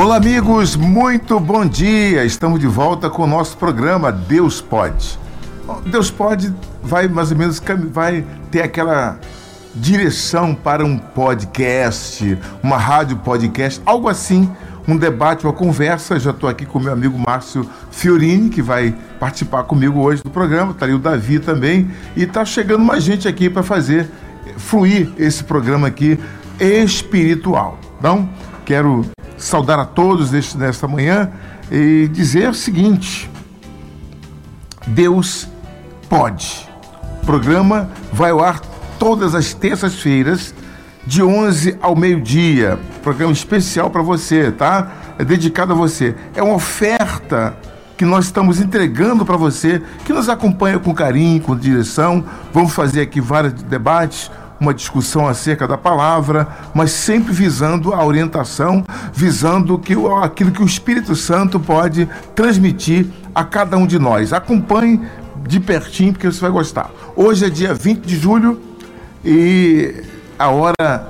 Olá, 0.00 0.16
amigos, 0.16 0.76
muito 0.76 1.38
bom 1.38 1.66
dia. 1.66 2.24
Estamos 2.24 2.58
de 2.58 2.66
volta 2.66 3.10
com 3.10 3.24
o 3.24 3.26
nosso 3.26 3.54
programa 3.58 4.10
Deus 4.10 4.58
Pode. 4.58 5.18
Deus 5.90 6.10
Pode 6.10 6.54
vai 6.82 7.06
mais 7.06 7.30
ou 7.30 7.36
menos 7.36 7.60
vai 7.92 8.24
ter 8.50 8.62
aquela 8.62 9.20
direção 9.74 10.54
para 10.54 10.82
um 10.82 10.96
podcast, 10.96 12.38
uma 12.62 12.78
rádio 12.78 13.18
podcast, 13.18 13.78
algo 13.84 14.08
assim, 14.08 14.50
um 14.88 14.96
debate, 14.96 15.44
uma 15.44 15.52
conversa. 15.52 16.18
Já 16.18 16.30
estou 16.30 16.48
aqui 16.48 16.64
com 16.64 16.80
meu 16.80 16.94
amigo 16.94 17.18
Márcio 17.18 17.68
Fiorini, 17.90 18.48
que 18.48 18.62
vai 18.62 18.94
participar 19.18 19.64
comigo 19.64 20.00
hoje 20.00 20.22
do 20.22 20.30
programa. 20.30 20.72
Está 20.72 20.86
ali 20.86 20.94
o 20.94 20.98
Davi 20.98 21.38
também. 21.38 21.90
E 22.16 22.22
está 22.22 22.42
chegando 22.42 22.82
mais 22.82 23.04
gente 23.04 23.28
aqui 23.28 23.50
para 23.50 23.62
fazer 23.62 24.08
fluir 24.56 25.12
esse 25.18 25.44
programa 25.44 25.88
aqui 25.88 26.18
espiritual. 26.58 27.78
Então, 27.98 28.30
quero 28.70 29.04
saudar 29.36 29.80
a 29.80 29.84
todos 29.84 30.30
neste, 30.30 30.56
nesta 30.56 30.86
manhã 30.86 31.32
e 31.72 32.06
dizer 32.06 32.50
o 32.50 32.54
seguinte: 32.54 33.28
Deus 34.86 35.48
pode. 36.08 36.68
O 37.20 37.26
programa 37.26 37.90
vai 38.12 38.30
ao 38.30 38.40
ar 38.40 38.60
todas 38.96 39.34
as 39.34 39.52
terças-feiras, 39.52 40.54
de 41.04 41.20
11 41.20 41.78
ao 41.82 41.96
meio-dia. 41.96 42.78
Programa 43.02 43.32
especial 43.32 43.90
para 43.90 44.02
você, 44.02 44.52
tá? 44.52 44.92
É 45.18 45.24
dedicado 45.24 45.72
a 45.72 45.76
você. 45.76 46.14
É 46.36 46.40
uma 46.40 46.54
oferta 46.54 47.56
que 47.96 48.04
nós 48.04 48.26
estamos 48.26 48.60
entregando 48.60 49.26
para 49.26 49.36
você, 49.36 49.82
que 50.04 50.12
nos 50.12 50.28
acompanha 50.28 50.78
com 50.78 50.94
carinho, 50.94 51.42
com 51.42 51.56
direção. 51.56 52.24
Vamos 52.54 52.72
fazer 52.72 53.00
aqui 53.00 53.20
vários 53.20 53.52
debates, 53.52 54.30
uma 54.60 54.74
discussão 54.74 55.26
acerca 55.26 55.66
da 55.66 55.78
palavra, 55.78 56.46
mas 56.74 56.90
sempre 56.90 57.32
visando 57.32 57.94
a 57.94 58.04
orientação, 58.04 58.84
visando 59.12 59.78
que, 59.78 59.94
aquilo 60.22 60.50
que 60.50 60.62
o 60.62 60.66
Espírito 60.66 61.16
Santo 61.16 61.58
pode 61.58 62.06
transmitir 62.34 63.06
a 63.34 63.42
cada 63.42 63.76
um 63.78 63.86
de 63.86 63.98
nós. 63.98 64.32
Acompanhe 64.34 65.00
de 65.48 65.58
pertinho, 65.58 66.12
porque 66.12 66.26
você 66.30 66.40
vai 66.40 66.50
gostar. 66.50 66.90
Hoje 67.16 67.46
é 67.46 67.50
dia 67.50 67.72
20 67.72 68.04
de 68.04 68.16
julho 68.18 68.60
e 69.24 70.04
a 70.38 70.48
hora 70.48 71.08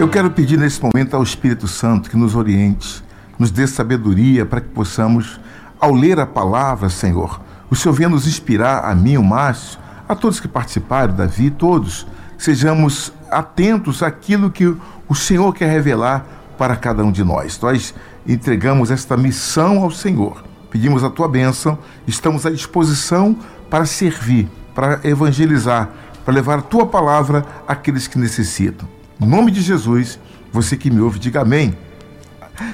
Eu 0.00 0.08
quero 0.08 0.30
pedir 0.30 0.58
nesse 0.58 0.80
momento 0.82 1.14
ao 1.14 1.22
Espírito 1.22 1.68
Santo 1.68 2.08
que 2.08 2.16
nos 2.16 2.34
oriente, 2.34 3.04
nos 3.38 3.50
dê 3.50 3.66
sabedoria 3.66 4.46
para 4.46 4.62
que 4.62 4.68
possamos, 4.68 5.38
ao 5.78 5.92
ler 5.92 6.18
a 6.18 6.26
palavra, 6.26 6.88
Senhor, 6.88 7.40
o 7.70 7.76
Senhor 7.76 7.92
venha 7.92 8.08
nos 8.08 8.26
inspirar, 8.26 8.84
a 8.90 8.94
mim, 8.94 9.18
o 9.18 9.22
Márcio, 9.22 9.78
a 10.08 10.14
todos 10.14 10.40
que 10.40 10.48
participaram, 10.48 11.14
Davi, 11.14 11.50
todos, 11.50 12.06
sejamos 12.38 13.12
atentos 13.30 14.02
àquilo 14.02 14.50
que 14.50 14.74
o 15.08 15.14
Senhor 15.14 15.54
quer 15.54 15.70
revelar 15.70 16.24
para 16.56 16.76
cada 16.76 17.04
um 17.04 17.12
de 17.12 17.22
nós. 17.22 17.60
Nós 17.60 17.94
entregamos 18.26 18.90
esta 18.90 19.16
missão 19.16 19.82
ao 19.82 19.90
Senhor. 19.90 20.42
Pedimos 20.70 21.04
a 21.04 21.10
tua 21.10 21.28
bênção, 21.28 21.78
estamos 22.06 22.46
à 22.46 22.50
disposição 22.50 23.36
para 23.72 23.86
servir, 23.86 24.50
para 24.74 25.00
evangelizar, 25.02 25.88
para 26.26 26.34
levar 26.34 26.58
a 26.58 26.60
tua 26.60 26.84
palavra 26.84 27.42
àqueles 27.66 28.06
que 28.06 28.18
necessitam. 28.18 28.86
Em 29.18 29.24
nome 29.24 29.50
de 29.50 29.62
Jesus, 29.62 30.18
você 30.52 30.76
que 30.76 30.90
me 30.90 31.00
ouve, 31.00 31.18
diga 31.18 31.40
amém. 31.40 31.74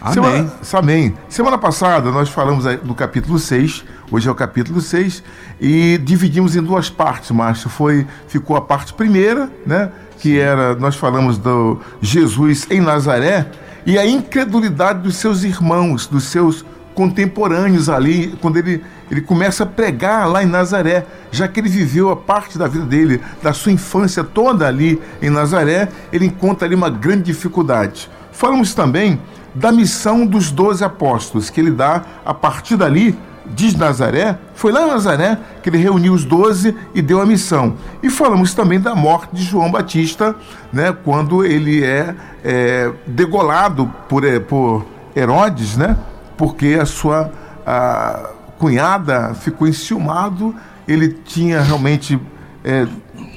Amém. 0.00 0.12
Semana, 0.12 0.52
amém. 0.72 1.14
Semana 1.28 1.56
passada 1.56 2.10
nós 2.10 2.28
falamos 2.28 2.64
do 2.82 2.96
capítulo 2.96 3.38
6, 3.38 3.84
hoje 4.10 4.28
é 4.28 4.32
o 4.32 4.34
capítulo 4.34 4.80
6, 4.80 5.22
e 5.60 5.98
dividimos 5.98 6.56
em 6.56 6.62
duas 6.64 6.90
partes, 6.90 7.30
Márcio. 7.30 7.70
Foi, 7.70 8.04
ficou 8.26 8.56
a 8.56 8.60
parte 8.60 8.92
primeira, 8.92 9.48
né? 9.64 9.92
Que 10.18 10.40
era, 10.40 10.74
nós 10.74 10.96
falamos 10.96 11.38
do 11.38 11.78
Jesus 12.02 12.66
em 12.68 12.80
Nazaré, 12.80 13.48
e 13.86 13.96
a 13.96 14.04
incredulidade 14.04 15.02
dos 15.02 15.14
seus 15.14 15.44
irmãos, 15.44 16.08
dos 16.08 16.24
seus 16.24 16.64
contemporâneos 16.92 17.88
ali, 17.88 18.36
quando 18.40 18.56
ele, 18.56 18.82
ele 19.10 19.20
começa 19.20 19.64
a 19.64 19.66
pregar 19.66 20.28
lá 20.28 20.42
em 20.42 20.46
Nazaré, 20.46 21.06
já 21.30 21.48
que 21.48 21.60
ele 21.60 21.68
viveu 21.68 22.10
a 22.10 22.16
parte 22.16 22.58
da 22.58 22.66
vida 22.66 22.84
dele, 22.84 23.20
da 23.42 23.52
sua 23.52 23.72
infância 23.72 24.22
toda 24.22 24.66
ali 24.66 25.00
em 25.20 25.30
Nazaré, 25.30 25.88
ele 26.12 26.26
encontra 26.26 26.66
ali 26.66 26.74
uma 26.74 26.90
grande 26.90 27.24
dificuldade. 27.24 28.10
Falamos 28.32 28.74
também 28.74 29.20
da 29.54 29.72
missão 29.72 30.26
dos 30.26 30.50
doze 30.50 30.84
apóstolos, 30.84 31.50
que 31.50 31.60
ele 31.60 31.70
dá 31.70 32.04
a 32.24 32.32
partir 32.32 32.76
dali, 32.76 33.18
diz 33.46 33.74
Nazaré, 33.74 34.38
foi 34.54 34.72
lá 34.72 34.82
em 34.82 34.88
Nazaré 34.88 35.38
que 35.62 35.68
ele 35.68 35.78
reuniu 35.78 36.12
os 36.12 36.24
doze 36.24 36.76
e 36.94 37.00
deu 37.00 37.20
a 37.20 37.26
missão. 37.26 37.74
E 38.02 38.10
falamos 38.10 38.54
também 38.54 38.78
da 38.78 38.94
morte 38.94 39.30
de 39.32 39.42
João 39.42 39.70
Batista, 39.70 40.36
né, 40.72 40.94
quando 41.04 41.44
ele 41.44 41.82
é, 41.82 42.14
é 42.44 42.92
degolado 43.06 43.92
por, 44.08 44.24
é, 44.24 44.38
por 44.38 44.84
Herodes, 45.16 45.76
né, 45.76 45.96
porque 46.36 46.78
a 46.80 46.86
sua 46.86 47.32
a 47.66 48.30
cunhada 48.58 49.34
ficou 49.34 49.66
enciumado, 49.66 50.54
ele 50.86 51.08
tinha 51.24 51.60
realmente 51.60 52.20
é, 52.64 52.86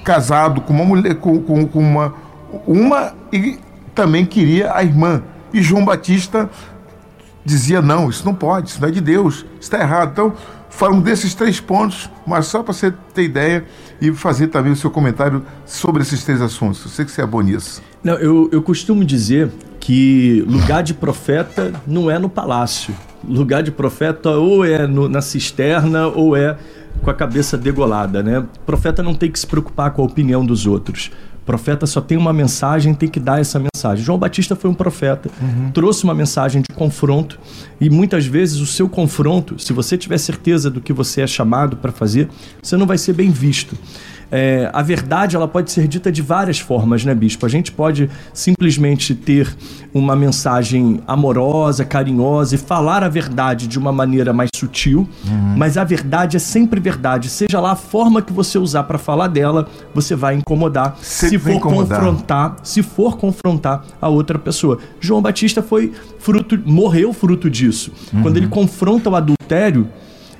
casado 0.03 0.61
com 0.61 0.73
uma 0.73 0.85
mulher, 0.85 1.15
com, 1.15 1.41
com, 1.41 1.67
com 1.67 1.79
uma, 1.79 2.13
uma 2.65 3.13
e 3.31 3.59
também 3.93 4.25
queria 4.25 4.73
a 4.73 4.83
irmã. 4.83 5.21
E 5.53 5.61
João 5.61 5.85
Batista 5.85 6.49
dizia: 7.45 7.81
não, 7.81 8.09
isso 8.09 8.25
não 8.25 8.33
pode, 8.33 8.69
isso 8.69 8.81
não 8.81 8.87
é 8.87 8.91
de 8.91 9.01
Deus, 9.01 9.45
está 9.59 9.79
errado. 9.79 10.11
Então, 10.11 10.33
falamos 10.69 11.03
desses 11.03 11.35
três 11.35 11.59
pontos, 11.59 12.09
mas 12.25 12.47
só 12.47 12.63
para 12.63 12.73
você 12.73 12.91
ter 13.13 13.23
ideia 13.23 13.65
e 14.01 14.11
fazer 14.11 14.47
também 14.47 14.73
o 14.73 14.75
seu 14.75 14.89
comentário 14.89 15.45
sobre 15.65 16.01
esses 16.01 16.23
três 16.23 16.41
assuntos. 16.41 16.83
Eu 16.83 16.89
sei 16.89 17.05
que 17.05 17.11
você 17.11 17.21
é 17.21 17.25
bom 17.25 17.41
nisso. 17.41 17.81
Não, 18.03 18.15
eu, 18.15 18.49
eu 18.51 18.61
costumo 18.63 19.05
dizer 19.05 19.51
que 19.79 20.43
lugar 20.47 20.81
de 20.81 20.93
profeta 20.93 21.71
não 21.85 22.09
é 22.09 22.17
no 22.17 22.27
palácio. 22.27 22.95
Lugar 23.23 23.61
de 23.61 23.71
profeta 23.71 24.31
ou 24.31 24.65
é 24.65 24.87
no, 24.87 25.07
na 25.07 25.21
cisterna 25.21 26.07
ou 26.07 26.35
é 26.35 26.57
com 27.01 27.09
a 27.09 27.13
cabeça 27.13 27.57
degolada, 27.57 28.21
né? 28.21 28.39
O 28.39 28.45
profeta 28.65 29.01
não 29.01 29.13
tem 29.13 29.31
que 29.31 29.39
se 29.39 29.47
preocupar 29.47 29.91
com 29.91 30.01
a 30.01 30.05
opinião 30.05 30.45
dos 30.45 30.65
outros 30.65 31.11
profeta 31.45 31.85
só 31.85 31.99
tem 31.99 32.17
uma 32.17 32.31
mensagem, 32.31 32.93
tem 32.93 33.09
que 33.09 33.19
dar 33.19 33.41
essa 33.41 33.59
mensagem. 33.59 34.03
João 34.03 34.17
Batista 34.17 34.55
foi 34.55 34.69
um 34.69 34.73
profeta, 34.73 35.29
uhum. 35.41 35.71
trouxe 35.71 36.03
uma 36.03 36.13
mensagem 36.13 36.61
de 36.61 36.75
confronto 36.75 37.39
e 37.79 37.89
muitas 37.89 38.25
vezes 38.25 38.59
o 38.59 38.65
seu 38.65 38.87
confronto, 38.87 39.61
se 39.61 39.73
você 39.73 39.97
tiver 39.97 40.17
certeza 40.17 40.69
do 40.69 40.79
que 40.79 40.93
você 40.93 41.21
é 41.21 41.27
chamado 41.27 41.77
para 41.77 41.91
fazer, 41.91 42.29
você 42.61 42.77
não 42.77 42.85
vai 42.85 42.97
ser 42.97 43.13
bem 43.13 43.31
visto. 43.31 43.75
É, 44.31 44.69
a 44.71 44.81
verdade 44.81 45.35
ela 45.35 45.47
pode 45.47 45.71
ser 45.71 45.87
dita 45.87 46.09
de 46.09 46.21
várias 46.21 46.57
formas, 46.57 47.03
né, 47.03 47.13
bispo? 47.13 47.45
A 47.45 47.49
gente 47.49 47.71
pode 47.71 48.09
simplesmente 48.33 49.13
ter 49.13 49.53
uma 49.93 50.15
mensagem 50.15 51.01
amorosa, 51.05 51.83
carinhosa 51.83 52.55
e 52.55 52.57
falar 52.57 53.03
a 53.03 53.09
verdade 53.09 53.67
de 53.67 53.77
uma 53.77 53.91
maneira 53.91 54.31
mais 54.31 54.49
sutil, 54.55 55.09
uhum. 55.27 55.55
mas 55.57 55.77
a 55.77 55.83
verdade 55.83 56.37
é 56.37 56.39
sempre 56.39 56.79
verdade. 56.79 57.27
Seja 57.27 57.59
lá 57.59 57.71
a 57.71 57.75
forma 57.75 58.21
que 58.21 58.31
você 58.31 58.57
usar 58.57 58.83
para 58.83 58.97
falar 58.97 59.27
dela, 59.27 59.67
você 59.93 60.15
vai 60.15 60.35
incomodar. 60.35 60.97
se 61.01 61.37
for 61.37 61.51
incomodar. 61.51 61.99
confrontar, 61.99 62.55
se 62.63 62.81
for 62.81 63.17
confrontar 63.17 63.83
a 64.01 64.07
outra 64.07 64.39
pessoa. 64.39 64.77
João 64.99 65.21
Batista 65.21 65.61
foi 65.61 65.91
fruto, 66.19 66.57
morreu 66.65 67.11
fruto 67.11 67.49
disso. 67.49 67.91
Uhum. 68.13 68.21
Quando 68.21 68.37
ele 68.37 68.47
confronta 68.47 69.09
o 69.09 69.15
adultério, 69.15 69.89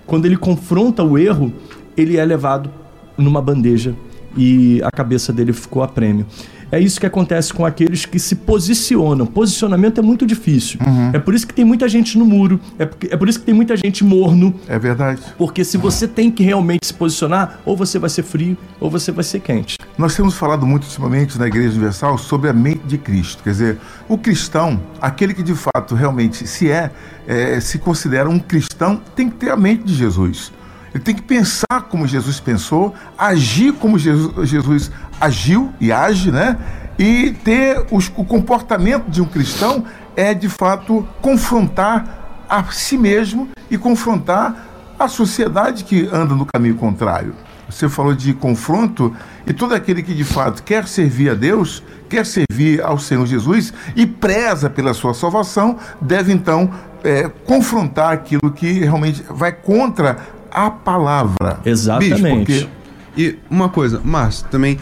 quando 0.06 0.26
ele 0.26 0.38
confronta 0.38 1.04
o 1.04 1.18
erro, 1.18 1.54
ele 1.98 2.18
é 2.18 2.24
levado 2.24 2.81
numa 3.22 3.42
bandeja 3.42 3.96
e 4.36 4.82
a 4.84 4.92
cabeça 4.92 5.32
dele 5.32 5.54
ficou 5.54 5.84
a 5.84 5.88
prêmio. 5.88 6.26
É 6.72 6.80
isso 6.80 7.02
que 7.02 7.06
acontece 7.06 7.54
com 7.54 7.66
aqueles 7.66 8.06
que 8.06 8.18
se 8.18 8.34
posicionam. 8.34 9.26
Posicionamento 9.26 10.00
é 10.00 10.02
muito 10.02 10.26
difícil. 10.26 10.80
Uhum. 10.88 11.12
É 11.12 11.20
por 11.20 11.34
isso 11.34 11.46
que 11.46 11.54
tem 11.54 11.66
muita 11.66 11.90
gente 11.90 12.18
no 12.18 12.26
muro. 12.26 12.62
É, 12.80 12.86
porque, 12.86 13.08
é 13.12 13.18
por 13.18 13.28
isso 13.28 13.40
que 13.40 13.46
tem 13.46 13.54
muita 13.54 13.76
gente 13.76 14.06
morno. 14.06 14.56
É 14.70 14.80
verdade. 14.80 15.22
Porque 15.38 15.66
se 15.66 15.78
você 15.78 16.08
tem 16.08 16.32
que 16.32 16.44
realmente 16.44 16.88
se 16.88 16.94
posicionar, 16.94 17.60
ou 17.66 17.76
você 17.76 18.00
vai 18.00 18.10
ser 18.10 18.24
frio, 18.24 18.58
ou 18.80 18.90
você 18.90 19.12
vai 19.12 19.24
ser 19.26 19.42
quente. 19.42 19.76
Nós 19.98 20.16
temos 20.16 20.36
falado 20.36 20.66
muito 20.66 20.86
ultimamente 20.86 21.38
na 21.38 21.46
Igreja 21.46 21.72
Universal 21.72 22.18
sobre 22.18 22.50
a 22.50 22.54
mente 22.54 22.84
de 22.88 22.98
Cristo. 22.98 23.44
Quer 23.44 23.50
dizer, 23.50 23.78
o 24.08 24.18
cristão, 24.18 24.82
aquele 25.02 25.34
que 25.34 25.44
de 25.44 25.54
fato 25.54 25.94
realmente 25.94 26.48
se 26.48 26.72
é, 26.72 26.90
é 27.28 27.60
se 27.60 27.80
considera 27.80 28.30
um 28.30 28.40
cristão, 28.40 29.02
tem 29.14 29.30
que 29.30 29.36
ter 29.36 29.52
a 29.52 29.58
mente 29.58 29.84
de 29.84 29.94
Jesus. 29.94 30.54
Ele 30.94 31.04
tem 31.04 31.16
que 31.16 31.22
pensar 31.22 31.82
como 31.90 32.06
Jesus 32.06 32.40
pensou, 32.40 32.94
agir 33.18 33.74
como 33.74 33.98
Jesus, 33.98 34.92
agiu 35.20 35.72
e 35.80 35.92
age, 35.92 36.32
né? 36.32 36.58
E 37.00 37.32
ter 37.44 37.86
os, 37.92 38.12
o 38.16 38.26
comportamento 38.26 39.10
de 39.10 39.22
um 39.22 39.26
cristão 39.26 39.86
é 40.16 40.34
de 40.34 40.50
fato 40.50 41.08
confrontar 41.22 42.46
a 42.50 42.64
si 42.66 42.98
mesmo 42.98 43.50
e 43.70 43.78
confrontar 43.78 44.68
a 45.00 45.08
sociedade 45.08 45.86
que 45.86 46.10
anda 46.12 46.36
no 46.36 46.46
caminho 46.46 46.76
contrário. 46.76 47.34
Você 47.70 47.88
falou 47.88 48.14
de 48.14 48.34
confronto 48.34 49.16
e 49.48 49.54
todo 49.54 49.74
aquele 49.74 50.04
que 50.04 50.14
de 50.14 50.26
fato 50.26 50.62
quer 50.62 50.86
servir 50.88 51.30
a 51.30 51.34
Deus, 51.34 51.82
quer 52.10 52.26
servir 52.26 52.84
ao 52.84 53.00
Senhor 53.00 53.26
Jesus 53.26 53.74
e 53.96 54.06
preza 54.06 54.70
pela 54.70 54.94
sua 54.94 55.14
salvação, 55.14 55.78
deve 56.02 56.34
então 56.34 56.70
é, 57.02 57.30
confrontar 57.46 58.12
aquilo 58.12 58.52
que 58.52 58.80
realmente 58.80 59.24
vai 59.30 59.54
contra 59.54 60.18
a 60.52 60.70
palavra. 60.70 61.60
Exatamente. 61.66 62.46
Bicho, 62.46 62.68
porque... 62.68 62.82
E 63.18 63.38
uma 63.50 63.70
coisa, 63.70 64.02
Márcio, 64.04 64.48
também. 64.50 64.78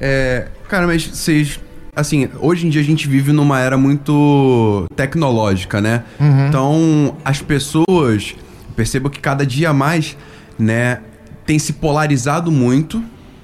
É, 0.00 0.48
cara, 0.68 0.86
mas 0.86 1.06
vocês. 1.06 1.60
Assim, 1.94 2.28
hoje 2.40 2.66
em 2.66 2.70
dia 2.70 2.80
a 2.80 2.84
gente 2.84 3.08
vive 3.08 3.32
numa 3.32 3.60
era 3.60 3.76
muito 3.76 4.86
tecnológica, 4.96 5.80
né? 5.80 6.04
Uhum. 6.18 6.48
Então, 6.48 7.16
as 7.24 7.42
pessoas. 7.42 8.34
Percebo 8.74 9.10
que 9.10 9.20
cada 9.20 9.44
dia 9.44 9.72
mais, 9.72 10.16
né? 10.58 11.00
Tem 11.44 11.58
se 11.58 11.74
polarizado 11.74 12.50
muito, 12.50 13.02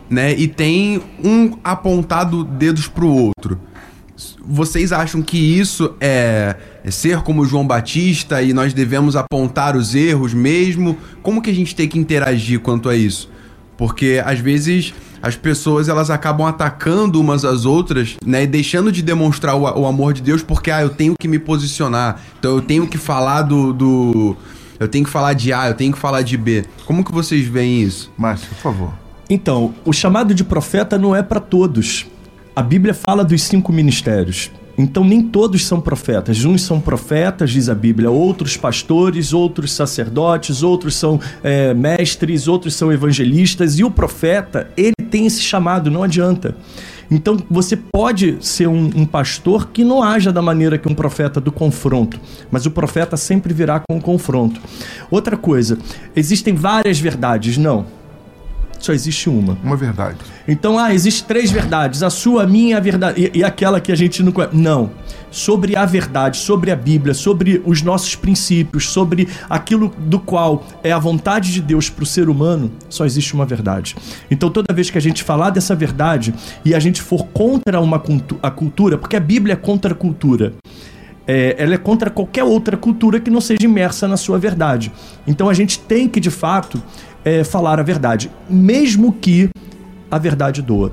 né? 0.09 0.33
E 0.33 0.49
tem 0.49 1.03
um 1.23 1.59
apontado 1.63 2.43
dedos 2.43 2.89
pro 2.89 3.09
outro. 3.09 3.61
Vocês 4.45 4.93
acham 4.93 5.21
que 5.21 5.37
isso 5.37 5.95
é, 6.01 6.57
é, 6.57 6.57
ser 6.91 7.23
como 7.23 7.45
João 7.45 7.67
Batista 7.67 8.43
e 8.43 8.53
nós 8.53 8.73
devemos 8.73 9.17
apontar 9.17 9.77
os 9.77 9.95
erros 9.95 10.33
mesmo? 10.33 10.97
Como 11.23 11.43
que 11.43 11.51
a 11.51 11.55
gente 11.55 11.75
tem 11.75 11.89
que 11.89 11.99
interagir 11.99 12.61
quanto 12.61 12.89
a 12.89 12.97
isso? 12.97 13.31
Porque 13.77 14.23
às 14.25 14.39
vezes 14.39 14.95
as 15.23 15.37
pessoas 15.37 15.89
elas 15.89 16.11
acabam 16.11 16.47
atacando 16.47 17.21
umas 17.21 17.45
às 17.45 17.65
outras, 17.65 18.17
né, 18.25 18.45
e 18.45 18.47
deixando 18.47 18.93
de 18.93 19.03
demonstrar 19.03 19.57
o, 19.57 19.63
o, 19.63 19.87
amor 19.87 20.13
de 20.13 20.23
Deus 20.23 20.43
porque 20.43 20.71
ah, 20.71 20.83
eu 20.83 20.91
tenho 20.91 21.15
que 21.19 21.27
me 21.27 21.39
posicionar. 21.39 22.21
Então 22.39 22.55
eu 22.55 22.63
tenho 22.63 22.87
que 22.87 22.97
falar 22.99 23.43
do, 23.43 23.73
do 23.73 24.37
eu 24.79 24.89
tenho 24.89 25.05
que 25.05 25.11
falar 25.11 25.33
de 25.33 25.53
A, 25.53 25.69
eu 25.69 25.75
tenho 25.75 25.93
que 25.93 25.99
falar 25.99 26.23
de 26.23 26.37
B. 26.37 26.65
Como 26.85 27.05
que 27.05 27.13
vocês 27.13 27.47
veem 27.47 27.83
isso? 27.83 28.13
Márcio, 28.17 28.49
por 28.49 28.59
favor. 28.59 28.93
Então, 29.29 29.75
o 29.85 29.93
chamado 29.93 30.35
de 30.35 30.45
profeta 30.45 30.99
não 30.99 31.17
é 31.17 31.23
para 31.23 31.41
todos. 31.41 32.07
A 32.55 32.63
Bíblia 32.63 32.95
fala 32.95 33.25
dos 33.25 33.43
cinco 33.43 33.73
ministérios. 33.73 34.51
Então, 34.79 35.05
nem 35.05 35.23
todos 35.23 35.67
são 35.67 35.81
profetas. 35.81 36.45
Uns 36.45 36.63
são 36.63 36.81
profetas, 36.81 37.51
diz 37.51 37.69
a 37.69 37.75
Bíblia, 37.75 38.11
outros 38.11 38.57
pastores, 38.57 39.33
outros 39.33 39.73
sacerdotes, 39.73 40.63
outros 40.63 40.95
são 40.95 41.21
é, 41.43 41.73
mestres, 41.73 42.47
outros 42.47 42.75
são 42.75 42.93
evangelistas. 42.93 43.79
E 43.79 43.85
o 43.85 43.91
profeta, 43.91 44.71
ele 44.77 44.95
tem 45.11 45.27
esse 45.27 45.41
chamado, 45.41 45.91
não 45.91 46.03
adianta. 46.03 46.55
Então, 47.11 47.37
você 47.49 47.77
pode 47.77 48.37
ser 48.41 48.67
um, 48.67 48.91
um, 48.95 49.07
pastor 49.07 49.69
que 49.69 49.85
não 49.85 50.03
haja 50.03 50.33
da 50.33 50.43
maneira 50.43 50.77
que 50.77 50.89
um 50.89 50.95
profeta 50.95 51.41
do 51.41 51.53
confronto, 51.53 52.21
mas 52.51 52.67
o 52.67 52.71
profeta 52.71 53.17
sempre 53.17 53.55
virá 53.55 53.81
com 53.81 53.97
o 53.97 54.01
confronto. 54.01 54.61
Outra 55.09 55.37
coisa, 55.37 55.79
existem 56.17 56.55
várias 56.55 56.99
verdades? 56.99 57.57
Não 57.57 57.87
só 58.79 58.93
existe 58.93 59.29
uma. 59.29 59.59
Uma 59.63 59.77
verdade. 59.77 60.19
Então, 60.47 60.79
ah, 60.79 60.95
existe 60.95 61.25
três 61.25 61.51
verdades. 61.51 62.03
A 62.03 62.11
sua, 62.11 62.45
a 62.45 62.47
minha, 62.47 62.77
a 62.77 62.81
verdade. 62.81 63.31
E, 63.35 63.39
e 63.39 63.45
aquela 63.45 63.81
que 63.81 63.91
a 63.91 63.97
gente 63.97 64.23
não 64.23 64.33
conhece. 64.33 64.57
Não. 64.57 64.91
Sobre 65.31 65.77
a 65.77 65.85
verdade, 65.85 66.39
sobre 66.39 66.71
a 66.71 66.77
Bíblia, 66.77 67.13
sobre 67.13 67.61
os 67.65 67.83
nossos 67.83 68.15
princípios, 68.15 68.89
sobre 68.89 69.29
aquilo 69.51 69.93
do 69.99 70.19
qual 70.19 70.65
é 70.83 70.93
a 70.93 70.99
vontade 70.99 71.53
de 71.53 71.61
Deus 71.61 71.91
para 71.91 72.05
o 72.05 72.07
ser 72.07 72.29
humano, 72.29 72.71
só 72.89 73.05
existe 73.05 73.35
uma 73.35 73.45
verdade. 73.45 73.97
Então, 74.31 74.49
toda 74.49 74.73
vez 74.73 74.89
que 74.89 74.97
a 74.97 75.01
gente 75.01 75.23
falar 75.23 75.51
dessa 75.51 75.75
verdade 75.75 76.35
e 76.65 76.75
a 76.75 76.79
gente 76.79 77.03
for 77.03 77.27
contra 77.27 77.81
uma 77.81 77.99
cultu 77.99 78.39
a 78.43 78.51
cultura, 78.51 78.97
porque 78.97 79.17
a 79.17 79.21
Bíblia 79.21 79.55
é 79.55 79.57
contra 79.57 79.93
a 79.93 79.97
cultura. 79.97 80.55
É, 81.27 81.57
ela 81.59 81.75
é 81.75 81.79
contra 81.79 82.09
qualquer 82.09 82.45
outra 82.45 82.77
cultura 82.77 83.19
que 83.19 83.31
não 83.31 83.41
seja 83.41 83.65
imersa 83.65 84.07
na 84.07 84.17
sua 84.17 84.39
verdade. 84.39 84.93
Então 85.27 85.49
a 85.49 85.55
gente 85.55 85.81
tem 85.81 86.09
que, 86.09 86.21
de 86.21 86.31
fato, 86.31 86.81
é, 87.27 87.43
falar 87.43 87.81
a 87.81 87.83
verdade, 87.83 88.31
mesmo 88.49 89.13
que 89.13 89.51
a 90.09 90.17
verdade 90.17 90.63
doa. 90.63 90.93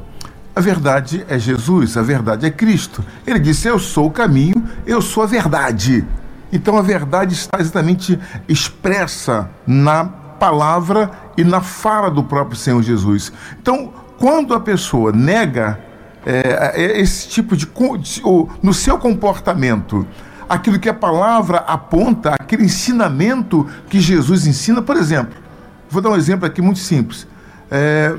A 0.55 0.59
verdade 0.59 1.23
é 1.29 1.37
Jesus, 1.37 1.95
a 1.95 2.01
verdade 2.01 2.47
é 2.47 2.49
Cristo. 2.49 3.05
Ele 3.25 3.39
disse: 3.39 3.67
Eu 3.67 3.77
sou 3.77 4.07
o 4.07 4.11
caminho, 4.11 4.55
eu 4.85 4.99
sou 4.99 5.21
a 5.21 5.27
verdade. 5.27 6.03
Então 6.51 6.75
a 6.75 6.81
verdade 6.81 7.35
está 7.35 7.59
exatamente 7.59 8.19
expressa 8.47 9.47
na 9.65 10.05
palavra 10.05 11.11
e 11.37 11.43
na 11.43 11.61
fala 11.61 12.09
do 12.09 12.23
próprio 12.23 12.57
Senhor 12.57 12.81
Jesus. 12.81 13.31
Então, 13.61 13.93
quando 14.17 14.55
a 14.55 14.59
pessoa 14.59 15.11
nega 15.11 15.79
é, 16.25 16.73
é 16.75 16.99
esse 16.99 17.27
tipo 17.29 17.55
de, 17.55 17.67
de, 17.67 18.21
no 18.61 18.73
seu 18.73 18.97
comportamento 18.97 20.05
aquilo 20.47 20.79
que 20.79 20.89
a 20.89 20.93
palavra 20.93 21.59
aponta, 21.59 22.35
aquele 22.39 22.65
ensinamento 22.65 23.67
que 23.89 23.99
Jesus 23.99 24.45
ensina, 24.45 24.81
por 24.81 24.95
exemplo, 24.95 25.42
Vou 25.93 26.01
dar 26.01 26.09
um 26.09 26.15
exemplo 26.15 26.45
aqui 26.45 26.61
muito 26.61 26.79
simples. 26.79 27.27
É, 27.69 28.15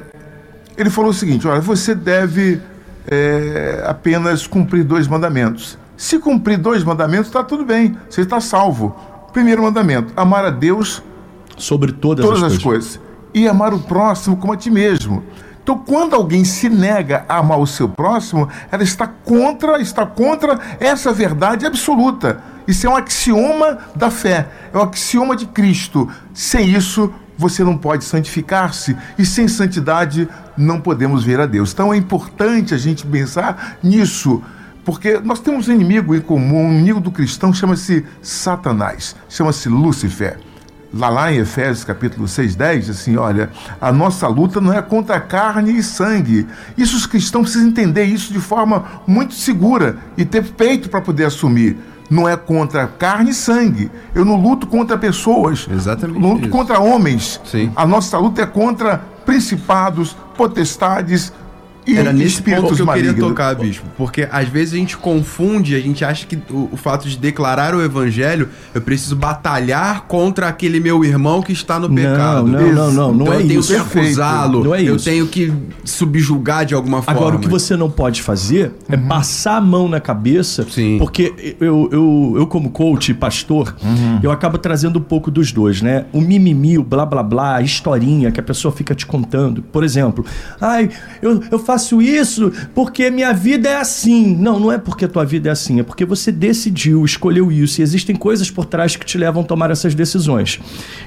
ele 0.76 0.88
falou 0.90 1.10
o 1.10 1.14
seguinte: 1.14 1.46
olha, 1.48 1.60
você 1.60 1.94
deve 1.94 2.60
é, 3.06 3.84
apenas 3.86 4.46
cumprir 4.46 4.84
dois 4.84 5.08
mandamentos. 5.08 5.76
Se 5.96 6.18
cumprir 6.18 6.56
dois 6.56 6.84
mandamentos, 6.84 7.26
está 7.26 7.42
tudo 7.42 7.64
bem, 7.64 7.96
você 8.08 8.20
está 8.20 8.40
salvo. 8.40 8.94
Primeiro 9.32 9.62
mandamento: 9.62 10.12
amar 10.16 10.44
a 10.44 10.50
Deus 10.50 11.02
sobre 11.56 11.92
todas, 11.92 12.24
todas 12.24 12.42
as, 12.44 12.52
as 12.54 12.62
coisas. 12.62 12.96
coisas. 12.96 13.14
E 13.34 13.48
amar 13.48 13.74
o 13.74 13.80
próximo 13.80 14.36
como 14.36 14.52
a 14.52 14.56
ti 14.56 14.70
mesmo. 14.70 15.24
Então, 15.64 15.78
quando 15.78 16.14
alguém 16.14 16.44
se 16.44 16.68
nega 16.68 17.24
a 17.28 17.38
amar 17.38 17.58
o 17.58 17.66
seu 17.66 17.88
próximo, 17.88 18.48
ela 18.70 18.82
está 18.82 19.06
contra, 19.06 19.80
está 19.80 20.04
contra 20.04 20.60
essa 20.78 21.10
verdade 21.10 21.64
absoluta. 21.64 22.40
Isso 22.68 22.86
é 22.86 22.90
um 22.90 22.96
axioma 22.96 23.78
da 23.96 24.10
fé, 24.10 24.46
é 24.72 24.76
um 24.76 24.82
axioma 24.82 25.34
de 25.34 25.46
Cristo. 25.46 26.08
Sem 26.34 26.68
isso, 26.68 27.12
você 27.36 27.64
não 27.64 27.76
pode 27.76 28.04
santificar-se 28.04 28.96
e 29.18 29.24
sem 29.24 29.48
santidade 29.48 30.28
não 30.56 30.80
podemos 30.80 31.24
ver 31.24 31.40
a 31.40 31.46
Deus. 31.46 31.72
Então 31.72 31.92
é 31.92 31.96
importante 31.96 32.74
a 32.74 32.78
gente 32.78 33.06
pensar 33.06 33.78
nisso, 33.82 34.42
porque 34.84 35.18
nós 35.18 35.40
temos 35.40 35.68
um 35.68 35.72
inimigo 35.72 36.14
em 36.14 36.20
comum, 36.20 36.66
um 36.66 36.72
inimigo 36.72 37.00
do 37.00 37.10
cristão 37.10 37.52
chama-se 37.52 38.04
Satanás, 38.22 39.16
chama-se 39.28 39.68
Lúcifer. 39.68 40.38
Lá, 40.96 41.08
lá 41.08 41.32
em 41.32 41.38
Efésios 41.38 41.82
capítulo 41.82 42.28
6, 42.28 42.54
10, 42.54 42.90
assim, 42.90 43.16
olha, 43.16 43.50
a 43.80 43.90
nossa 43.90 44.28
luta 44.28 44.60
não 44.60 44.72
é 44.72 44.80
contra 44.80 45.18
carne 45.18 45.76
e 45.76 45.82
sangue. 45.82 46.46
Isso 46.78 46.96
os 46.96 47.04
cristãos 47.04 47.50
precisam 47.50 47.68
entender 47.68 48.04
isso 48.04 48.32
de 48.32 48.38
forma 48.38 48.84
muito 49.04 49.34
segura 49.34 49.96
e 50.16 50.24
ter 50.24 50.44
peito 50.44 50.88
para 50.88 51.00
poder 51.00 51.24
assumir 51.24 51.76
não 52.10 52.28
é 52.28 52.36
contra 52.36 52.86
carne 52.86 53.30
e 53.30 53.34
sangue. 53.34 53.90
Eu 54.14 54.24
não 54.24 54.36
luto 54.36 54.66
contra 54.66 54.96
pessoas. 54.96 55.66
Exatamente. 55.70 56.18
Luto 56.18 56.42
isso. 56.42 56.50
contra 56.50 56.78
homens. 56.80 57.40
Sim. 57.44 57.72
A 57.74 57.86
nossa 57.86 58.18
luta 58.18 58.42
é 58.42 58.46
contra 58.46 58.98
principados, 59.24 60.16
potestades, 60.36 61.32
E 61.86 61.96
Era 61.96 62.12
nesse 62.12 62.40
ponto 62.42 62.74
que 62.74 62.80
eu 62.80 62.86
queria 62.86 62.86
malignos. 62.86 63.28
tocar, 63.28 63.54
bispo. 63.54 63.84
Porque 63.96 64.26
às 64.32 64.48
vezes 64.48 64.72
a 64.74 64.76
gente 64.78 64.96
confunde, 64.96 65.74
a 65.74 65.80
gente 65.80 66.02
acha 66.04 66.26
que 66.26 66.36
o, 66.50 66.70
o 66.72 66.76
fato 66.78 67.06
de 67.08 67.18
declarar 67.18 67.74
o 67.74 67.82
evangelho, 67.82 68.48
eu 68.74 68.80
preciso 68.80 69.14
batalhar 69.14 70.02
contra 70.06 70.48
aquele 70.48 70.80
meu 70.80 71.04
irmão 71.04 71.42
que 71.42 71.52
está 71.52 71.78
no 71.78 71.88
Não, 71.88 71.94
pecado. 71.94 72.46
não, 72.48 72.72
não, 72.72 72.92
não, 72.92 73.12
não 73.12 73.22
então 73.24 73.32
é 73.34 73.36
eu 73.42 73.46
tenho 73.48 73.60
isso. 73.60 73.72
que 73.74 73.78
acusá-lo, 73.78 74.64
Não 74.64 74.74
é 74.74 74.82
eu 74.82 74.96
isso. 74.96 75.04
tenho 75.04 75.26
que 75.26 75.52
subjugar 75.84 76.64
de 76.64 76.74
alguma 76.74 77.02
forma. 77.02 77.20
Agora, 77.20 77.36
o 77.36 77.38
que 77.38 77.48
você 77.48 77.76
não 77.76 77.90
pode 77.90 78.22
fazer 78.22 78.72
é 78.88 78.96
passar 78.96 79.56
a 79.56 79.60
mão 79.60 79.86
na 79.88 80.00
cabeça, 80.00 80.66
Sim. 80.70 80.96
porque 80.98 81.56
eu, 81.60 81.88
eu, 81.92 82.34
eu 82.38 82.46
como 82.46 82.70
coach 82.70 83.10
e 83.10 83.14
pastor, 83.14 83.74
eu 84.22 84.30
acabo 84.30 84.56
trazendo 84.58 84.98
um 84.98 85.02
pouco 85.02 85.30
dos 85.30 85.52
dois, 85.52 85.82
né? 85.82 86.06
O 86.12 86.20
mimimi, 86.20 86.78
o 86.78 86.82
blá 86.82 87.04
blá 87.04 87.22
blá, 87.22 87.56
a 87.56 87.62
historinha 87.62 88.32
que 88.32 88.40
a 88.40 88.42
pessoa 88.42 88.72
fica 88.72 88.94
te 88.94 89.04
contando. 89.04 89.62
Por 89.62 89.84
exemplo, 89.84 90.24
ai, 90.60 90.88
eu, 91.20 91.42
eu 91.50 91.58
faço 91.58 91.73
isso 92.00 92.52
porque 92.74 93.10
minha 93.10 93.32
vida 93.32 93.68
é 93.68 93.76
assim. 93.76 94.34
Não, 94.36 94.58
não 94.60 94.70
é 94.72 94.78
porque 94.78 95.04
a 95.04 95.08
tua 95.08 95.24
vida 95.24 95.48
é 95.48 95.52
assim, 95.52 95.80
é 95.80 95.82
porque 95.82 96.04
você 96.04 96.30
decidiu, 96.32 97.04
escolheu 97.04 97.50
isso, 97.50 97.80
e 97.80 97.82
existem 97.82 98.14
coisas 98.16 98.50
por 98.50 98.64
trás 98.64 98.96
que 98.96 99.04
te 99.06 99.16
levam 99.18 99.42
a 99.42 99.46
tomar 99.46 99.70
essas 99.70 99.94
decisões. 99.94 100.60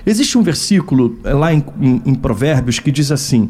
Existe 0.06 0.38
um 0.38 0.44
versículo 0.44 1.18
eh, 1.24 1.34
lá 1.34 1.54
em, 1.54 1.64
em- 1.82 2.02
em 2.06 2.16
Provérbios 2.16 2.80
que 2.80 2.92
diz 2.92 3.12
assim: 3.12 3.50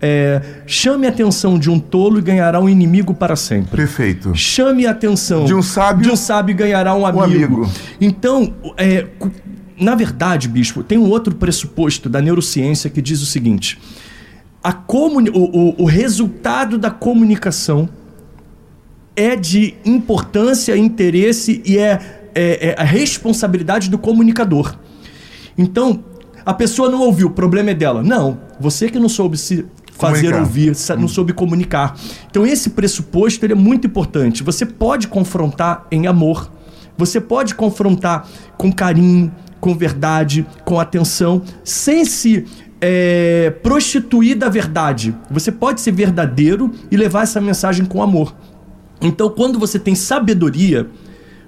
é, 0.00 0.40
chame 0.66 1.06
a 1.06 1.10
atenção 1.10 1.58
de 1.58 1.68
um 1.70 1.78
tolo 1.78 2.18
e 2.18 2.22
ganhará 2.22 2.60
um 2.60 2.68
inimigo 2.68 3.12
para 3.14 3.34
sempre. 3.36 3.76
Perfeito. 3.76 4.32
Chame 4.34 4.86
a 4.86 4.90
atenção 4.92 5.44
De 5.44 5.54
um 5.54 5.62
sábio- 5.62 6.02
de 6.04 6.10
um 6.10 6.16
sábio 6.16 6.52
e 6.52 6.54
ganhará 6.56 6.94
um 6.94 7.04
amigo. 7.04 7.24
amigo. 7.24 7.70
Então, 8.00 8.54
é, 8.76 9.06
na 9.80 9.94
verdade, 9.94 10.48
bispo, 10.48 10.82
tem 10.82 10.98
um 10.98 11.08
outro 11.08 11.34
pressuposto 11.34 12.08
da 12.08 12.20
neurociência 12.20 12.88
que 12.90 13.00
diz 13.02 13.20
o 13.22 13.26
seguinte: 13.26 13.78
a 14.68 14.72
comuni- 14.74 15.30
o, 15.30 15.44
o- 15.44 15.82
o 15.82 15.84
resultado 15.86 16.76
da 16.76 16.90
comunicação 16.90 17.88
é 19.16 19.34
de 19.34 19.74
importância, 19.82 20.76
interesse 20.76 21.62
e 21.64 21.78
é, 21.78 21.98
é- 22.34 22.68
é 22.68 22.74
a 22.78 22.84
responsabilidade 22.84 23.88
do 23.88 23.96
comunicador. 23.96 24.76
Então, 25.56 26.04
a 26.44 26.52
pessoa 26.52 26.90
não 26.90 27.00
ouviu, 27.00 27.28
o 27.28 27.30
problema 27.30 27.70
é 27.70 27.74
dela. 27.74 28.02
Não, 28.02 28.38
você 28.60 28.90
que 28.90 28.98
não 28.98 29.08
soube 29.08 29.38
se 29.38 29.64
fazer 29.92 30.26
Comunicar. 30.32 30.40
ouvir, 30.40 30.76
não 30.98 31.08
soube 31.08 31.32
comunicar. 31.32 31.96
Então, 32.30 32.46
esse 32.46 32.68
pressuposto 32.70 33.46
ele 33.46 33.54
é 33.54 33.56
muito 33.56 33.86
importante. 33.86 34.42
Você 34.42 34.66
pode 34.66 35.08
confrontar 35.08 35.86
em 35.90 36.06
amor, 36.06 36.52
você 36.96 37.20
pode 37.22 37.54
confrontar 37.54 38.28
com 38.58 38.70
carinho, 38.70 39.32
com 39.60 39.74
verdade, 39.74 40.46
com 40.64 40.78
atenção, 40.78 41.40
sem 41.64 42.04
se 42.04 42.44
é, 42.80 43.50
prostituir 43.62 44.36
da 44.36 44.48
verdade. 44.48 45.14
Você 45.30 45.50
pode 45.50 45.80
ser 45.80 45.92
verdadeiro 45.92 46.72
e 46.90 46.96
levar 46.96 47.22
essa 47.22 47.40
mensagem 47.40 47.84
com 47.84 48.02
amor. 48.02 48.34
Então, 49.00 49.28
quando 49.28 49.58
você 49.58 49.78
tem 49.78 49.94
sabedoria, 49.94 50.88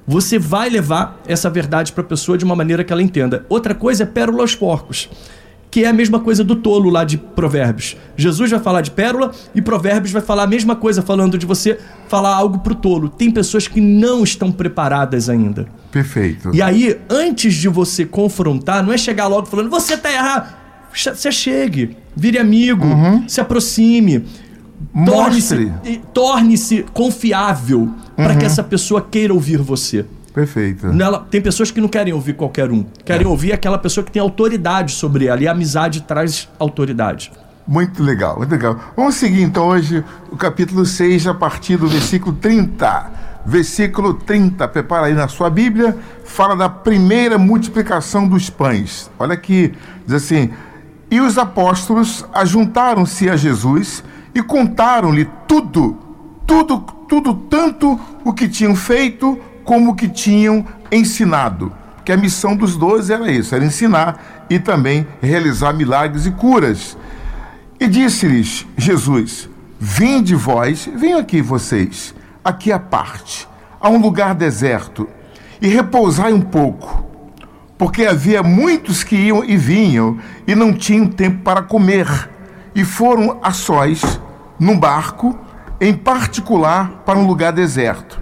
você 0.06 0.38
vai 0.38 0.68
levar 0.68 1.20
essa 1.26 1.48
verdade 1.50 1.92
para 1.92 2.02
a 2.02 2.06
pessoa 2.06 2.36
de 2.36 2.44
uma 2.44 2.56
maneira 2.56 2.82
que 2.82 2.92
ela 2.92 3.02
entenda. 3.02 3.44
Outra 3.48 3.74
coisa 3.74 4.04
é 4.04 4.06
pérola 4.06 4.42
aos 4.42 4.54
porcos, 4.54 5.08
que 5.70 5.84
é 5.84 5.88
a 5.88 5.92
mesma 5.92 6.20
coisa 6.20 6.42
do 6.42 6.56
tolo 6.56 6.90
lá 6.90 7.04
de 7.04 7.16
Provérbios. 7.16 7.96
Jesus 8.16 8.50
vai 8.50 8.60
falar 8.60 8.80
de 8.80 8.90
pérola 8.90 9.32
e 9.54 9.62
Provérbios 9.62 10.12
vai 10.12 10.22
falar 10.22 10.44
a 10.44 10.46
mesma 10.46 10.74
coisa, 10.74 11.02
falando 11.02 11.38
de 11.38 11.46
você 11.46 11.78
falar 12.08 12.34
algo 12.34 12.58
para 12.58 12.72
o 12.72 12.76
tolo. 12.76 13.08
Tem 13.08 13.30
pessoas 13.30 13.68
que 13.68 13.80
não 13.80 14.24
estão 14.24 14.50
preparadas 14.50 15.28
ainda. 15.28 15.66
Perfeito. 15.92 16.50
E 16.52 16.62
aí, 16.62 17.00
antes 17.08 17.54
de 17.54 17.68
você 17.68 18.04
confrontar, 18.04 18.82
não 18.82 18.92
é 18.92 18.98
chegar 18.98 19.26
logo 19.26 19.46
falando, 19.46 19.70
você 19.70 19.96
tá 19.96 20.12
errado. 20.12 20.59
Che- 20.92 21.14
Você 21.14 21.30
chegue, 21.32 21.96
vire 22.16 22.38
amigo, 22.38 22.84
se 23.28 23.40
aproxime. 23.40 24.24
Torne-se 25.04 25.54
Mostre. 25.66 26.02
torne-se 26.12 26.84
confiável 26.92 27.88
para 28.16 28.34
que 28.34 28.44
essa 28.44 28.62
pessoa 28.62 29.00
queira 29.08 29.32
ouvir 29.32 29.58
você. 29.58 30.04
Perfeito. 30.34 30.86
Nela, 30.88 31.26
tem 31.30 31.40
pessoas 31.40 31.70
que 31.70 31.80
não 31.80 31.88
querem 31.88 32.12
ouvir 32.12 32.34
qualquer 32.34 32.70
um. 32.70 32.84
Querem 33.04 33.26
ouvir 33.26 33.52
aquela 33.52 33.78
pessoa 33.78 34.04
que 34.04 34.10
tem 34.10 34.22
autoridade 34.22 34.92
sobre 34.92 35.26
ela. 35.26 35.40
E 35.42 35.46
a 35.48 35.52
amizade 35.52 36.02
traz 36.02 36.48
autoridade. 36.58 37.30
Muito 37.66 38.02
legal, 38.02 38.36
muito 38.38 38.50
legal. 38.50 38.78
Vamos 38.96 39.14
seguir 39.16 39.42
então 39.42 39.68
hoje 39.68 40.02
o 40.30 40.36
capítulo 40.36 40.84
6, 40.86 41.26
a 41.26 41.34
partir 41.34 41.76
do 41.76 41.86
versículo 41.88 42.34
30. 42.36 43.10
Versículo 43.46 44.14
30, 44.14 44.68
prepara 44.68 45.06
aí 45.06 45.14
na 45.14 45.26
sua 45.26 45.48
Bíblia, 45.50 45.96
fala 46.24 46.54
da 46.54 46.68
primeira 46.68 47.38
multiplicação 47.38 48.28
dos 48.28 48.50
pães. 48.50 49.10
Olha 49.18 49.32
aqui, 49.34 49.72
diz 50.04 50.14
assim: 50.16 50.50
E 51.10 51.20
os 51.20 51.36
apóstolos 51.36 52.24
ajuntaram-se 52.32 53.28
a 53.28 53.36
Jesus 53.36 54.04
e 54.34 54.42
contaram-lhe 54.42 55.28
tudo, 55.48 55.98
tudo, 56.46 56.78
tudo, 57.08 57.34
tanto 57.34 57.98
o 58.24 58.32
que 58.32 58.48
tinham 58.48 58.76
feito 58.76 59.38
como 59.64 59.90
o 59.90 59.94
que 59.94 60.08
tinham 60.08 60.64
ensinado. 60.90 61.72
Que 62.04 62.12
a 62.12 62.16
missão 62.16 62.56
dos 62.56 62.76
doze 62.76 63.12
era 63.12 63.30
isso, 63.30 63.54
era 63.54 63.64
ensinar 63.64 64.46
e 64.48 64.58
também 64.58 65.06
realizar 65.20 65.72
milagres 65.72 66.26
e 66.26 66.30
curas. 66.30 66.96
E 67.78 67.88
disse-lhes 67.88 68.66
Jesus: 68.76 69.48
Vinde 69.78 70.34
vós, 70.34 70.88
venham 70.94 71.18
aqui 71.18 71.42
vocês, 71.42 72.14
aqui 72.44 72.70
à 72.70 72.78
parte, 72.78 73.48
a 73.80 73.88
um 73.88 73.98
lugar 73.98 74.34
deserto, 74.34 75.08
e 75.60 75.66
repousai 75.68 76.32
um 76.32 76.40
pouco, 76.40 77.09
porque 77.80 78.04
havia 78.04 78.42
muitos 78.42 79.02
que 79.02 79.16
iam 79.16 79.42
e 79.42 79.56
vinham 79.56 80.18
e 80.46 80.54
não 80.54 80.70
tinham 80.70 81.06
tempo 81.06 81.42
para 81.42 81.62
comer, 81.62 82.28
e 82.74 82.84
foram 82.84 83.40
a 83.42 83.54
sós, 83.54 84.20
num 84.58 84.78
barco, 84.78 85.38
em 85.80 85.94
particular 85.94 87.02
para 87.06 87.18
um 87.18 87.26
lugar 87.26 87.54
deserto. 87.54 88.20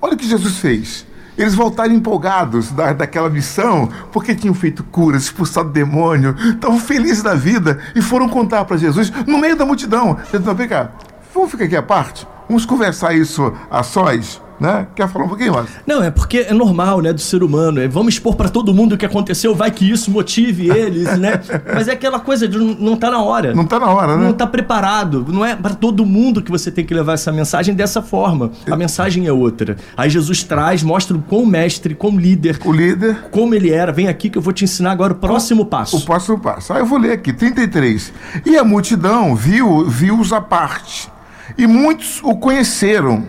Olha 0.00 0.14
o 0.14 0.16
que 0.16 0.28
Jesus 0.28 0.58
fez. 0.58 1.04
Eles 1.36 1.52
voltaram 1.52 1.92
empolgados 1.92 2.70
da, 2.70 2.92
daquela 2.92 3.28
missão, 3.28 3.88
porque 4.12 4.36
tinham 4.36 4.54
feito 4.54 4.84
curas, 4.84 5.24
expulsado 5.24 5.70
demônio, 5.70 6.36
estavam 6.38 6.78
felizes 6.78 7.24
da 7.24 7.34
vida 7.34 7.80
e 7.96 8.00
foram 8.00 8.28
contar 8.28 8.64
para 8.66 8.76
Jesus 8.76 9.12
no 9.26 9.36
meio 9.36 9.56
da 9.56 9.66
multidão. 9.66 10.16
Jesus, 10.30 10.46
não, 10.46 10.54
vem 10.54 10.68
cá, 10.68 10.92
vamos 11.34 11.50
ficar 11.50 11.64
aqui 11.64 11.74
à 11.74 11.82
parte, 11.82 12.24
vamos 12.48 12.64
conversar 12.64 13.12
isso 13.16 13.52
a 13.68 13.82
sós, 13.82 14.40
né? 14.62 14.86
Quer 14.94 15.08
falar 15.08 15.24
um 15.24 15.28
pouquinho 15.28 15.52
mais? 15.52 15.68
Não, 15.86 16.02
é 16.02 16.10
porque 16.10 16.46
é 16.48 16.54
normal, 16.54 17.00
né, 17.00 17.12
do 17.12 17.20
ser 17.20 17.42
humano. 17.42 17.80
É, 17.80 17.88
vamos 17.88 18.14
expor 18.14 18.36
pra 18.36 18.48
todo 18.48 18.72
mundo 18.72 18.94
o 18.94 18.98
que 18.98 19.04
aconteceu, 19.04 19.54
vai 19.54 19.70
que 19.70 19.90
isso 19.90 20.10
motive 20.10 20.70
eles, 20.72 21.18
né? 21.18 21.40
Mas 21.74 21.88
é 21.88 21.92
aquela 21.92 22.20
coisa 22.20 22.46
de 22.46 22.56
não, 22.58 22.96
tá 22.96 23.10
na 23.10 23.20
hora. 23.20 23.54
Não 23.54 23.64
está 23.64 23.78
na 23.78 23.90
hora, 23.90 24.16
né? 24.16 24.24
Não 24.24 24.32
tá 24.32 24.46
preparado. 24.46 25.26
Não 25.28 25.44
é 25.44 25.56
para 25.56 25.74
todo 25.74 26.06
mundo 26.06 26.40
que 26.40 26.50
você 26.50 26.70
tem 26.70 26.84
que 26.84 26.94
levar 26.94 27.14
essa 27.14 27.32
mensagem 27.32 27.74
dessa 27.74 28.00
forma. 28.00 28.52
A 28.70 28.76
mensagem 28.76 29.26
é 29.26 29.32
outra. 29.32 29.76
Aí 29.96 30.08
Jesus 30.08 30.42
traz, 30.44 30.82
mostra 30.82 31.16
o 31.16 31.20
quão 31.20 31.44
mestre, 31.44 31.94
quão 31.94 32.16
líder, 32.16 32.58
O 32.64 32.72
líder 32.72 33.24
como 33.30 33.54
ele 33.54 33.70
era. 33.70 33.92
Vem 33.92 34.08
aqui 34.08 34.30
que 34.30 34.38
eu 34.38 34.42
vou 34.42 34.52
te 34.52 34.64
ensinar 34.64 34.92
agora 34.92 35.12
o 35.12 35.16
próximo 35.16 35.66
passo. 35.66 35.96
O 35.96 36.00
próximo 36.02 36.38
passo. 36.38 36.72
Aí 36.72 36.80
eu 36.80 36.86
vou 36.86 36.98
ler 36.98 37.12
aqui, 37.12 37.32
33. 37.32 38.12
E 38.46 38.56
a 38.56 38.64
multidão 38.64 39.34
viu, 39.34 39.88
viu-os 39.88 40.32
à 40.32 40.40
parte. 40.40 41.10
E 41.56 41.66
muitos 41.66 42.20
o 42.22 42.36
conheceram, 42.36 43.24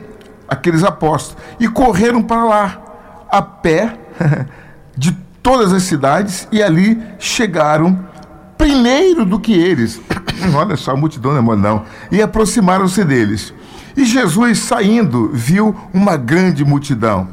aqueles 0.54 0.84
apóstolos, 0.84 1.42
e 1.60 1.68
correram 1.68 2.22
para 2.22 2.44
lá, 2.44 2.82
a 3.30 3.42
pé, 3.42 3.98
de 4.98 5.12
todas 5.42 5.74
as 5.74 5.84
cidades, 5.84 6.48
e 6.52 6.62
ali 6.62 7.02
chegaram 7.20 8.00
primeiro 8.58 9.26
do 9.26 9.40
que 9.40 9.54
eles. 9.54 10.02
Olha 10.56 10.76
só, 10.78 10.92
a 10.92 10.96
multidão 10.96 11.32
não 11.32 11.40
é 11.40 11.42
mole, 11.42 11.62
não. 11.62 11.84
E 12.12 12.22
aproximaram-se 12.22 13.04
deles. 13.04 13.54
E 13.96 14.06
Jesus, 14.06 14.60
saindo, 14.60 15.30
viu 15.34 15.76
uma 15.94 16.18
grande 16.18 16.64
multidão 16.64 17.28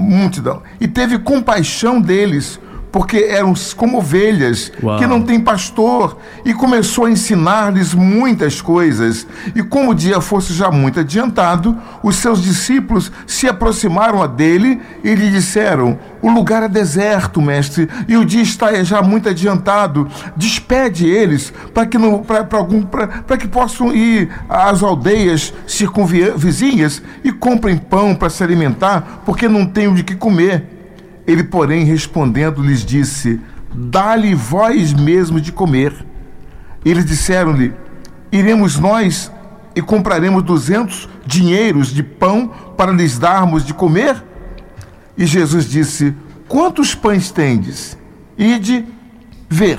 multidão 0.00 0.62
e 0.80 0.88
teve 0.88 1.18
compaixão 1.18 2.00
deles, 2.00 2.58
porque 2.92 3.18
eram 3.18 3.54
como 3.76 3.98
ovelhas 3.98 4.72
Uau. 4.82 4.98
que 4.98 5.06
não 5.06 5.22
têm 5.22 5.40
pastor, 5.40 6.16
e 6.44 6.52
começou 6.52 7.04
a 7.04 7.10
ensinar-lhes 7.10 7.94
muitas 7.94 8.60
coisas. 8.60 9.26
E 9.54 9.62
como 9.62 9.90
o 9.90 9.94
dia 9.94 10.20
fosse 10.20 10.52
já 10.52 10.70
muito 10.70 11.00
adiantado, 11.00 11.76
os 12.02 12.16
seus 12.16 12.42
discípulos 12.42 13.12
se 13.26 13.48
aproximaram 13.48 14.22
a 14.22 14.26
dele 14.26 14.80
e 15.04 15.14
lhe 15.14 15.30
disseram: 15.30 15.98
O 16.20 16.30
lugar 16.30 16.62
é 16.62 16.68
deserto, 16.68 17.40
mestre, 17.40 17.88
e 18.08 18.16
o 18.16 18.24
dia 18.24 18.42
está 18.42 18.82
já 18.82 19.02
muito 19.02 19.28
adiantado. 19.28 20.08
Despede 20.36 21.08
eles 21.08 21.52
para 21.72 21.86
que 21.86 21.98
não 21.98 22.22
para 22.22 22.46
algum 22.58 22.82
para 22.82 23.36
que 23.36 23.48
possam 23.48 23.94
ir 23.94 24.28
às 24.48 24.82
aldeias 24.82 25.52
circunvizinhas 25.66 27.02
e 27.22 27.30
comprem 27.30 27.76
pão 27.76 28.14
para 28.14 28.30
se 28.30 28.42
alimentar, 28.42 29.22
porque 29.24 29.48
não 29.48 29.66
têm 29.66 29.92
de 29.94 30.02
que 30.02 30.14
comer. 30.14 30.79
Ele, 31.30 31.44
porém, 31.44 31.84
respondendo, 31.84 32.60
lhes 32.60 32.84
disse: 32.84 33.40
Dá-lhe 33.72 34.34
vós 34.34 34.92
mesmo 34.92 35.40
de 35.40 35.52
comer. 35.52 36.04
Eles 36.84 37.04
disseram-lhe: 37.04 37.72
Iremos 38.32 38.80
nós 38.80 39.30
e 39.72 39.80
compraremos 39.80 40.42
duzentos 40.42 41.08
dinheiros 41.24 41.94
de 41.94 42.02
pão 42.02 42.48
para 42.76 42.90
lhes 42.90 43.16
darmos 43.16 43.64
de 43.64 43.72
comer? 43.72 44.20
E 45.16 45.24
Jesus 45.24 45.66
disse: 45.66 46.16
Quantos 46.48 46.96
pães 46.96 47.30
tendes? 47.30 47.96
Ide 48.36 48.84
ver. 49.48 49.78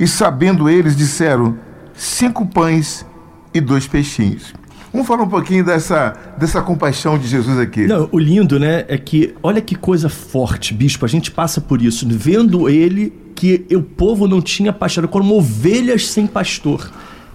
E 0.00 0.08
sabendo 0.08 0.68
eles, 0.68 0.96
disseram: 0.96 1.56
Cinco 1.94 2.44
pães 2.46 3.06
e 3.54 3.60
dois 3.60 3.86
peixinhos. 3.86 4.52
Vamos 4.94 5.08
falar 5.08 5.24
um 5.24 5.28
pouquinho 5.28 5.64
dessa, 5.64 6.14
dessa 6.38 6.62
compaixão 6.62 7.18
de 7.18 7.26
Jesus 7.26 7.58
aqui. 7.58 7.84
Não, 7.84 8.08
o 8.12 8.18
lindo, 8.18 8.60
né, 8.60 8.84
é 8.86 8.96
que 8.96 9.34
olha 9.42 9.60
que 9.60 9.74
coisa 9.74 10.08
forte, 10.08 10.72
bispo. 10.72 11.04
A 11.04 11.08
gente 11.08 11.32
passa 11.32 11.60
por 11.60 11.82
isso, 11.82 12.06
vendo 12.08 12.68
ele 12.68 13.12
que 13.34 13.66
o 13.72 13.82
povo 13.82 14.28
não 14.28 14.40
tinha 14.40 14.72
pastor, 14.72 15.08
como 15.08 15.36
ovelhas 15.36 16.06
sem 16.06 16.28
pastor. 16.28 16.92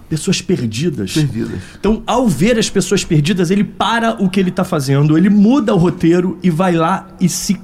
Pessoas 0.08 0.40
perdidas. 0.40 1.12
Perdidas. 1.12 1.60
Então, 1.78 2.02
ao 2.06 2.26
ver 2.26 2.58
as 2.58 2.70
pessoas 2.70 3.04
perdidas, 3.04 3.50
ele 3.50 3.62
para 3.62 4.14
o 4.14 4.30
que 4.30 4.40
ele 4.40 4.48
está 4.48 4.64
fazendo, 4.64 5.18
ele 5.18 5.28
muda 5.28 5.74
o 5.74 5.76
roteiro 5.76 6.38
e 6.42 6.48
vai 6.48 6.72
lá 6.72 7.08
e 7.20 7.28
se 7.28 7.60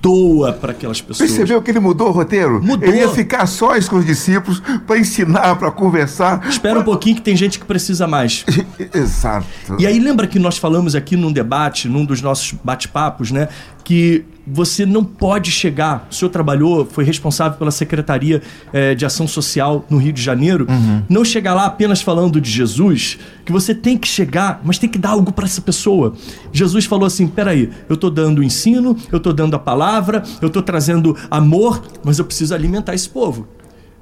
doa 0.00 0.52
para 0.52 0.72
aquelas 0.72 1.00
pessoas. 1.00 1.30
Percebeu 1.30 1.60
que 1.60 1.70
ele 1.70 1.80
mudou 1.80 2.08
o 2.08 2.10
roteiro? 2.12 2.62
Mudou. 2.62 2.88
Ele 2.88 2.98
ia 2.98 3.08
ficar 3.08 3.46
sós 3.46 3.88
com 3.88 3.96
os 3.96 4.06
discípulos 4.06 4.62
para 4.86 4.98
ensinar, 4.98 5.56
para 5.56 5.70
conversar. 5.70 6.46
Espera 6.48 6.78
um 6.78 6.84
pouquinho 6.84 7.16
que 7.16 7.22
tem 7.22 7.36
gente 7.36 7.58
que 7.58 7.64
precisa 7.64 8.06
mais. 8.06 8.44
Exato. 8.94 9.46
E 9.78 9.86
aí 9.86 9.98
lembra 9.98 10.26
que 10.26 10.38
nós 10.38 10.58
falamos 10.58 10.94
aqui 10.94 11.16
num 11.16 11.32
debate, 11.32 11.88
num 11.88 12.04
dos 12.04 12.22
nossos 12.22 12.52
bate-papos, 12.62 13.30
né? 13.30 13.48
Que 13.82 14.24
você 14.52 14.84
não 14.84 15.04
pode 15.04 15.50
chegar. 15.50 16.08
O 16.10 16.14
senhor 16.14 16.30
trabalhou, 16.30 16.84
foi 16.84 17.04
responsável 17.04 17.58
pela 17.58 17.70
Secretaria 17.70 18.42
eh, 18.72 18.94
de 18.94 19.06
Ação 19.06 19.26
Social 19.28 19.84
no 19.88 19.98
Rio 19.98 20.12
de 20.12 20.22
Janeiro. 20.22 20.66
Não 21.08 21.24
chegar 21.24 21.54
lá 21.54 21.66
apenas 21.66 22.02
falando 22.02 22.40
de 22.40 22.50
Jesus, 22.50 23.18
que 23.44 23.52
você 23.52 23.74
tem 23.74 23.96
que 23.96 24.08
chegar, 24.08 24.60
mas 24.64 24.78
tem 24.78 24.88
que 24.88 24.98
dar 24.98 25.10
algo 25.10 25.32
para 25.32 25.44
essa 25.44 25.60
pessoa. 25.60 26.14
Jesus 26.52 26.84
falou 26.84 27.06
assim: 27.06 27.26
peraí, 27.26 27.70
eu 27.88 27.96
tô 27.96 28.10
dando 28.10 28.38
o 28.38 28.44
ensino, 28.44 28.96
eu 29.12 29.20
tô 29.20 29.32
dando 29.32 29.54
a 29.54 29.58
palavra, 29.58 30.22
eu 30.40 30.50
tô 30.50 30.62
trazendo 30.62 31.16
amor, 31.30 31.82
mas 32.04 32.18
eu 32.18 32.24
preciso 32.24 32.54
alimentar 32.54 32.94
esse 32.94 33.08
povo. 33.08 33.46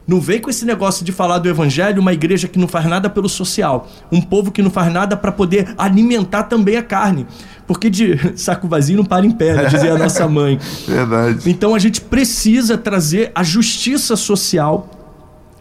Não 0.08 0.22
vem 0.22 0.40
com 0.40 0.48
esse 0.48 0.64
negócio 0.64 1.04
de 1.04 1.12
falar 1.12 1.38
do 1.38 1.50
evangelho 1.50 2.00
uma 2.00 2.14
igreja 2.14 2.48
que 2.48 2.58
não 2.58 2.66
faz 2.66 2.86
nada 2.86 3.10
pelo 3.10 3.28
social, 3.28 3.86
um 4.10 4.22
povo 4.22 4.50
que 4.50 4.62
não 4.62 4.70
faz 4.70 4.90
nada 4.90 5.14
para 5.18 5.30
poder 5.30 5.74
alimentar 5.76 6.44
também 6.44 6.78
a 6.78 6.82
carne. 6.82 7.26
Porque 7.68 7.90
de 7.90 8.18
saco 8.34 8.66
vazio 8.66 8.96
não 8.96 9.04
para 9.04 9.26
em 9.26 9.30
pé, 9.30 9.54
né? 9.54 9.66
dizia 9.66 9.92
a 9.92 9.98
nossa 9.98 10.26
mãe. 10.26 10.58
Verdade. 10.86 11.48
Então 11.48 11.74
a 11.74 11.78
gente 11.78 12.00
precisa 12.00 12.78
trazer 12.78 13.30
a 13.34 13.44
justiça 13.44 14.16
social 14.16 14.88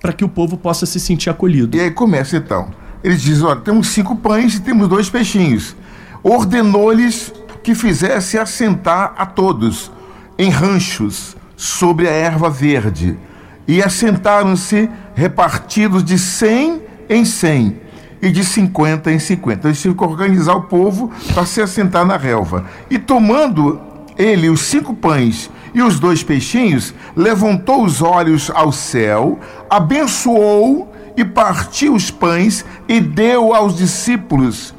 para 0.01 0.13
que 0.13 0.23
o 0.23 0.29
povo 0.29 0.57
possa 0.57 0.85
se 0.85 0.99
sentir 1.01 1.29
acolhido. 1.29 1.75
E 1.75 1.81
aí 1.81 1.91
começa 1.91 2.37
então. 2.37 2.69
Ele 3.03 3.17
diz: 3.17 3.43
olha, 3.43 3.59
temos 3.59 3.89
cinco 3.89 4.15
pães 4.15 4.55
e 4.55 4.61
temos 4.61 4.87
dois 4.87 5.09
peixinhos. 5.09 5.75
Ordenou-lhes 6.23 7.33
que 7.61 7.75
fizesse 7.75 8.37
assentar 8.37 9.13
a 9.17 9.25
todos 9.25 9.91
em 10.37 10.49
ranchos 10.49 11.35
sobre 11.57 12.07
a 12.07 12.11
erva 12.11 12.49
verde. 12.49 13.19
E 13.67 13.83
assentaram-se 13.83 14.89
repartidos 15.13 16.01
de 16.01 16.17
cem 16.17 16.81
em 17.09 17.25
cem 17.25 17.81
e 18.21 18.31
de 18.31 18.43
cinquenta 18.43 19.12
em 19.12 19.19
cinquenta. 19.19 19.67
Eles 19.67 19.81
tinham 19.81 19.95
que 19.95 20.03
organizar 20.03 20.55
o 20.55 20.63
povo 20.63 21.12
para 21.33 21.45
se 21.45 21.62
assentar 21.62 22.05
na 22.05 22.17
relva. 22.17 22.65
E 22.89 22.97
tomando 22.97 23.79
ele 24.17 24.50
os 24.50 24.62
cinco 24.62 24.93
pães 24.93 25.50
e 25.74 25.81
os 25.81 26.00
dois 26.00 26.24
peixinhos, 26.24 26.93
levantou 27.15 27.83
os 27.83 28.01
olhos 28.01 28.50
ao 28.50 28.71
céu, 28.71 29.39
abençoou 29.69 30.91
e 31.15 31.24
partiu 31.24 31.93
os 31.93 32.09
pães 32.09 32.65
e 32.88 33.00
deu 33.00 33.53
aos 33.53 33.77
discípulos 33.77 34.74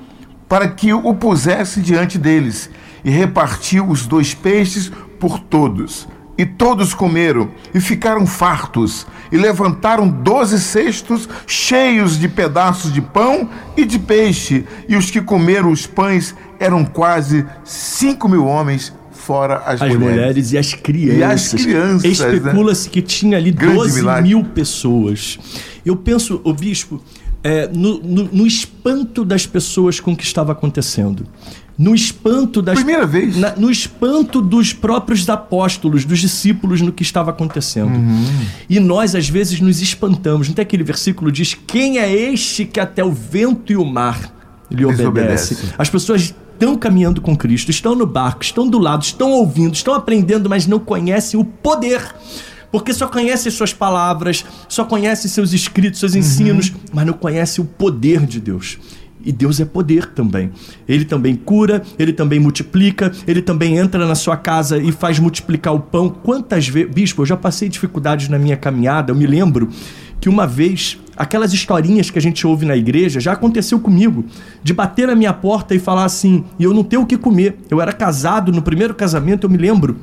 para 0.49 0.66
que 0.66 0.92
o 0.92 1.14
pusesse 1.14 1.80
diante 1.80 2.16
deles, 2.16 2.71
e 3.04 3.11
repartiu 3.11 3.87
os 3.87 4.07
dois 4.07 4.33
peixes 4.35 4.90
por 5.21 5.38
todos. 5.38 6.09
E 6.38 6.47
todos 6.47 6.95
comeram 6.95 7.50
e 7.75 7.80
ficaram 7.80 8.25
fartos, 8.25 9.04
e 9.33 9.37
levantaram 9.37 10.09
doze 10.09 10.61
cestos 10.61 11.28
cheios 11.49 12.16
de 12.16 12.28
pedaços 12.28 12.92
de 12.92 13.00
pão 13.02 13.50
e 13.76 13.85
de 13.85 13.99
peixe, 13.99 14.64
e 14.88 14.95
os 14.97 15.11
que 15.11 15.21
comeram 15.21 15.73
os 15.73 15.85
pães 15.85 16.35
eram 16.61 16.85
quase 16.85 17.45
cinco 17.64 18.28
mil 18.28 18.47
homens, 18.47 18.92
fora 19.11 19.57
as, 19.66 19.83
As 19.83 19.92
mulheres. 19.95 20.00
mulheres. 20.14 20.52
e 20.52 20.59
as 20.59 20.75
crianças. 20.75 21.18
E 21.18 21.25
as 21.25 21.62
crianças, 21.64 22.02
né? 22.21 22.35
Especula-se 22.37 22.88
que 22.88 23.02
tinha 23.02 23.37
ali 23.37 23.50
Grande 23.50 23.75
12 23.75 23.95
milagre. 24.00 24.23
mil 24.28 24.45
pessoas. 24.45 25.38
Eu 25.85 25.97
penso, 25.97 26.40
o 26.45 26.52
bispo, 26.54 27.02
é, 27.42 27.66
no, 27.68 27.99
no- 28.00 28.28
no 28.33 28.47
espanto 28.47 29.25
das 29.25 29.45
pessoas 29.45 29.99
com 30.00 30.12
o 30.12 30.16
que 30.16 30.25
estava 30.25 30.52
acontecendo. 30.52 31.26
No 31.78 31.94
espanto 31.94 32.61
das. 32.61 32.75
Primeira 32.75 33.06
vez. 33.06 33.37
na- 33.37 33.54
no 33.54 33.70
espanto 33.70 34.42
dos 34.42 34.73
próprios 34.73 35.28
apóstolos, 35.28 36.04
dos 36.04 36.18
discípulos 36.18 36.80
no 36.80 36.92
que 36.92 37.02
estava 37.04 37.30
acontecendo. 37.30 37.94
Uhum. 37.94 38.25
E 38.68 38.80
nós, 38.80 39.14
às 39.14 39.28
vezes, 39.28 39.61
nos 39.61 39.80
espantamos. 39.80 40.49
Não 40.49 40.54
tem 40.56 40.62
aquele 40.64 40.82
versículo 40.82 41.30
diz: 41.30 41.54
Quem 41.66 41.99
é 41.99 42.12
este 42.12 42.64
que 42.64 42.80
até 42.80 43.04
o 43.04 43.12
vento 43.12 43.73
e 43.73 43.76
o 43.76 43.85
mar 43.85 44.35
lhe 44.70 44.85
obedece? 44.85 45.06
obedece. 45.06 45.58
As 45.78 45.88
pessoas 45.88 46.35
estão 46.52 46.76
caminhando 46.76 47.20
com 47.20 47.37
Cristo, 47.37 47.70
estão 47.70 47.94
no 47.94 48.04
barco, 48.06 48.42
estão 48.42 48.68
do 48.68 48.78
lado, 48.78 49.04
estão 49.04 49.30
ouvindo, 49.30 49.75
estão 49.75 49.94
aprendendo, 49.94 50.50
mas 50.50 50.66
não 50.66 50.80
conhecem 50.80 51.38
o 51.38 51.44
poder. 51.44 52.02
Porque 52.72 52.92
só 52.92 53.07
conhecem 53.07 53.50
suas 53.50 53.72
palavras, 53.72 54.44
só 54.68 54.85
conhecem 54.85 55.31
seus 55.31 55.53
escritos, 55.55 56.00
seus 56.00 56.14
ensinos, 56.14 56.70
mas 56.92 57.07
não 57.07 57.14
conhecem 57.14 57.64
o 57.64 57.66
poder 57.66 58.26
de 58.26 58.40
Deus. 58.40 58.76
E 59.24 59.33
Deus 59.33 59.61
é 59.61 59.64
poder 59.64 60.07
também. 60.07 60.50
Ele 60.88 61.04
também 61.04 61.35
cura, 61.35 61.83
ele 61.98 62.12
também 62.12 62.38
multiplica, 62.38 63.12
ele 63.26 63.42
também 63.42 63.76
entra 63.76 64.07
na 64.07 64.14
sua 64.14 64.37
casa 64.37 64.78
e 64.78 64.92
faz 64.92 65.18
multiplicar 65.18 65.74
o 65.74 65.81
pão. 65.81 66.09
Quantas 66.09 66.68
vezes, 66.68 66.92
bispo, 66.92 67.22
eu 67.22 67.26
já 67.26 67.37
passei 67.37 67.68
dificuldades 67.68 68.28
na 68.28 68.38
minha 68.38 68.57
caminhada, 68.57 69.11
eu 69.11 69.16
me 69.16 69.26
lembro 69.26 69.68
que 70.20 70.28
uma 70.28 70.46
vez, 70.46 70.98
aquelas 71.16 71.52
historinhas 71.52 72.11
que 72.11 72.18
a 72.18 72.22
gente 72.22 72.46
ouve 72.46 72.66
na 72.66 72.76
igreja, 72.76 73.20
já 73.20 73.33
aconteceu 73.33 73.78
comigo, 73.78 74.24
de 74.62 74.72
bater 74.74 75.07
na 75.07 75.14
minha 75.14 75.33
porta 75.33 75.74
e 75.74 75.78
falar 75.78 76.04
assim, 76.04 76.44
e 76.59 76.64
eu 76.64 76.74
não 76.74 76.83
ter 76.83 76.96
o 76.96 77.07
que 77.07 77.16
comer. 77.16 77.57
Eu 77.70 77.81
era 77.81 77.92
casado, 77.92 78.50
no 78.52 78.62
primeiro 78.62 78.94
casamento, 78.94 79.44
eu 79.46 79.50
me 79.50 79.57
lembro 79.57 79.96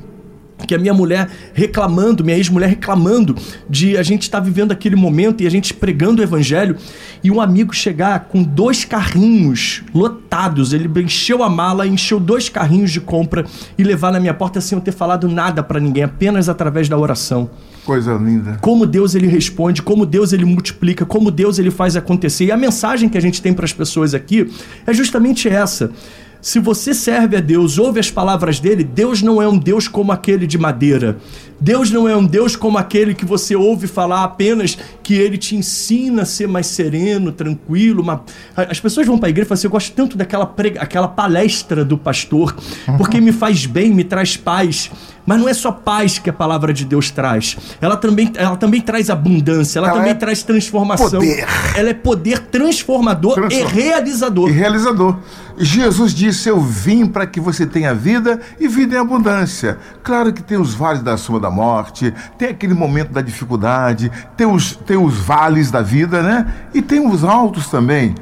que 0.66 0.74
a 0.74 0.78
minha 0.78 0.94
mulher 0.94 1.28
reclamando, 1.52 2.24
minha 2.24 2.36
ex-mulher 2.36 2.68
reclamando 2.68 3.36
de 3.68 3.96
a 3.96 4.02
gente 4.02 4.22
estar 4.22 4.40
vivendo 4.40 4.72
aquele 4.72 4.96
momento 4.96 5.42
e 5.42 5.46
a 5.46 5.50
gente 5.50 5.74
pregando 5.74 6.20
o 6.20 6.24
evangelho 6.24 6.76
e 7.22 7.30
um 7.30 7.40
amigo 7.40 7.74
chegar 7.74 8.26
com 8.28 8.42
dois 8.42 8.84
carrinhos 8.84 9.82
lotados, 9.94 10.72
ele 10.72 10.88
encheu 11.00 11.42
a 11.42 11.48
mala, 11.48 11.86
encheu 11.86 12.18
dois 12.18 12.48
carrinhos 12.48 12.90
de 12.90 13.00
compra 13.00 13.44
e 13.76 13.84
levar 13.84 14.12
na 14.12 14.20
minha 14.20 14.34
porta 14.34 14.60
sem 14.60 14.76
eu 14.76 14.82
ter 14.82 14.92
falado 14.92 15.28
nada 15.28 15.62
para 15.62 15.80
ninguém, 15.80 16.04
apenas 16.04 16.48
através 16.48 16.88
da 16.88 16.96
oração 16.96 17.50
Coisa 17.84 18.14
linda. 18.14 18.58
como 18.60 18.86
Deus 18.86 19.14
ele 19.14 19.28
responde, 19.28 19.82
como 19.82 20.04
Deus 20.04 20.32
ele 20.32 20.44
multiplica, 20.44 21.04
como 21.04 21.30
Deus 21.30 21.58
ele 21.58 21.70
faz 21.70 21.96
acontecer. 21.96 22.46
E 22.46 22.52
a 22.52 22.56
mensagem 22.56 23.08
que 23.08 23.16
a 23.16 23.20
gente 23.20 23.40
tem 23.40 23.52
para 23.52 23.64
as 23.64 23.72
pessoas 23.72 24.14
aqui 24.14 24.50
é 24.86 24.92
justamente 24.92 25.48
essa. 25.48 25.90
Se 26.40 26.58
você 26.58 26.94
serve 26.94 27.36
a 27.36 27.40
Deus, 27.40 27.78
ouve 27.78 27.98
as 27.98 28.10
palavras 28.10 28.60
dele, 28.60 28.84
Deus 28.84 29.22
não 29.22 29.40
é 29.40 29.48
um 29.48 29.58
Deus 29.58 29.88
como 29.88 30.12
aquele 30.12 30.46
de 30.46 30.58
madeira. 30.58 31.16
Deus 31.60 31.90
não 31.90 32.08
é 32.08 32.14
um 32.16 32.24
Deus 32.24 32.54
como 32.54 32.76
aquele 32.78 33.14
que 33.14 33.24
você 33.24 33.56
ouve 33.56 33.86
falar 33.86 34.24
apenas 34.24 34.76
que 35.02 35.14
ele 35.14 35.38
te 35.38 35.56
ensina 35.56 36.22
a 36.22 36.26
ser 36.26 36.46
mais 36.46 36.66
sereno, 36.66 37.32
tranquilo. 37.32 38.02
Uma... 38.02 38.22
As 38.56 38.78
pessoas 38.78 39.06
vão 39.06 39.18
para 39.18 39.28
a 39.28 39.30
igreja 39.30 39.46
e 39.46 39.48
falam 39.48 39.58
assim: 39.58 39.66
Eu 39.66 39.70
gosto 39.70 39.92
tanto 39.94 40.16
daquela 40.16 40.46
prega... 40.46 40.80
aquela 40.82 41.08
palestra 41.08 41.84
do 41.84 41.96
pastor, 41.96 42.54
porque 42.98 43.20
me 43.20 43.32
faz 43.32 43.64
bem, 43.66 43.92
me 43.94 44.04
traz 44.04 44.36
paz. 44.36 44.90
Mas 45.24 45.40
não 45.40 45.48
é 45.48 45.54
só 45.54 45.72
paz 45.72 46.20
que 46.20 46.30
a 46.30 46.32
palavra 46.32 46.72
de 46.72 46.84
Deus 46.84 47.10
traz. 47.10 47.56
Ela 47.80 47.96
também, 47.96 48.30
ela 48.36 48.56
também 48.56 48.80
traz 48.80 49.10
abundância, 49.10 49.80
ela, 49.80 49.88
Ela 49.88 49.96
também 49.96 50.12
é 50.12 50.14
traz 50.14 50.44
transformação. 50.44 51.18
poder. 51.18 51.44
Ela 51.74 51.90
é 51.90 51.94
poder 51.94 52.38
transformador 52.46 53.34
Transform- 53.34 53.68
e 53.68 53.72
realizador. 53.72 54.48
E 54.48 54.52
realizador. 54.52 55.16
Jesus 55.58 56.14
disse: 56.14 56.48
Eu 56.48 56.60
vim 56.60 57.06
para 57.06 57.26
que 57.26 57.40
você 57.40 57.66
tenha 57.66 57.92
vida 57.94 58.40
e 58.60 58.68
vida 58.68 58.94
em 58.94 58.98
abundância. 59.00 59.78
Claro 60.02 60.32
que 60.32 60.42
tem 60.42 60.58
os 60.58 60.74
vales 60.74 61.02
da 61.02 61.16
sombra 61.16 61.40
da 61.46 61.50
morte, 61.50 62.12
tem 62.36 62.50
aquele 62.50 62.74
momento 62.74 63.12
da 63.12 63.22
dificuldade, 63.22 64.10
tem 64.36 64.46
os, 64.46 64.76
tem 64.76 64.96
os 64.96 65.16
vales 65.16 65.70
da 65.70 65.80
vida, 65.80 66.22
né? 66.22 66.52
E 66.74 66.82
tem 66.82 67.06
os 67.06 67.24
altos 67.24 67.68
também. 67.68 68.14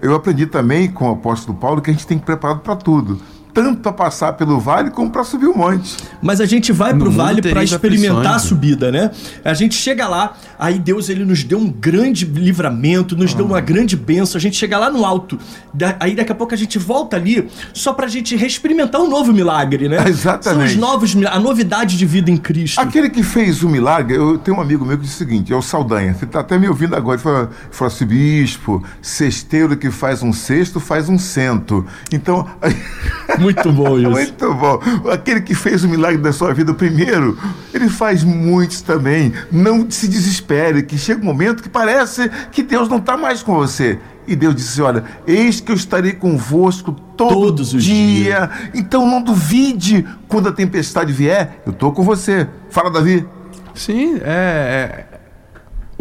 Eu 0.00 0.14
aprendi 0.14 0.46
também 0.46 0.90
com 0.90 1.08
o 1.08 1.12
apóstolo 1.12 1.56
Paulo 1.56 1.80
que 1.80 1.90
a 1.90 1.92
gente 1.92 2.06
tem 2.06 2.18
que 2.18 2.26
preparar 2.26 2.58
para 2.58 2.74
tudo. 2.74 3.20
Tanto 3.54 3.80
para 3.80 3.92
passar 3.92 4.32
pelo 4.34 4.58
vale 4.58 4.90
como 4.90 5.10
para 5.10 5.24
subir 5.24 5.46
o 5.46 5.56
monte. 5.56 5.96
Mas 6.22 6.40
a 6.40 6.46
gente 6.46 6.72
vai 6.72 6.94
pro 6.94 7.10
vale 7.10 7.42
para 7.42 7.62
experimentar 7.62 8.16
a 8.16 8.20
aflições. 8.36 8.42
subida, 8.42 8.90
né? 8.90 9.10
A 9.44 9.52
gente 9.54 9.74
chega 9.74 10.08
lá, 10.08 10.34
aí 10.58 10.78
Deus 10.78 11.08
ele 11.08 11.24
nos 11.24 11.44
deu 11.44 11.58
um 11.58 11.68
grande 11.70 12.24
livramento, 12.24 13.16
nos 13.16 13.34
deu 13.34 13.44
uma 13.44 13.60
grande 13.60 13.96
bênção. 13.96 14.38
A 14.38 14.40
gente 14.40 14.56
chega 14.56 14.78
lá 14.78 14.90
no 14.90 15.04
alto, 15.04 15.38
da- 15.74 15.96
aí 16.00 16.14
daqui 16.14 16.32
a 16.32 16.34
pouco 16.34 16.54
a 16.54 16.56
gente 16.56 16.78
volta 16.78 17.16
ali 17.16 17.48
só 17.74 17.92
pra 17.92 18.06
gente 18.08 18.34
experimentar 18.34 19.00
um 19.00 19.08
novo 19.08 19.32
milagre, 19.32 19.88
né? 19.88 20.02
Exatamente. 20.08 20.72
São 20.72 20.74
os 20.74 20.76
novos, 20.76 21.16
a 21.26 21.38
novidade 21.38 21.98
de 21.98 22.06
vida 22.06 22.30
em 22.30 22.36
Cristo. 22.36 22.80
Aquele 22.80 23.10
que 23.10 23.22
fez 23.22 23.62
o 23.62 23.68
milagre, 23.68 24.16
eu 24.16 24.38
tenho 24.38 24.56
um 24.56 24.60
amigo 24.60 24.84
meu 24.84 24.96
que 24.96 25.04
diz 25.04 25.14
o 25.14 25.18
seguinte, 25.18 25.52
é 25.52 25.56
o 25.56 25.60
Saldanha, 25.62 26.08
ele 26.16 26.24
está 26.24 26.40
até 26.40 26.58
me 26.58 26.68
ouvindo 26.68 26.96
agora, 26.96 27.16
ele 27.16 27.22
falou, 27.22 27.48
falou 27.70 27.92
assim, 27.92 28.06
bispo, 28.06 28.82
cesteiro 29.02 29.76
que 29.76 29.90
faz 29.90 30.22
um 30.22 30.32
cesto, 30.32 30.80
faz 30.80 31.08
um 31.08 31.18
cento. 31.18 31.84
Então, 32.10 32.48
Muito 33.42 33.72
bom 33.72 33.98
isso. 33.98 34.10
muito 34.10 34.54
bom. 34.54 34.80
Aquele 35.12 35.40
que 35.40 35.54
fez 35.54 35.84
o 35.84 35.88
milagre 35.88 36.20
da 36.20 36.32
sua 36.32 36.54
vida 36.54 36.72
primeiro, 36.72 37.38
ele 37.74 37.88
faz 37.88 38.22
muitos 38.24 38.80
também. 38.80 39.32
Não 39.50 39.90
se 39.90 40.08
desespere, 40.08 40.82
que 40.82 40.96
chega 40.96 41.20
um 41.20 41.24
momento 41.24 41.62
que 41.62 41.68
parece 41.68 42.30
que 42.50 42.62
Deus 42.62 42.88
não 42.88 42.98
está 42.98 43.16
mais 43.16 43.42
com 43.42 43.54
você. 43.54 43.98
E 44.26 44.36
Deus 44.36 44.54
disse: 44.54 44.80
Olha, 44.80 45.04
eis 45.26 45.60
que 45.60 45.72
eu 45.72 45.76
estarei 45.76 46.12
convosco 46.12 46.92
todo 47.16 47.32
Todos 47.34 47.74
os 47.74 47.82
dia. 47.82 48.48
Então 48.72 49.06
não 49.06 49.22
duvide 49.22 50.06
quando 50.28 50.48
a 50.48 50.52
tempestade 50.52 51.12
vier, 51.12 51.60
eu 51.66 51.72
estou 51.72 51.92
com 51.92 52.02
você. 52.02 52.48
Fala, 52.70 52.90
Davi. 52.90 53.26
Sim, 53.74 54.16
é, 54.22 55.06
é- 55.10 55.11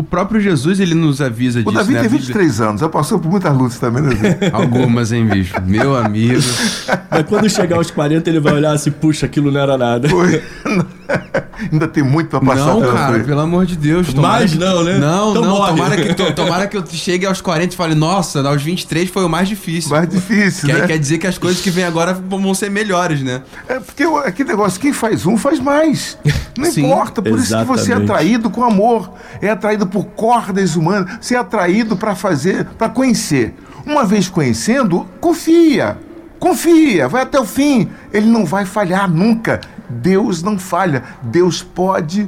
O 0.01 0.03
próprio 0.03 0.41
Jesus, 0.41 0.79
ele 0.79 0.95
nos 0.95 1.21
avisa 1.21 1.59
O 1.59 1.63
disso, 1.63 1.75
Davi 1.75 1.93
né? 1.93 1.99
Tem 1.99 2.09
Bíblia- 2.09 2.21
23 2.25 2.59
anos, 2.61 2.81
já 2.81 2.89
passou 2.89 3.19
por 3.19 3.29
muitas 3.29 3.55
lutas 3.55 3.77
também, 3.77 4.01
né? 4.01 4.15
Algumas, 4.51 5.11
hein, 5.11 5.27
bicho? 5.27 5.53
Meu 5.63 5.95
amigo. 5.95 6.41
Mas 7.11 7.23
quando 7.29 7.47
chegar 7.47 7.75
aos 7.75 7.91
40, 7.91 8.27
ele 8.27 8.39
vai 8.39 8.53
olhar 8.53 8.71
assim, 8.71 8.89
puxa, 8.89 9.27
aquilo 9.27 9.51
não 9.51 9.61
era 9.61 9.77
nada. 9.77 10.09
Foi. 10.09 10.41
Ainda 11.71 11.87
tem 11.87 12.01
muito 12.03 12.29
pra 12.29 12.39
passar 12.39 12.65
Não, 12.65 12.81
cara, 12.81 13.13
frente. 13.13 13.25
pelo 13.25 13.39
amor 13.41 13.65
de 13.65 13.75
Deus. 13.75 14.11
Mais 14.15 14.51
que- 14.53 14.57
não, 14.57 14.83
né? 14.83 14.97
Não, 14.97 15.29
Então 15.31 15.41
não. 15.43 15.49
morre. 15.57 15.71
Tomara 15.73 15.95
que, 15.97 16.13
to- 16.15 16.33
tomara 16.33 16.67
que 16.67 16.75
eu 16.77 16.83
chegue 16.87 17.25
aos 17.25 17.39
40 17.39 17.73
e 17.73 17.77
fale, 17.77 17.93
nossa, 17.95 18.41
aos 18.47 18.61
23 18.63 19.09
foi 19.09 19.23
o 19.23 19.29
mais 19.29 19.47
difícil. 19.47 19.91
Mais 19.91 20.09
difícil, 20.09 20.67
Quer, 20.67 20.79
né? 20.81 20.87
quer 20.87 20.97
dizer 20.97 21.17
que 21.19 21.27
as 21.27 21.37
coisas 21.37 21.61
que 21.61 21.69
vêm 21.69 21.83
agora 21.83 22.13
vão 22.13 22.53
ser 22.53 22.71
melhores, 22.71 23.21
né? 23.21 23.41
É 23.69 23.79
porque 23.79 24.03
aquele 24.25 24.49
negócio, 24.49 24.79
quem 24.81 24.91
faz 24.91 25.25
um 25.25 25.37
faz 25.37 25.59
mais. 25.59 26.17
Não 26.57 26.65
Sim, 26.71 26.85
importa, 26.87 27.21
por 27.21 27.37
isso 27.37 27.55
que 27.55 27.63
você 27.65 27.81
é 27.81 27.85
exatamente. 27.95 28.11
atraído 28.11 28.49
com 28.49 28.63
amor, 28.63 29.11
é 29.41 29.49
atraído 29.49 29.85
por 29.85 30.05
cordas 30.05 30.75
humanas, 30.75 31.17
você 31.21 31.35
é 31.35 31.37
atraído 31.39 31.95
para 31.95 32.15
fazer, 32.15 32.65
para 32.77 32.89
conhecer. 32.89 33.53
Uma 33.85 34.03
vez 34.03 34.27
conhecendo, 34.29 35.07
confia. 35.19 35.97
Confia, 36.39 37.07
vai 37.07 37.21
até 37.21 37.39
o 37.39 37.45
fim. 37.45 37.87
Ele 38.11 38.25
não 38.25 38.45
vai 38.45 38.65
falhar 38.65 39.07
nunca. 39.09 39.61
Deus 39.91 40.41
não 40.41 40.57
falha. 40.57 41.03
Deus 41.23 41.61
pode 41.61 42.27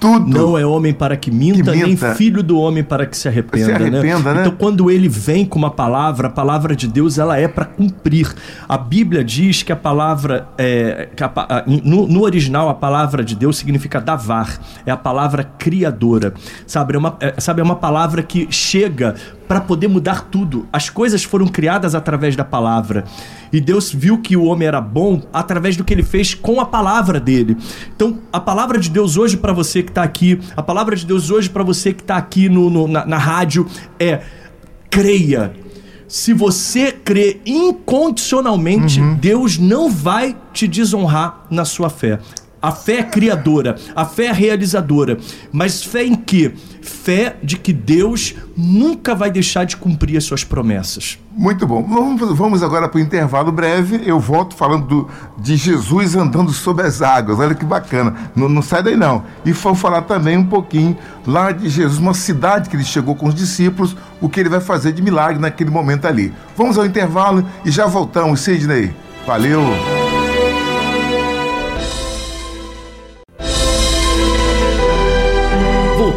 tudo. 0.00 0.28
Não 0.28 0.56
é 0.56 0.64
homem 0.64 0.94
para 0.94 1.16
que 1.16 1.28
minta, 1.28 1.72
Que 1.72 1.76
nem 1.76 1.86
minta. 1.88 2.14
filho 2.14 2.40
do 2.40 2.56
homem 2.56 2.84
para 2.84 3.04
que 3.04 3.16
se 3.16 3.26
arrependa. 3.26 3.64
Se 3.66 3.72
arrependa, 3.72 4.32
né? 4.32 4.40
Então, 4.42 4.52
quando 4.56 4.88
ele 4.92 5.08
vem 5.08 5.44
com 5.44 5.58
uma 5.58 5.72
palavra, 5.72 6.28
a 6.28 6.30
palavra 6.30 6.76
de 6.76 6.86
Deus 6.86 7.18
ela 7.18 7.36
é 7.36 7.48
para 7.48 7.64
cumprir. 7.64 8.32
A 8.68 8.78
Bíblia 8.78 9.24
diz 9.24 9.64
que 9.64 9.72
a 9.72 9.76
palavra, 9.76 10.46
é, 10.56 11.08
a- 11.20 11.64
no, 11.66 12.06
no 12.06 12.22
original, 12.22 12.68
a 12.68 12.74
palavra 12.74 13.24
de 13.24 13.34
Deus 13.34 13.58
significa 13.58 14.00
davar, 14.00 14.60
é 14.86 14.90
a 14.92 14.96
palavra 14.96 15.42
criadora. 15.42 16.32
Sabe, 16.64 16.94
é 16.94 16.98
uma, 16.98 17.16
é, 17.18 17.34
sabe, 17.40 17.60
é 17.60 17.64
uma 17.64 17.74
palavra 17.74 18.22
que 18.22 18.46
chega 18.52 19.16
para 19.48 19.60
poder 19.62 19.88
mudar 19.88 20.24
tudo. 20.30 20.68
As 20.70 20.90
coisas 20.90 21.24
foram 21.24 21.48
criadas 21.48 21.94
através 21.94 22.36
da 22.36 22.44
palavra. 22.44 23.04
E 23.50 23.60
Deus 23.60 23.90
viu 23.92 24.18
que 24.18 24.36
o 24.36 24.44
homem 24.44 24.68
era 24.68 24.80
bom 24.80 25.22
através 25.32 25.74
do 25.76 25.82
que 25.82 25.94
ele 25.94 26.02
fez 26.02 26.34
com 26.34 26.60
a 26.60 26.66
palavra 26.66 27.18
dele. 27.18 27.56
Então, 27.96 28.18
a 28.30 28.38
palavra 28.38 28.78
de 28.78 28.90
Deus 28.90 29.16
hoje 29.16 29.36
para 29.38 29.52
você 29.54 29.82
que 29.82 29.90
está 29.90 30.02
aqui, 30.02 30.38
a 30.54 30.62
palavra 30.62 30.94
de 30.94 31.06
Deus 31.06 31.30
hoje 31.30 31.48
para 31.48 31.62
você 31.64 31.94
que 31.94 32.02
está 32.02 32.16
aqui 32.18 32.48
no, 32.48 32.68
no- 32.68 32.86
na, 32.86 33.06
na 33.06 33.16
rádio 33.18 33.66
é: 33.98 34.20
creia. 34.90 35.52
Se 36.06 36.32
você 36.32 36.90
crê 36.92 37.38
incondicionalmente, 37.44 39.00
Deus 39.20 39.58
não 39.58 39.90
vai 39.90 40.36
te 40.52 40.66
desonrar 40.66 41.46
na 41.50 41.64
sua 41.64 41.90
fé. 41.90 42.18
A 42.60 42.72
fé 42.72 42.98
é 42.98 43.02
criadora, 43.04 43.76
a 43.94 44.04
fé 44.04 44.26
é 44.26 44.32
realizadora. 44.32 45.16
Mas 45.52 45.82
fé 45.82 46.04
em 46.04 46.14
quê? 46.14 46.52
Fé 46.82 47.36
de 47.42 47.56
que 47.56 47.72
Deus 47.72 48.34
nunca 48.56 49.14
vai 49.14 49.30
deixar 49.30 49.64
de 49.64 49.76
cumprir 49.76 50.16
as 50.16 50.24
suas 50.24 50.42
promessas. 50.42 51.18
Muito 51.36 51.66
bom. 51.66 51.82
Vamos, 52.34 52.62
agora 52.62 52.88
para 52.88 52.98
o 52.98 53.00
intervalo 53.00 53.52
breve. 53.52 54.00
Eu 54.04 54.18
volto 54.18 54.56
falando 54.56 54.86
do- 54.86 55.08
de 55.38 55.56
Jesus 55.56 56.16
andando 56.16 56.50
sobre 56.52 56.84
as 56.86 57.00
águas. 57.02 57.38
Olha 57.38 57.54
que 57.54 57.64
bacana. 57.64 58.14
Não, 58.34 58.48
não 58.48 58.62
sai 58.62 58.82
daí 58.82 58.96
não. 58.96 59.22
E 59.44 59.52
vamos 59.52 59.78
falar 59.78 60.02
também 60.02 60.36
um 60.36 60.46
pouquinho 60.46 60.96
lá 61.26 61.52
de 61.52 61.68
Jesus, 61.68 61.98
uma 61.98 62.14
cidade 62.14 62.68
que 62.68 62.74
ele 62.76 62.84
chegou 62.84 63.14
com 63.14 63.28
os 63.28 63.34
discípulos, 63.34 63.94
o 64.20 64.28
que 64.28 64.40
ele 64.40 64.48
vai 64.48 64.60
fazer 64.60 64.92
de 64.92 65.02
milagre 65.02 65.40
naquele 65.40 65.70
momento 65.70 66.06
ali. 66.06 66.32
Vamos 66.56 66.76
ao 66.78 66.86
intervalo 66.86 67.46
e 67.64 67.70
já 67.70 67.86
voltamos, 67.86 68.40
Sidney. 68.40 68.92
Valeu. 69.26 69.60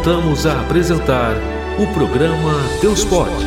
Voltamos 0.04 0.46
a 0.46 0.60
apresentar 0.62 1.36
o 1.78 1.86
programa 1.94 2.54
Deus 2.80 3.04
Pode. 3.04 3.46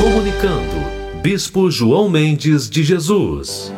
Comunicando, 0.00 1.20
Bispo 1.20 1.68
João 1.68 2.08
Mendes 2.08 2.70
de 2.70 2.84
Jesus. 2.84 3.74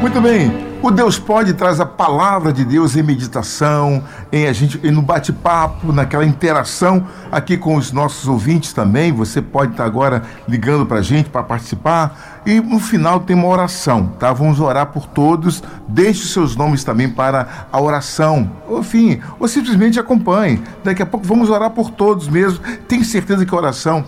Muito 0.00 0.18
bem. 0.22 0.69
O 0.82 0.90
Deus 0.90 1.18
pode 1.18 1.52
traz 1.52 1.78
a 1.78 1.84
palavra 1.84 2.54
de 2.54 2.64
Deus 2.64 2.96
em 2.96 3.02
meditação, 3.02 4.02
em 4.32 4.46
a 4.46 4.52
gente 4.52 4.80
em 4.82 4.90
no 4.90 5.02
bate-papo, 5.02 5.92
naquela 5.92 6.24
interação 6.24 7.06
aqui 7.30 7.58
com 7.58 7.76
os 7.76 7.92
nossos 7.92 8.26
ouvintes 8.26 8.72
também. 8.72 9.12
Você 9.12 9.42
pode 9.42 9.72
estar 9.72 9.84
agora 9.84 10.22
ligando 10.48 10.86
para 10.86 11.00
a 11.00 11.02
gente 11.02 11.28
para 11.28 11.42
participar. 11.42 12.42
E 12.46 12.58
no 12.60 12.80
final 12.80 13.20
tem 13.20 13.36
uma 13.36 13.46
oração, 13.46 14.06
tá? 14.18 14.32
Vamos 14.32 14.58
orar 14.58 14.86
por 14.86 15.06
todos. 15.06 15.62
Deixe 15.86 16.24
os 16.24 16.32
seus 16.32 16.56
nomes 16.56 16.82
também 16.82 17.10
para 17.10 17.66
a 17.70 17.78
oração. 17.78 18.50
Enfim, 18.70 19.20
ou 19.38 19.46
simplesmente 19.46 20.00
acompanhe. 20.00 20.62
Daqui 20.82 21.02
a 21.02 21.06
pouco 21.06 21.26
vamos 21.26 21.50
orar 21.50 21.70
por 21.70 21.90
todos 21.90 22.26
mesmo. 22.26 22.64
Tenho 22.88 23.04
certeza 23.04 23.44
que 23.44 23.54
a 23.54 23.58
oração 23.58 24.02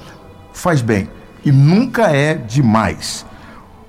faz 0.55 0.81
bem 0.81 1.07
e 1.45 1.53
nunca 1.53 2.05
é 2.05 2.33
demais. 2.33 3.27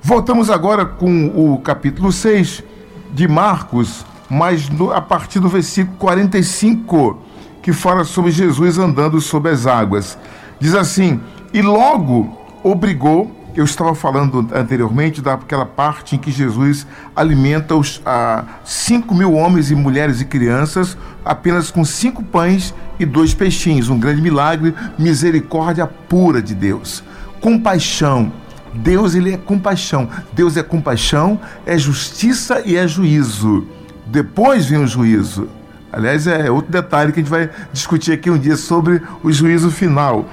Voltamos 0.01 0.49
agora 0.49 0.85
com 0.85 1.27
o 1.27 1.59
capítulo 1.59 2.11
6 2.11 2.72
de 3.13 3.27
Marcos, 3.27 4.05
mas 4.29 4.67
no- 4.69 4.91
a 4.91 5.01
partir 5.01 5.39
do 5.39 5.47
versículo 5.47 5.95
45, 5.97 7.19
que 7.61 7.71
fala 7.71 8.03
sobre 8.03 8.31
Jesus 8.31 8.77
andando 8.77 9.21
sobre 9.21 9.51
as 9.51 9.65
águas. 9.67 10.17
Diz 10.59 10.73
assim: 10.75 11.19
E 11.53 11.61
logo 11.61 12.37
obrigou, 12.63 13.31
eu 13.55 13.63
estava 13.63 13.93
falando 13.93 14.47
anteriormente 14.53 15.21
daquela 15.21 15.65
parte 15.65 16.15
em 16.15 16.19
que 16.19 16.31
Jesus 16.31 16.87
alimenta 17.15 17.75
os 17.75 18.01
ah, 18.05 18.43
5 18.63 19.13
mil 19.13 19.33
homens 19.33 19.69
e 19.69 19.75
mulheres 19.75 20.19
e 20.21 20.25
crianças 20.25 20.97
apenas 21.23 21.69
com 21.69 21.85
cinco 21.85 22.23
pães 22.23 22.73
e 22.99 23.05
dois 23.05 23.33
peixinhos. 23.33 23.89
Um 23.89 23.99
grande 23.99 24.21
milagre, 24.21 24.73
misericórdia 24.97 25.85
pura 25.85 26.41
de 26.41 26.55
Deus. 26.55 27.03
Compaixão, 27.39 28.31
Deus 28.73 29.15
ele 29.15 29.33
é 29.33 29.37
compaixão. 29.37 30.09
Deus 30.33 30.57
é 30.57 30.63
compaixão, 30.63 31.39
é 31.65 31.77
justiça 31.77 32.61
e 32.65 32.75
é 32.75 32.87
juízo. 32.87 33.67
Depois 34.05 34.65
vem 34.65 34.79
o 34.79 34.87
juízo. 34.87 35.47
Aliás, 35.91 36.25
é 36.25 36.49
outro 36.49 36.71
detalhe 36.71 37.11
que 37.11 37.19
a 37.19 37.23
gente 37.23 37.29
vai 37.29 37.49
discutir 37.71 38.13
aqui 38.13 38.29
um 38.29 38.37
dia 38.37 38.57
sobre 38.57 39.01
o 39.21 39.31
juízo 39.31 39.69
final. 39.69 40.25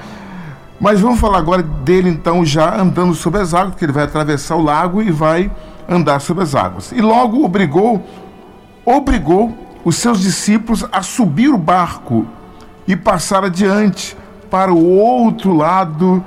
Mas 0.80 1.00
vamos 1.00 1.20
falar 1.20 1.38
agora 1.38 1.62
dele 1.62 2.08
então 2.08 2.44
já 2.44 2.80
andando 2.80 3.14
sobre 3.14 3.40
as 3.40 3.52
águas, 3.52 3.72
porque 3.72 3.84
ele 3.84 3.92
vai 3.92 4.04
atravessar 4.04 4.56
o 4.56 4.62
lago 4.62 5.02
e 5.02 5.10
vai 5.10 5.50
andar 5.86 6.20
sobre 6.20 6.42
as 6.42 6.54
águas. 6.54 6.92
E 6.92 7.02
logo 7.02 7.44
obrigou, 7.44 8.08
obrigou 8.86 9.54
os 9.84 9.96
seus 9.96 10.20
discípulos 10.20 10.86
a 10.90 11.02
subir 11.02 11.48
o 11.48 11.58
barco 11.58 12.26
e 12.88 12.96
passar 12.96 13.44
adiante 13.44 14.16
para 14.50 14.72
o 14.72 14.82
outro 14.82 15.54
lado 15.54 15.94
do, 15.98 16.24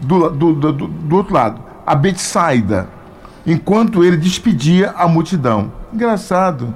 do, 0.00 0.30
do, 0.30 0.52
do- 0.72 0.86
do 0.88 1.16
outro 1.16 1.34
lado, 1.34 1.60
a 1.86 1.94
Betsaida, 1.94 2.88
enquanto 3.46 4.04
ele 4.04 4.16
despedia 4.16 4.90
a 4.96 5.06
multidão. 5.08 5.72
Engraçado. 5.92 6.74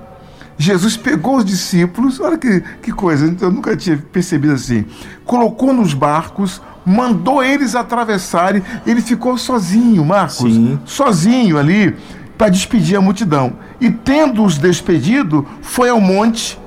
Jesus 0.57 0.95
pegou 0.97 1.37
os 1.37 1.45
discípulos, 1.45 2.21
olha 2.21 2.37
que, 2.37 2.61
que 2.83 2.93
coisa, 2.93 3.35
eu 3.41 3.51
nunca 3.51 3.75
tinha 3.77 3.97
percebido 3.97 4.53
assim. 4.53 4.85
Colocou 5.25 5.73
nos 5.73 5.95
barcos, 5.95 6.61
mandou 6.85 7.43
eles 7.43 7.75
atravessarem, 7.75 8.63
ele 8.87 9.01
ficou 9.01 9.39
sozinho, 9.39 10.05
Marcos, 10.05 10.53
Sim. 10.53 10.79
sozinho 10.85 11.59
ali, 11.59 11.97
para 12.37 12.51
despedir 12.51 12.97
a 12.97 13.01
multidão. 13.01 13.55
E 13.81 13.91
tendo-os 13.91 14.59
despedido, 14.59 15.47
foi 15.63 15.89
ao 15.89 16.01
monte, 16.01 16.59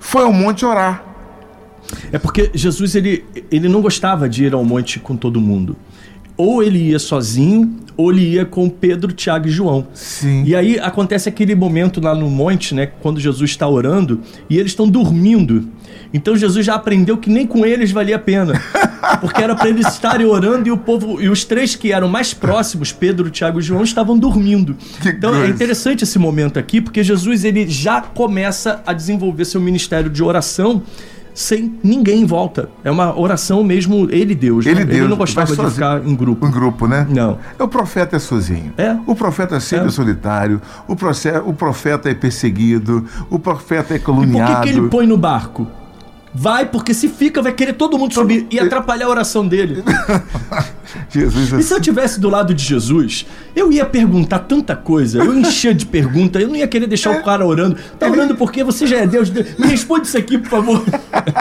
foi 0.00 0.22
ao 0.24 0.32
monte 0.32 0.66
orar. 0.66 1.02
É 2.12 2.18
porque 2.18 2.50
Jesus 2.54 2.94
ele, 2.94 3.24
ele 3.50 3.68
não 3.68 3.80
gostava 3.80 4.28
de 4.28 4.44
ir 4.44 4.54
ao 4.54 4.64
monte 4.64 4.98
com 4.98 5.16
todo 5.16 5.40
mundo. 5.40 5.76
Ou 6.36 6.62
ele 6.62 6.78
ia 6.78 6.98
sozinho, 6.98 7.76
ou 7.96 8.12
ele 8.12 8.34
ia 8.34 8.44
com 8.44 8.70
Pedro, 8.70 9.12
Tiago 9.12 9.48
e 9.48 9.50
João. 9.50 9.88
Sim. 9.92 10.44
E 10.46 10.54
aí 10.54 10.78
acontece 10.78 11.28
aquele 11.28 11.52
momento 11.56 12.00
lá 12.00 12.14
no 12.14 12.30
monte, 12.30 12.72
né, 12.72 12.86
quando 12.86 13.18
Jesus 13.18 13.50
está 13.50 13.66
orando 13.66 14.20
e 14.48 14.56
eles 14.56 14.70
estão 14.70 14.88
dormindo. 14.88 15.68
Então 16.14 16.36
Jesus 16.36 16.64
já 16.64 16.76
aprendeu 16.76 17.18
que 17.18 17.28
nem 17.28 17.44
com 17.44 17.66
eles 17.66 17.90
valia 17.90 18.14
a 18.14 18.18
pena, 18.20 18.54
porque 19.20 19.42
era 19.42 19.54
para 19.56 19.68
eles 19.68 19.86
estarem 19.88 20.24
orando 20.24 20.68
e 20.68 20.70
o 20.70 20.78
povo 20.78 21.20
e 21.20 21.28
os 21.28 21.44
três 21.44 21.74
que 21.74 21.92
eram 21.92 22.08
mais 22.08 22.32
próximos, 22.32 22.92
Pedro, 22.92 23.30
Tiago 23.30 23.58
e 23.58 23.62
João, 23.62 23.82
estavam 23.82 24.16
dormindo. 24.16 24.76
Que 25.02 25.08
então 25.08 25.34
é 25.34 25.38
coisa. 25.38 25.52
interessante 25.52 26.04
esse 26.04 26.20
momento 26.20 26.56
aqui, 26.56 26.80
porque 26.80 27.02
Jesus 27.02 27.44
ele 27.44 27.68
já 27.68 28.00
começa 28.00 28.80
a 28.86 28.92
desenvolver 28.92 29.44
seu 29.44 29.60
ministério 29.60 30.08
de 30.08 30.22
oração 30.22 30.82
sem 31.38 31.78
ninguém 31.84 32.22
em 32.22 32.26
volta. 32.26 32.68
É 32.82 32.90
uma 32.90 33.16
oração 33.16 33.62
mesmo 33.62 34.08
ele 34.10 34.34
Deus. 34.34 34.64
né? 34.64 34.72
Ele 34.72 34.84
Deus, 34.84 35.08
não 35.08 35.16
gostava 35.16 35.54
de 35.54 35.70
ficar 35.70 36.04
em 36.04 36.16
grupo. 36.16 36.44
Um 36.44 36.50
grupo, 36.50 36.88
né? 36.88 37.06
Não. 37.08 37.38
O 37.60 37.68
profeta 37.68 38.16
é 38.16 38.18
sozinho. 38.18 38.72
É. 38.76 38.96
O 39.06 39.14
profeta 39.14 39.54
é 39.54 39.60
sempre 39.60 39.86
É. 39.86 39.90
solitário. 39.90 40.60
O, 40.88 40.96
o 41.46 41.54
profeta 41.54 42.10
é 42.10 42.14
perseguido. 42.14 43.04
O 43.30 43.38
profeta 43.38 43.94
é 43.94 43.98
E 43.98 44.00
por 44.00 44.06
caluniado. 44.06 44.62
que, 44.66 44.72
que 44.72 44.78
ele 44.78 44.88
põe 44.88 45.06
no 45.06 45.16
barco? 45.16 45.64
Vai, 46.38 46.66
porque 46.66 46.94
se 46.94 47.08
fica, 47.08 47.42
vai 47.42 47.52
querer 47.52 47.72
todo 47.72 47.98
mundo 47.98 48.14
subir 48.14 48.46
e 48.48 48.60
atrapalhar 48.60 49.06
a 49.06 49.08
oração 49.08 49.46
dele. 49.46 49.82
Jesus 51.10 51.52
E 51.52 51.62
se 51.64 51.74
eu 51.74 51.80
tivesse 51.80 52.20
do 52.20 52.30
lado 52.30 52.54
de 52.54 52.62
Jesus, 52.62 53.26
eu 53.56 53.72
ia 53.72 53.84
perguntar 53.84 54.38
tanta 54.40 54.76
coisa, 54.76 55.18
eu 55.18 55.36
enchia 55.36 55.74
de 55.74 55.84
pergunta, 55.84 56.40
eu 56.40 56.46
não 56.46 56.54
ia 56.54 56.68
querer 56.68 56.86
deixar 56.86 57.10
o 57.10 57.24
cara 57.24 57.44
orando. 57.44 57.76
Tá 57.98 58.08
orando 58.08 58.36
porque 58.36 58.62
você 58.62 58.86
já 58.86 58.98
é 58.98 59.06
Deus. 59.06 59.30
Me 59.30 59.66
responde 59.66 60.06
isso 60.06 60.16
aqui, 60.16 60.38
por 60.38 60.48
favor. 60.48 60.84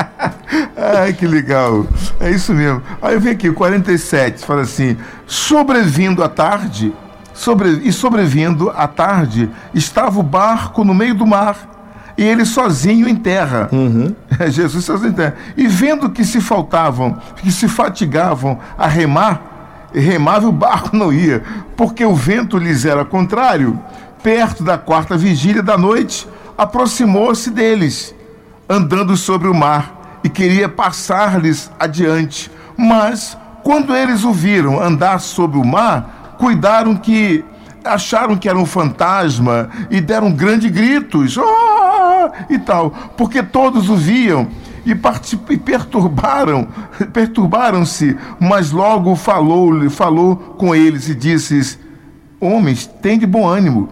Ai, 0.75 1.13
que 1.13 1.27
legal. 1.27 1.85
É 2.19 2.31
isso 2.31 2.51
mesmo. 2.51 2.81
Aí 2.99 3.13
eu 3.13 3.21
vi 3.21 3.29
aqui, 3.29 3.51
47, 3.51 4.43
fala 4.43 4.61
assim: 4.61 4.97
sobrevindo 5.27 6.23
à 6.23 6.29
tarde, 6.29 6.91
sobre, 7.35 7.69
e 7.83 7.93
sobrevindo 7.93 8.71
à 8.71 8.87
tarde, 8.87 9.47
estava 9.75 10.19
o 10.19 10.23
barco 10.23 10.83
no 10.83 10.95
meio 10.95 11.13
do 11.13 11.27
mar. 11.27 11.76
E 12.17 12.23
ele 12.23 12.45
sozinho 12.45 13.07
em 13.07 13.15
terra. 13.15 13.69
Jesus 14.49 14.83
sozinho 14.83 15.11
em 15.11 15.13
terra. 15.13 15.35
E 15.55 15.67
vendo 15.67 16.09
que 16.09 16.25
se 16.25 16.41
faltavam, 16.41 17.17
que 17.37 17.51
se 17.51 17.67
fatigavam 17.67 18.59
a 18.77 18.87
remar, 18.87 19.89
remava 19.93 20.47
o 20.47 20.51
barco 20.51 20.95
não 20.95 21.13
ia, 21.13 21.43
porque 21.75 22.03
o 22.03 22.15
vento 22.15 22.57
lhes 22.57 22.85
era 22.85 23.05
contrário. 23.05 23.79
Perto 24.23 24.63
da 24.63 24.77
quarta 24.77 25.15
vigília 25.15 25.61
da 25.61 25.77
noite, 25.77 26.27
aproximou-se 26.57 27.51
deles, 27.51 28.15
andando 28.67 29.15
sobre 29.15 29.47
o 29.47 29.53
mar, 29.53 30.19
e 30.23 30.29
queria 30.29 30.67
passar-lhes 30.67 31.71
adiante. 31.79 32.51
Mas, 32.75 33.37
quando 33.63 33.95
eles 33.95 34.23
o 34.23 34.33
viram 34.33 34.81
andar 34.81 35.19
sobre 35.19 35.57
o 35.57 35.63
mar, 35.63 36.35
cuidaram 36.37 36.95
que 36.95 37.45
acharam 37.83 38.35
que 38.35 38.49
era 38.49 38.57
um 38.57 38.65
fantasma 38.65 39.69
e 39.89 40.01
deram 40.01 40.31
grandes 40.31 40.69
gritos 40.69 41.37
"Ah!" 41.37 41.86
E 42.49 42.57
tal, 42.57 42.91
porque 43.15 43.41
todos 43.41 43.89
o 43.89 43.95
viam 43.95 44.47
e, 44.85 44.91
e 45.53 45.57
perturbaram, 45.57 46.67
perturbaram-se, 47.11 48.17
mas 48.39 48.71
logo 48.71 49.15
falou, 49.15 49.89
falou 49.89 50.35
com 50.57 50.73
eles 50.73 51.09
e 51.09 51.15
disse: 51.15 51.79
Homens, 52.39 52.85
tem 52.85 53.19
de 53.19 53.25
bom 53.25 53.47
ânimo, 53.47 53.89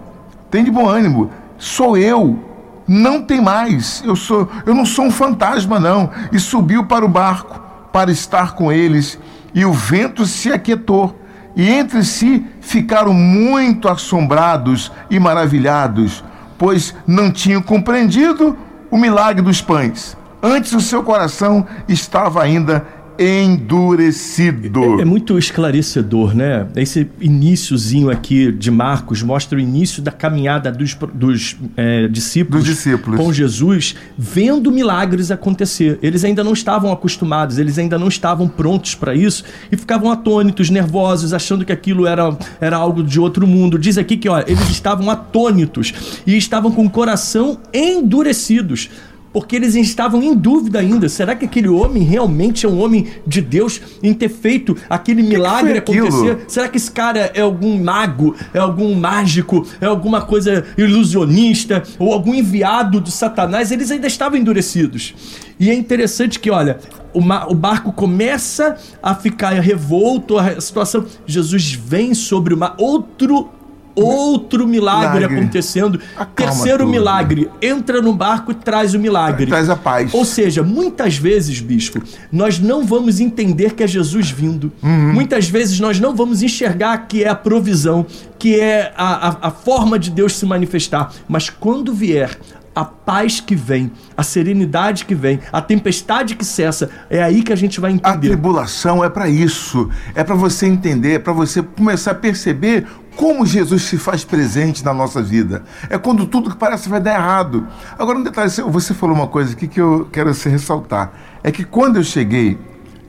tem 0.50 0.64
de 0.64 0.72
bom 0.72 0.88
ânimo, 0.88 1.30
sou 1.58 1.98
eu, 1.98 2.40
não 2.88 3.22
tem 3.22 3.42
mais, 3.42 4.04
eu 4.06 4.16
sou, 4.16 4.48
eu 4.66 4.74
não 4.74 4.86
sou 4.86 5.06
um 5.06 5.12
fantasma 5.12 5.80
não. 5.80 6.10
E 6.32 6.40
subiu 6.40 6.86
para 6.86 7.06
o 7.06 7.10
barco 7.10 7.60
para 7.92 8.12
estar 8.12 8.56
com 8.56 8.72
eles, 8.72 9.20
e 9.54 9.66
o 9.66 9.74
vento 9.74 10.26
se 10.26 10.52
aquietou. 10.52 11.20
E 11.56 11.70
entre 11.70 12.04
si 12.04 12.46
ficaram 12.60 13.14
muito 13.14 13.88
assombrados 13.88 14.92
e 15.10 15.20
maravilhados, 15.20 16.24
pois 16.58 16.96
não 17.06 17.32
tinham 17.32 17.62
compreendido 17.62 18.58
o 18.90 18.98
milagre 18.98 19.42
dos 19.42 19.62
pães. 19.62 20.18
Antes 20.42 20.74
o 20.74 20.82
seu 20.82 21.04
coração 21.04 21.66
estava 21.88 22.44
ainda 22.44 22.86
endurecido. 23.18 25.00
É 25.00 25.06
muito 25.06 25.38
esclarecedor, 25.38 26.36
né? 26.36 26.68
Esse 26.76 27.08
iníciozinho 27.20 28.10
aqui 28.10 28.52
de 28.52 28.70
Marcos 28.72 29.22
mostra 29.24 29.58
o 29.58 29.62
início 29.62 30.02
da 30.02 30.12
caminhada 30.12 30.72
dos, 30.72 30.96
dos, 31.14 31.58
é, 31.76 32.08
discípulos, 32.08 32.64
Dos 32.64 32.76
discípulos. 32.76 33.20
com 33.20 33.32
Jesus, 33.32 33.96
vendo 34.18 34.72
milagres 34.72 35.32
acontecer. 35.32 36.00
Eles 36.02 36.24
ainda 36.24 36.44
não 36.44 36.54
estavam 36.54 36.92
acostumados, 36.92 37.58
eles 37.58 37.78
ainda 37.78 37.98
não 37.98 38.08
estavam 38.08 38.48
prontos 38.48 38.96
para 38.96 39.14
isso 39.16 39.44
e 39.72 39.78
ficavam 39.78 40.12
atônitos, 40.12 40.70
nervosos, 40.70 41.34
achando 41.34 41.66
que 41.66 41.72
aquilo 41.72 42.06
era, 42.08 42.38
era 42.60 42.78
algo 42.78 43.04
de 43.04 43.20
outro 43.20 43.46
mundo. 43.48 43.78
Diz 43.78 43.98
aqui 43.98 44.18
que 44.18 44.30
ó, 44.30 44.40
eles 44.40 44.70
estavam 44.70 45.10
atônitos 45.10 45.94
e 46.26 46.36
estavam 46.38 46.72
com 46.72 46.86
o 46.86 46.90
coração 46.90 47.60
endurecidos. 47.74 48.90
Porque 49.36 49.58
eles 49.58 49.76
estavam 49.76 50.24
em 50.24 50.34
dúvida 50.34 50.80
ainda. 50.80 51.10
Será 51.10 51.36
que 51.36 51.44
aquele 51.44 51.68
homem 51.68 52.04
realmente 52.04 52.66
é 52.66 52.70
um 52.70 52.82
homem 52.82 53.08
de 53.28 53.42
Deus 53.42 53.82
em 54.02 54.14
ter 54.14 54.30
feito 54.30 54.78
aquele 54.90 55.22
milagre 55.22 55.72
foi 55.72 55.78
aquilo? 55.80 56.08
acontecer? 56.08 56.46
Será 56.48 56.70
que 56.70 56.78
esse 56.78 56.90
cara 56.90 57.32
é 57.34 57.42
algum 57.42 57.78
mago, 57.84 58.34
é 58.54 58.60
algum 58.60 58.96
mágico, 58.96 59.68
é 59.82 59.88
alguma 59.88 60.22
coisa 60.22 60.64
ilusionista 60.78 61.84
ou 62.00 62.14
algum 62.14 62.34
enviado 62.34 63.02
de 63.02 63.12
Satanás? 63.12 63.74
Eles 63.74 63.92
ainda 63.92 64.08
estavam 64.08 64.40
endurecidos. 64.40 65.14
E 65.60 65.70
é 65.70 65.74
interessante 65.74 66.40
que, 66.40 66.50
olha, 66.50 66.80
o 67.14 67.56
barco 67.56 67.92
começa 67.92 68.78
a 69.04 69.14
ficar 69.14 69.52
revolto, 69.60 70.38
a 70.38 70.62
situação. 70.62 71.06
Jesus 71.26 71.74
vem 71.74 72.14
sobre 72.14 72.54
o 72.54 72.58
mar. 72.58 72.76
Outro. 72.78 73.50
Outro 73.96 74.68
milagre, 74.68 75.20
Milagre. 75.20 75.38
acontecendo. 75.40 76.00
Acalma 76.18 76.52
Terceiro 76.54 76.80
tudo. 76.80 76.92
milagre. 76.92 77.50
Entra 77.62 78.02
no 78.02 78.14
barco 78.14 78.52
e 78.52 78.56
traz 78.56 78.94
o 78.94 79.00
milagre. 79.00 79.48
Traz 79.48 79.70
a 79.70 79.76
paz. 79.76 80.14
Ou 80.14 80.26
seja, 80.26 80.64
muitas 80.64 81.18
vezes, 81.18 81.60
bispo, 81.62 82.02
nós 82.32 82.60
não 82.60 82.84
vamos 82.86 83.20
entender 83.20 83.74
que 83.74 83.84
é 83.84 83.88
Jesus 83.88 84.30
vindo. 84.30 84.72
Uhum. 84.84 85.14
Muitas 85.14 85.48
vezes 85.48 85.80
nós 85.80 86.00
não 86.00 86.16
vamos 86.16 86.44
enxergar 86.44 86.98
que 87.08 87.24
é 87.24 87.30
a 87.30 87.36
provisão, 87.36 88.06
que 88.38 88.60
é 88.60 88.94
a, 88.98 89.30
a, 89.30 89.38
a 89.48 89.52
forma 89.52 89.98
de 89.98 90.10
Deus 90.12 90.34
se 90.36 90.46
manifestar. 90.46 91.12
Mas 91.28 91.50
quando 91.50 91.94
vier 91.94 92.38
a 92.76 92.84
paz 92.84 93.40
que 93.40 93.56
vem, 93.56 93.90
a 94.18 94.22
serenidade 94.24 95.06
que 95.06 95.16
vem, 95.16 95.40
a 95.50 95.62
tempestade 95.62 96.36
que 96.36 96.44
cessa, 96.44 96.90
é 97.10 97.24
aí 97.24 97.42
que 97.42 97.54
a 97.54 97.56
gente 97.56 97.80
vai 97.80 97.92
A 97.92 97.94
entender. 97.94 98.28
tribulação 98.28 99.02
é 99.02 99.08
para 99.10 99.30
isso. 99.30 99.90
É 100.14 100.26
para 100.26 100.36
você 100.36 100.66
entender, 100.66 101.14
é 101.14 101.20
para 101.20 101.32
você 101.32 101.64
começar 101.64 102.12
a 102.12 102.16
perceber 102.16 102.86
como 103.16 103.46
Jesus 103.46 103.84
se 103.84 103.98
faz 103.98 104.24
presente 104.24 104.84
na 104.84 104.94
nossa 104.94 105.22
vida. 105.22 105.64
É 105.90 105.98
quando 105.98 106.26
tudo 106.26 106.50
que 106.50 106.58
parece 106.58 106.90
vai 106.90 107.00
dar 107.00 107.14
errado. 107.16 107.66
Agora, 107.98 108.18
um 108.20 108.24
detalhe, 108.24 108.50
você 108.70 108.94
falou 108.94 109.16
uma 109.16 109.28
coisa 109.28 109.54
aqui 109.54 109.68
que 109.68 109.80
eu 109.82 110.08
quero 110.12 110.34
se 110.34 110.50
ressaltar. 110.50 111.12
É 111.44 111.52
que 111.52 111.64
quando 111.64 111.96
eu 111.98 112.04
cheguei, 112.04 112.58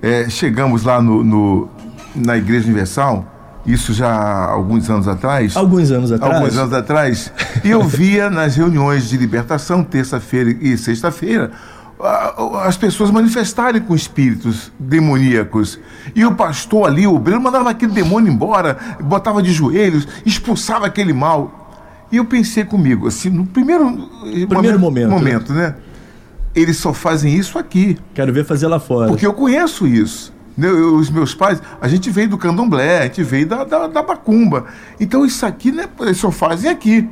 é, 0.03 0.29
chegamos 0.29 0.85
lá 0.85 1.01
no, 1.03 1.25
no- 1.25 1.69
na 2.15 2.37
Igreja 2.37 2.65
Universal, 2.67 3.33
isso 3.67 3.93
já 3.93 4.09
há 4.09 4.51
alguns 4.53 4.89
anos 4.89 5.09
atrás. 5.09 5.57
Alguns 5.57 5.91
anos 5.91 6.13
atrás. 6.13 6.35
Alguns 6.35 6.57
anos 6.57 6.73
atrás, 6.73 7.33
e 7.65 7.71
eu 7.71 7.83
via 7.83 8.31
nas 8.31 8.55
reuniões 8.57 9.09
de 9.09 9.17
libertação, 9.17 9.83
terça-feira 9.83 10.51
e 10.61 10.79
sexta-feira, 10.79 11.51
as 12.65 12.77
pessoas 12.77 13.11
manifestarem 13.11 13.81
com 13.81 13.95
espíritos 13.95 14.71
demoníacos. 14.79 15.79
E 16.15 16.25
o 16.25 16.35
pastor 16.35 16.87
ali, 16.89 17.07
o 17.07 17.15
obreiro, 17.15 17.41
mandava 17.43 17.71
aquele 17.71 17.93
demônio 17.93 18.33
embora, 18.33 18.77
botava 19.01 19.43
de 19.43 19.53
joelhos, 19.53 20.07
expulsava 20.25 20.87
aquele 20.87 21.13
mal. 21.13 21.63
E 22.13 22.19
eu 22.19 22.25
pensei 22.25 22.65
comigo, 22.65 23.09
assim, 23.09 23.31
no 23.31 23.47
primeiro, 23.47 24.09
Primeiro 24.49 24.79
momento, 24.79 25.09
momento 25.11 25.53
né? 25.53 25.75
Eles 26.55 26.77
só 26.77 26.93
fazem 26.95 27.35
isso 27.35 27.59
aqui. 27.59 27.99
Quero 28.15 28.33
ver 28.33 28.45
fazer 28.45 28.67
lá 28.67 28.79
fora. 28.79 29.09
Porque 29.09 29.27
eu 29.27 29.33
conheço 29.35 29.87
isso. 29.87 30.33
né? 30.57 30.69
Eu- 30.69 30.97
os 30.97 31.11
meus 31.11 31.35
pais, 31.35 31.61
a 31.81 31.87
gente 31.89 32.09
veio 32.11 32.29
do 32.31 32.39
candomblé, 32.39 33.01
a 33.01 33.03
gente 33.03 33.23
veio 33.23 33.47
da, 33.47 33.65
da, 33.65 33.87
da 33.89 34.03
macumba. 34.03 34.67
Então 34.99 35.25
isso 35.27 35.45
aqui, 35.45 35.71
né, 35.73 35.85
eles 36.01 36.17
só 36.17 36.31
fazem 36.31 36.71
aqui. 36.71 37.07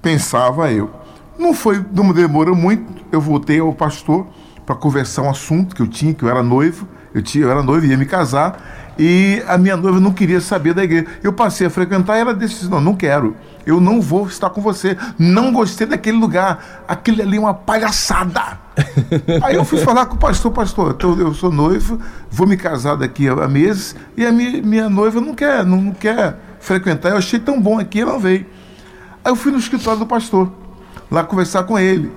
Pensava 0.00 0.70
eu. 0.72 0.90
Não 1.38 1.52
foi, 1.52 1.84
não 1.92 2.12
demorou 2.12 2.54
muito, 2.54 3.04
eu 3.12 3.20
voltei 3.20 3.60
ao 3.60 3.72
pastor 3.72 4.26
para 4.64 4.74
conversar 4.74 5.22
um 5.22 5.30
assunto 5.30 5.74
que 5.74 5.82
eu 5.82 5.86
tinha, 5.86 6.12
que 6.12 6.22
eu 6.24 6.28
era 6.28 6.42
noivo, 6.42 6.88
eu, 7.14 7.22
tinha, 7.22 7.44
eu 7.44 7.50
era 7.50 7.62
noivo 7.62 7.86
e 7.86 7.90
ia 7.90 7.96
me 7.96 8.04
casar, 8.04 8.94
e 8.98 9.42
a 9.46 9.58
minha 9.58 9.76
noiva 9.76 10.00
não 10.00 10.12
queria 10.12 10.40
saber 10.40 10.74
da 10.74 10.82
igreja. 10.82 11.06
Eu 11.22 11.32
passei 11.32 11.66
a 11.66 11.70
frequentar 11.70 12.16
e 12.16 12.20
ela 12.20 12.34
disse: 12.34 12.68
Não, 12.68 12.80
não 12.80 12.96
quero, 12.96 13.36
eu 13.66 13.80
não 13.80 14.00
vou 14.00 14.26
estar 14.26 14.50
com 14.50 14.60
você, 14.60 14.96
não 15.18 15.52
gostei 15.52 15.86
daquele 15.86 16.18
lugar, 16.18 16.84
aquele 16.88 17.22
ali 17.22 17.36
é 17.36 17.40
uma 17.40 17.54
palhaçada. 17.54 18.58
Aí 19.42 19.54
eu 19.54 19.64
fui 19.64 19.78
falar 19.78 20.06
com 20.06 20.16
o 20.16 20.18
pastor, 20.18 20.50
pastor, 20.52 20.94
então 20.96 21.18
eu 21.18 21.32
sou 21.34 21.52
noivo, 21.52 21.98
vou 22.30 22.46
me 22.46 22.56
casar 22.56 22.96
daqui 22.96 23.28
a 23.28 23.48
meses, 23.48 23.94
e 24.16 24.24
a 24.24 24.32
minha, 24.32 24.62
minha 24.62 24.88
noiva 24.88 25.20
não 25.20 25.34
quer, 25.34 25.64
não, 25.64 25.80
não 25.80 25.92
quer 25.92 26.38
frequentar, 26.60 27.10
eu 27.10 27.18
achei 27.18 27.38
tão 27.38 27.60
bom 27.60 27.78
aqui, 27.78 28.00
ela 28.00 28.18
veio. 28.18 28.46
Aí 29.24 29.32
eu 29.32 29.36
fui 29.36 29.52
no 29.52 29.58
escritório 29.58 29.98
do 30.00 30.06
pastor, 30.06 30.50
lá 31.10 31.24
conversar 31.24 31.64
com 31.64 31.78
ele. 31.78 32.10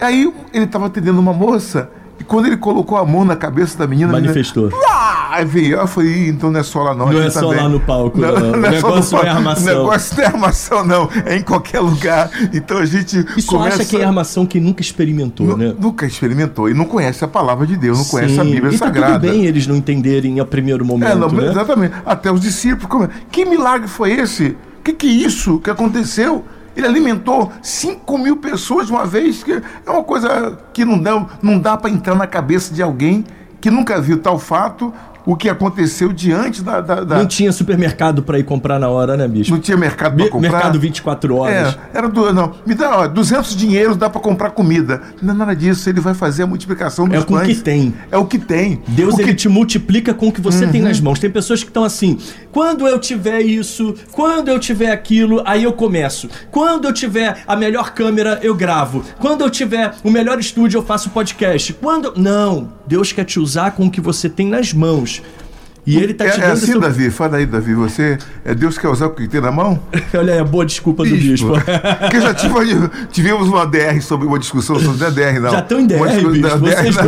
Aí 0.00 0.32
ele 0.52 0.64
estava 0.64 0.86
atendendo 0.86 1.18
uma 1.18 1.32
moça, 1.32 1.90
e 2.20 2.24
quando 2.24 2.46
ele 2.46 2.56
colocou 2.56 2.96
a 2.98 3.04
mão 3.04 3.24
na 3.24 3.34
cabeça 3.36 3.76
da 3.78 3.86
menina. 3.86 4.10
a 4.10 4.12
menina- 4.16 4.28
Manifestou. 4.32 4.70
Ah, 4.88 5.28
aí 5.32 5.44
veio, 5.44 5.76
eu 5.76 5.86
falei, 5.86 6.10
"Ih, 6.12 6.28
então 6.28 6.50
não 6.50 6.60
é 6.60 6.62
só 6.62 6.82
lá 6.82 6.94
não. 6.94 7.10
Não 7.12 7.20
é 7.20 7.30
só 7.30 7.40
também." 7.40 7.56
lá 7.62 7.68
no 7.68 7.80
palco, 7.80 8.18
não. 8.18 8.28
O 8.28 8.36
é 8.36 8.40
só 8.40 8.46
no 8.46 8.56
negócio 8.94 9.16
não 9.18 9.24
é 9.24 9.28
armação. 9.28 9.74
O 9.74 9.78
negócio 9.78 10.16
não 10.16 10.22
é 10.22 10.26
armação, 10.26 10.84
não. 10.84 11.08
É 11.26 11.36
em 11.36 11.42
qualquer 11.42 11.80
lugar. 11.80 12.30
Então 12.52 12.78
a 12.78 12.86
gente 12.86 13.24
E 13.36 13.42
só 13.42 13.58
começa... 13.58 13.82
acha 13.82 13.84
que 13.84 13.96
é 13.96 14.04
armação 14.04 14.46
que 14.46 14.58
nunca 14.60 14.82
experimentou, 14.82 15.46
Nu- 15.48 15.56
né? 15.56 15.74
Nunca 15.78 16.06
experimentou 16.06 16.68
e 16.68 16.74
não 16.74 16.84
conhece 16.84 17.24
a 17.24 17.28
palavra 17.28 17.66
de 17.66 17.76
Deus, 17.76 17.98
não 17.98 18.04
conhece 18.04 18.38
a 18.40 18.44
Sim. 18.44 18.50
Bíblia 18.52 18.72
e 18.74 18.78
tá 18.78 18.86
Sagrada. 18.86 19.12
tudo 19.20 19.30
bem 19.32 19.46
eles 19.46 19.66
não 19.66 19.76
entenderem 19.76 20.38
a 20.40 20.44
primeiro 20.44 20.84
momento, 20.84 21.10
É, 21.12 21.14
não, 21.16 21.28
né? 21.28 21.48
Exatamente. 21.48 21.94
Até 22.06 22.30
os 22.32 22.40
discípulos. 22.40 22.86
como- 22.88 23.08
Que 23.30 23.44
milagre 23.44 23.88
foi 23.88 24.12
esse? 24.12 24.56
O 24.80 24.82
que, 24.84 24.92
que 24.92 25.06
é 25.08 25.10
isso 25.26 25.58
que 25.60 25.70
aconteceu? 25.70 26.44
Ele 26.78 26.86
alimentou 26.86 27.52
5 27.60 28.16
mil 28.18 28.36
pessoas 28.36 28.86
de 28.86 28.92
uma 28.92 29.04
vez, 29.04 29.42
que 29.42 29.60
é 29.84 29.90
uma 29.90 30.04
coisa 30.04 30.56
que 30.72 30.84
não 30.84 30.96
dá, 30.96 31.26
não 31.42 31.58
dá 31.58 31.76
para 31.76 31.90
entrar 31.90 32.14
na 32.14 32.24
cabeça 32.24 32.72
de 32.72 32.80
alguém 32.80 33.24
que 33.60 33.68
nunca 33.68 34.00
viu 34.00 34.22
tal 34.22 34.38
fato. 34.38 34.94
O 35.28 35.36
que 35.36 35.46
aconteceu 35.46 36.10
diante 36.10 36.62
da. 36.62 36.80
da, 36.80 37.04
da... 37.04 37.18
Não 37.18 37.26
tinha 37.26 37.52
supermercado 37.52 38.22
para 38.22 38.38
ir 38.38 38.44
comprar 38.44 38.78
na 38.78 38.88
hora, 38.88 39.14
né, 39.14 39.28
bicho? 39.28 39.50
Não 39.50 39.60
tinha 39.60 39.76
mercado 39.76 40.16
para 40.16 40.30
comprar. 40.30 40.50
Mercado 40.50 40.80
24 40.80 41.36
horas. 41.36 41.74
É, 41.74 41.98
era 41.98 42.08
do, 42.08 42.32
não, 42.32 42.54
me 42.64 42.74
dá 42.74 43.00
ó, 43.00 43.06
200 43.06 43.54
dinheiros, 43.54 43.98
dá 43.98 44.08
para 44.08 44.22
comprar 44.22 44.52
comida. 44.52 45.02
Não 45.20 45.34
é 45.34 45.36
nada 45.36 45.54
disso, 45.54 45.86
ele 45.86 46.00
vai 46.00 46.14
fazer 46.14 46.44
a 46.44 46.46
multiplicação 46.46 47.06
dos 47.06 47.22
É 47.22 47.26
com 47.26 47.34
o 47.34 47.42
que 47.42 47.56
tem. 47.56 47.94
É 48.10 48.16
o 48.16 48.24
que 48.24 48.38
tem. 48.38 48.80
Deus 48.88 49.16
o 49.16 49.20
ele 49.20 49.32
que... 49.32 49.34
te 49.34 49.50
multiplica 49.50 50.14
com 50.14 50.28
o 50.28 50.32
que 50.32 50.40
você 50.40 50.64
uhum. 50.64 50.72
tem 50.72 50.80
nas 50.80 50.98
mãos. 50.98 51.18
Tem 51.18 51.28
pessoas 51.28 51.62
que 51.62 51.68
estão 51.68 51.84
assim: 51.84 52.16
quando 52.50 52.88
eu 52.88 52.98
tiver 52.98 53.42
isso, 53.42 53.94
quando 54.12 54.48
eu 54.48 54.58
tiver 54.58 54.90
aquilo, 54.90 55.42
aí 55.44 55.64
eu 55.64 55.74
começo. 55.74 56.30
Quando 56.50 56.86
eu 56.86 56.92
tiver 56.92 57.42
a 57.46 57.54
melhor 57.54 57.92
câmera, 57.92 58.40
eu 58.42 58.54
gravo. 58.54 59.04
Quando 59.18 59.42
eu 59.42 59.50
tiver 59.50 59.94
o 60.02 60.10
melhor 60.10 60.40
estúdio, 60.40 60.78
eu 60.78 60.82
faço 60.82 61.10
podcast. 61.10 61.74
Quando. 61.74 62.14
Não. 62.16 62.77
Deus 62.88 63.12
quer 63.12 63.26
te 63.26 63.38
usar 63.38 63.72
com 63.72 63.86
o 63.86 63.90
que 63.90 64.00
você 64.00 64.30
tem 64.30 64.48
nas 64.48 64.72
mãos. 64.72 65.20
E 65.88 65.96
ele 65.96 66.12
tá 66.12 66.26
é, 66.26 66.30
te 66.30 66.38
é 66.38 66.42
dando. 66.42 66.52
assim, 66.52 66.66
seu... 66.66 66.80
Davi, 66.80 67.10
fala 67.10 67.38
aí, 67.38 67.46
Davi. 67.46 67.72
Você. 67.72 68.18
É 68.44 68.54
Deus 68.54 68.76
quer 68.76 68.88
usar 68.88 69.06
o 69.06 69.10
que 69.10 69.26
tem 69.26 69.40
na 69.40 69.50
mão? 69.50 69.82
Olha 70.12 70.34
aí, 70.34 70.38
a 70.38 70.44
boa 70.44 70.66
desculpa 70.66 71.02
do 71.02 71.16
bispo. 71.16 71.52
Porque 72.00 72.20
já 72.20 72.34
tive, 72.34 72.54
tivemos 73.10 73.48
uma 73.48 73.66
DR 73.66 73.98
sobre 74.02 74.26
uma 74.26 74.38
discussão 74.38 74.78
sobre 74.78 75.06
a 75.06 75.08
DR, 75.08 75.40
não. 75.40 75.50
Já 75.50 75.60
estão 75.60 75.80
em 75.80 75.86
DR, 75.86 75.96
uma 75.96 76.06
bispo. 76.08 76.30
DR, 76.30 76.58
Vocês 76.58 76.94
não. 76.94 77.04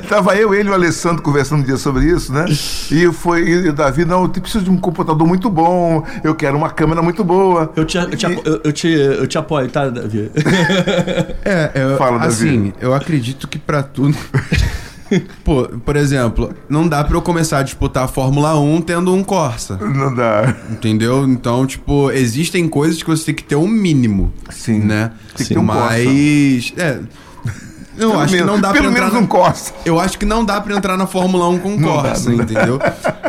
Tava 0.08 0.36
eu, 0.36 0.54
ele 0.54 0.70
e 0.70 0.72
o 0.72 0.74
Alessandro 0.74 1.22
conversando 1.22 1.60
um 1.60 1.64
dia 1.64 1.76
sobre 1.76 2.06
isso, 2.06 2.32
né? 2.32 2.46
E 2.90 3.12
foi. 3.12 3.46
E 3.46 3.68
o 3.68 3.72
Davi, 3.74 4.06
não, 4.06 4.22
eu 4.22 4.28
preciso 4.30 4.64
de 4.64 4.70
um 4.70 4.78
computador 4.78 5.28
muito 5.28 5.50
bom, 5.50 6.02
eu 6.24 6.34
quero 6.34 6.56
uma 6.56 6.70
câmera 6.70 7.02
muito 7.02 7.22
boa. 7.22 7.70
Eu 7.76 7.84
te, 7.84 7.98
eu 7.98 8.16
te, 8.16 8.26
e... 8.26 8.40
eu, 8.42 8.60
eu 8.64 8.72
te, 8.72 8.88
eu 8.88 9.26
te 9.26 9.36
apoio, 9.36 9.68
tá, 9.68 9.86
Davi? 9.88 10.30
É, 11.44 11.70
eu, 11.74 11.98
Fala, 11.98 12.18
Davi. 12.18 12.32
assim, 12.32 12.72
eu 12.80 12.94
acredito 12.94 13.46
que 13.46 13.58
para 13.58 13.82
tudo. 13.82 14.16
Pô, 15.44 15.64
por 15.84 15.96
exemplo, 15.96 16.52
não 16.68 16.86
dá 16.88 17.02
pra 17.04 17.16
eu 17.16 17.22
começar 17.22 17.58
a 17.58 17.62
disputar 17.62 18.04
a 18.04 18.08
Fórmula 18.08 18.58
1 18.58 18.80
tendo 18.82 19.14
um 19.14 19.22
Corsa. 19.24 19.76
Não 19.76 20.14
dá. 20.14 20.54
Entendeu? 20.70 21.24
Então, 21.26 21.66
tipo, 21.66 22.10
existem 22.10 22.68
coisas 22.68 23.02
que 23.02 23.08
você 23.08 23.26
tem 23.26 23.34
que 23.34 23.44
ter 23.44 23.56
um 23.56 23.68
mínimo. 23.68 24.32
Sim. 24.50 24.80
Né? 24.80 25.10
Tem 25.36 25.46
que 25.46 25.54
ter 25.54 25.58
um 25.60 25.62
Mas. 25.64 26.72
É. 26.76 26.98
Eu 27.98 28.10
Pelo 28.12 28.22
acho 28.22 28.32
menos- 28.32 28.46
que 28.48 28.54
não 28.56 28.60
dá 28.62 28.72
pelo 28.72 28.84
pra 28.84 28.92
entrar. 28.92 29.00
menos 29.08 29.12
na- 29.14 29.20
um 29.20 29.26
Corsa. 29.26 29.74
Eu 29.84 30.00
acho 30.00 30.18
que 30.18 30.24
não 30.24 30.42
dá 30.42 30.58
pra 30.58 30.74
entrar 30.74 30.96
na 30.96 31.06
Fórmula 31.06 31.46
1 31.50 31.58
com 31.58 31.74
um 31.74 31.82
Corsa, 31.82 32.30
dá. 32.34 32.42
entendeu? 32.44 32.78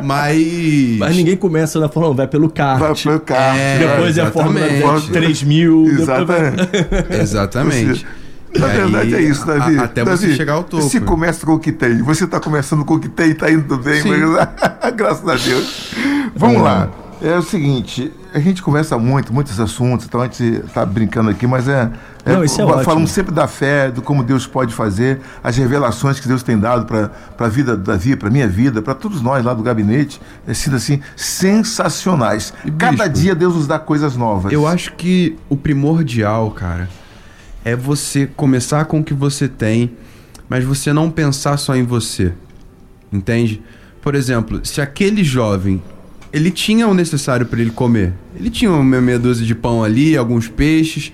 Mas. 0.02 0.98
Mas 0.98 1.16
ninguém 1.18 1.36
começa 1.36 1.78
na 1.78 1.90
Fórmula 1.90 2.14
1, 2.14 2.18
vai 2.18 2.28
pelo 2.28 2.50
kart. 2.50 2.80
Vai 2.80 2.94
pro 2.96 3.20
carro. 3.20 3.58
É, 3.58 3.78
depois 3.80 4.18
é 4.18 4.22
a 4.22 4.32
Fórmula 4.32 4.66
exatamente. 4.66 5.12
3000. 5.12 5.84
depois 5.98 6.08
vai- 6.28 7.20
Exatamente. 7.22 8.06
Na 8.58 8.68
E 8.68 8.72
verdade 8.78 9.16
aí, 9.16 9.26
é 9.26 9.30
isso, 9.30 9.46
Davi. 9.46 9.78
a- 9.78 9.84
até 9.84 10.04
Davi, 10.04 10.18
você 10.18 10.36
chegar 10.36 10.54
ao 10.54 10.64
topo. 10.64 10.84
Se 10.84 11.00
começa 11.00 11.46
com 11.46 11.54
o 11.54 11.60
que 11.60 11.72
tem. 11.72 12.02
Você 12.04 12.26
está 12.26 12.40
começando 12.40 12.84
com 12.84 12.96
o 12.96 13.00
que 13.00 13.08
tem, 13.10 13.32
está 13.32 13.50
indo 13.52 13.78
bem. 13.78 14.02
Sim. 14.02 14.10
mas- 14.10 14.92
Graças 14.96 15.28
a 15.28 15.36
Deus. 15.36 15.94
Vamos 16.36 16.62
lá. 16.62 16.90
É 17.24 17.38
o 17.38 17.42
seguinte, 17.44 18.12
a 18.34 18.40
gente 18.40 18.64
conversa 18.64 18.98
muito, 18.98 19.32
muitos 19.32 19.60
assuntos, 19.60 20.08
então 20.08 20.22
a 20.22 20.24
gente 20.24 20.44
está 20.66 20.84
brincando 20.84 21.30
aqui, 21.30 21.46
mas 21.46 21.68
é. 21.68 21.92
é 22.26 22.34
Não, 22.34 22.44
isso 22.44 22.56
é 22.60 22.66
falamos 22.66 22.88
ótimo. 22.88 23.08
sempre 23.08 23.32
da 23.32 23.48
fé, 23.48 23.92
do 23.92 24.02
como 24.02 24.24
Deus 24.24 24.48
pode 24.48 24.74
fazer, 24.74 25.20
as 25.44 25.56
revelações 25.56 26.20
que 26.20 26.28
Deus 26.28 26.42
tem 26.42 26.58
dado 26.58 26.88
para 26.88 27.12
a 27.38 27.48
vida 27.48 27.78
do 27.78 27.84
Davi, 27.84 28.16
para 28.16 28.28
minha 28.32 28.48
vida, 28.48 28.82
para 28.82 28.96
todos 28.96 29.22
nós 29.22 29.46
lá 29.46 29.54
do 29.54 29.62
gabinete, 29.62 30.20
é 30.48 30.54
sido 30.56 30.78
assim, 30.78 31.00
sensacionais. 31.16 32.54
E, 32.66 32.72
Cada 32.72 33.04
bispo, 33.08 33.10
dia 33.22 33.36
Deus 33.36 33.56
nos 33.56 33.68
dá 33.68 33.78
coisas 33.78 34.16
novas. 34.16 34.52
Eu 34.52 34.66
acho 34.68 34.94
que 34.94 35.38
o 35.48 35.56
primordial, 35.56 36.50
cara, 36.52 36.90
é 37.64 37.76
você 37.76 38.28
começar 38.28 38.86
com 38.86 39.00
o 39.00 39.04
que 39.04 39.14
você 39.14 39.48
tem, 39.48 39.92
mas 40.50 40.64
você 40.64 40.92
não 40.92 41.10
pensar 41.10 41.58
só 41.58 41.76
em 41.76 41.84
você. 41.84 42.34
Entende? 43.12 43.62
Por 44.02 44.16
exemplo, 44.16 44.62
se 44.64 44.82
aquele 44.82 45.24
jovem 45.24 45.82
ele 46.34 46.50
tinha 46.50 46.88
o 46.88 46.94
necessário 46.94 47.46
para 47.46 47.60
ele 47.60 47.72
comer, 47.72 48.14
ele 48.36 48.50
tinha 48.50 48.72
uma 48.72 49.02
meia 49.02 49.20
dúzia 49.20 49.46
de 49.46 49.54
pão 49.54 49.84
ali, 49.84 50.16
alguns 50.16 50.48
peixes, 50.48 51.12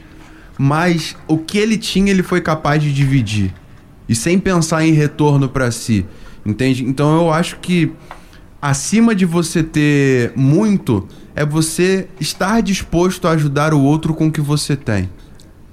mas 0.58 1.16
o 1.28 1.38
que 1.38 1.58
ele 1.58 1.78
tinha 1.78 2.12
ele 2.12 2.24
foi 2.24 2.40
capaz 2.40 2.82
de 2.82 2.94
dividir 2.94 3.54
e 4.08 4.16
sem 4.16 4.40
pensar 4.40 4.86
em 4.86 4.92
retorno 4.92 5.50
para 5.50 5.72
si, 5.72 6.06
entende? 6.46 6.84
Então 6.86 7.18
eu 7.18 7.34
acho 7.34 7.58
que 7.60 7.92
acima 8.62 9.14
de 9.14 9.26
você 9.26 9.64
ter 9.64 10.32
muito, 10.36 11.08
é 11.36 11.46
você 11.46 12.08
estar 12.20 12.62
disposto 12.62 13.28
a 13.28 13.32
ajudar 13.32 13.74
o 13.74 13.82
outro 13.82 14.14
com 14.14 14.28
o 14.28 14.32
que 14.32 14.42
você 14.42 14.76
tem. 14.76 15.10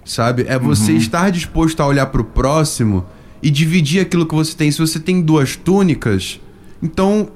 Sabe? 0.05 0.45
É 0.49 0.59
você 0.59 0.93
estar 0.93 1.31
disposto 1.31 1.81
a 1.81 1.87
olhar 1.87 2.07
pro 2.07 2.25
próximo 2.25 3.05
e 3.43 3.51
dividir 3.51 4.01
aquilo 4.01 4.27
que 4.27 4.35
você 4.35 4.55
tem. 4.55 4.71
Se 4.71 4.79
você 4.79 4.99
tem 5.01 5.21
duas 5.23 5.57
túnicas, 5.57 6.41
então 6.83 7.29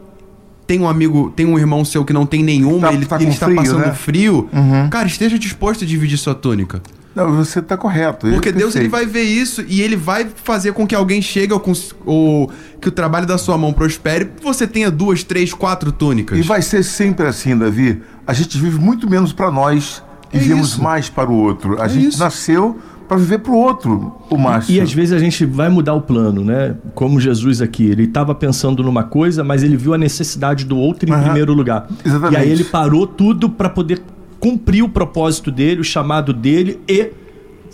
tem 0.67 0.79
um 0.81 0.89
amigo, 0.89 1.33
tem 1.35 1.47
um 1.47 1.59
irmão 1.59 1.83
seu 1.85 2.05
que 2.05 2.13
não 2.13 2.27
tem 2.27 2.43
nenhuma, 2.43 2.89
Tá- 2.89 2.93
ele, 2.95 3.07
tá 3.07 3.17
ele 3.21 3.31
está 3.31 3.47
frio, 3.47 3.57
passando 3.57 3.79
né? 3.87 3.93
frio, 3.95 4.49
cara, 4.91 5.07
esteja 5.09 5.39
disposto 5.39 5.85
a 5.85 5.87
dividir 5.87 6.19
sua 6.19 6.35
túnica. 6.35 6.83
Não, 7.15 7.35
você 7.35 7.59
está 7.59 7.77
correto. 7.77 8.29
Porque 8.29 8.51
é 8.51 8.53
Deus 8.53 8.77
ele 8.77 8.89
vai 8.89 9.05
ver 9.05 9.23
isso 9.23 9.65
e 9.67 9.81
ele 9.81 9.97
vai 9.97 10.29
fazer 10.45 10.73
com 10.73 10.87
que 10.87 10.95
alguém 10.95 11.21
chegue 11.21 11.53
ou, 11.53 11.63
ou 12.07 12.51
que 12.81 12.89
o 12.89 12.93
trabalho 12.93 13.27
da 13.27 13.37
sua 13.39 13.59
mão 13.59 13.73
prospere 13.73 14.31
você 14.43 14.67
tenha 14.69 14.91
duas, 14.91 15.25
três, 15.25 15.53
quatro 15.53 15.91
túnicas. 15.91 16.39
E 16.39 16.43
vai 16.43 16.63
ser 16.63 16.85
sempre 16.85 17.27
assim, 17.27 17.57
Davi. 17.57 18.01
A 18.27 18.33
gente 18.33 18.57
vive 18.59 18.79
muito 18.79 19.09
menos 19.11 19.33
para 19.33 19.51
nós 19.51 20.01
É 20.33 20.39
vivemos 20.39 20.71
isso. 20.71 20.83
mais 20.83 21.09
para 21.09 21.31
o 21.31 21.35
outro. 21.35 21.81
A 21.81 21.87
É 21.87 21.89
gente 21.89 22.09
isso. 22.09 22.19
nasceu 22.21 22.77
para 23.09 23.17
viver 23.17 23.39
para 23.39 23.53
o 23.53 23.57
outro, 23.57 24.13
o 24.29 24.37
Márcio. 24.37 24.75
E 24.75 24.81
às 24.83 24.93
vezes 24.93 25.15
a 25.15 25.19
gente 25.19 25.47
vai 25.47 25.71
mudar 25.71 25.95
o 25.95 26.01
plano, 26.03 26.45
né? 26.45 26.75
Como 26.95 27.19
Jesus 27.19 27.63
aqui, 27.63 27.87
ele 27.87 28.05
estava 28.05 28.35
pensando 28.35 28.83
numa 28.83 29.03
coisa, 29.03 29.43
mas 29.43 29.63
ele 29.63 29.79
viu 29.79 29.95
a 29.95 29.99
necessidade 29.99 30.67
do 30.67 30.77
outro 30.77 31.09
em 31.09 31.13
Aham. 31.13 31.23
primeiro 31.25 31.55
lugar. 31.55 31.87
Exatamente. 32.05 32.35
E 32.35 32.43
aí 32.43 32.51
ele 32.51 32.65
parou 32.65 33.07
tudo 33.07 33.49
para 33.49 33.71
poder 33.71 34.03
cumprir 34.39 34.83
o 34.85 34.89
propósito 34.91 35.51
dele, 35.51 35.81
o 35.81 35.85
chamado 35.85 36.35
dele 36.35 36.79
e 36.87 37.11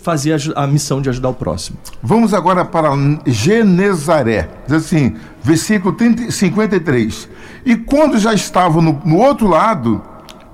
fazer 0.01 0.33
a, 0.55 0.63
a 0.63 0.67
missão 0.67 1.01
de 1.01 1.09
ajudar 1.09 1.29
o 1.29 1.33
próximo. 1.33 1.77
Vamos 2.01 2.33
agora 2.33 2.63
para 2.63 2.91
Genezaré. 3.25 4.47
Diz 4.67 4.73
assim, 4.77 5.15
versículo 5.43 5.93
30 5.95 6.31
53. 6.31 7.29
E 7.65 7.75
quando 7.75 8.17
já 8.19 8.33
estavam 8.33 8.81
no, 8.81 9.01
no 9.03 9.17
outro 9.17 9.47
lado, 9.47 10.01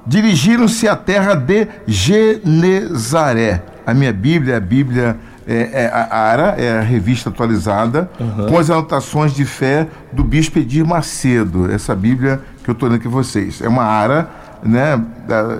dirigiram-se 0.05 0.87
à 0.87 0.95
terra 0.95 1.35
de 1.35 1.67
Genezaré. 1.87 3.63
A 3.85 3.93
minha 3.93 4.13
Bíblia, 4.13 4.57
a 4.57 4.59
Bíblia 4.59 5.17
é, 5.47 5.83
é 5.83 5.91
a 5.93 6.17
Ara, 6.17 6.55
é 6.57 6.79
a 6.79 6.81
revista 6.81 7.29
atualizada, 7.29 8.09
com 8.47 8.57
as 8.57 8.69
anotações 8.69 9.33
de 9.33 9.43
fé 9.45 9.87
do 10.11 10.23
bispo 10.23 10.59
Edir 10.59 10.85
Macedo. 10.85 11.71
Essa 11.71 11.95
Bíblia 11.95 12.41
que 12.63 12.69
eu 12.69 12.73
estou 12.73 12.87
lendo 12.87 12.99
aqui 12.99 13.07
vocês. 13.07 13.61
É 13.61 13.67
uma 13.67 13.83
Ara, 13.83 14.29
né? 14.63 15.01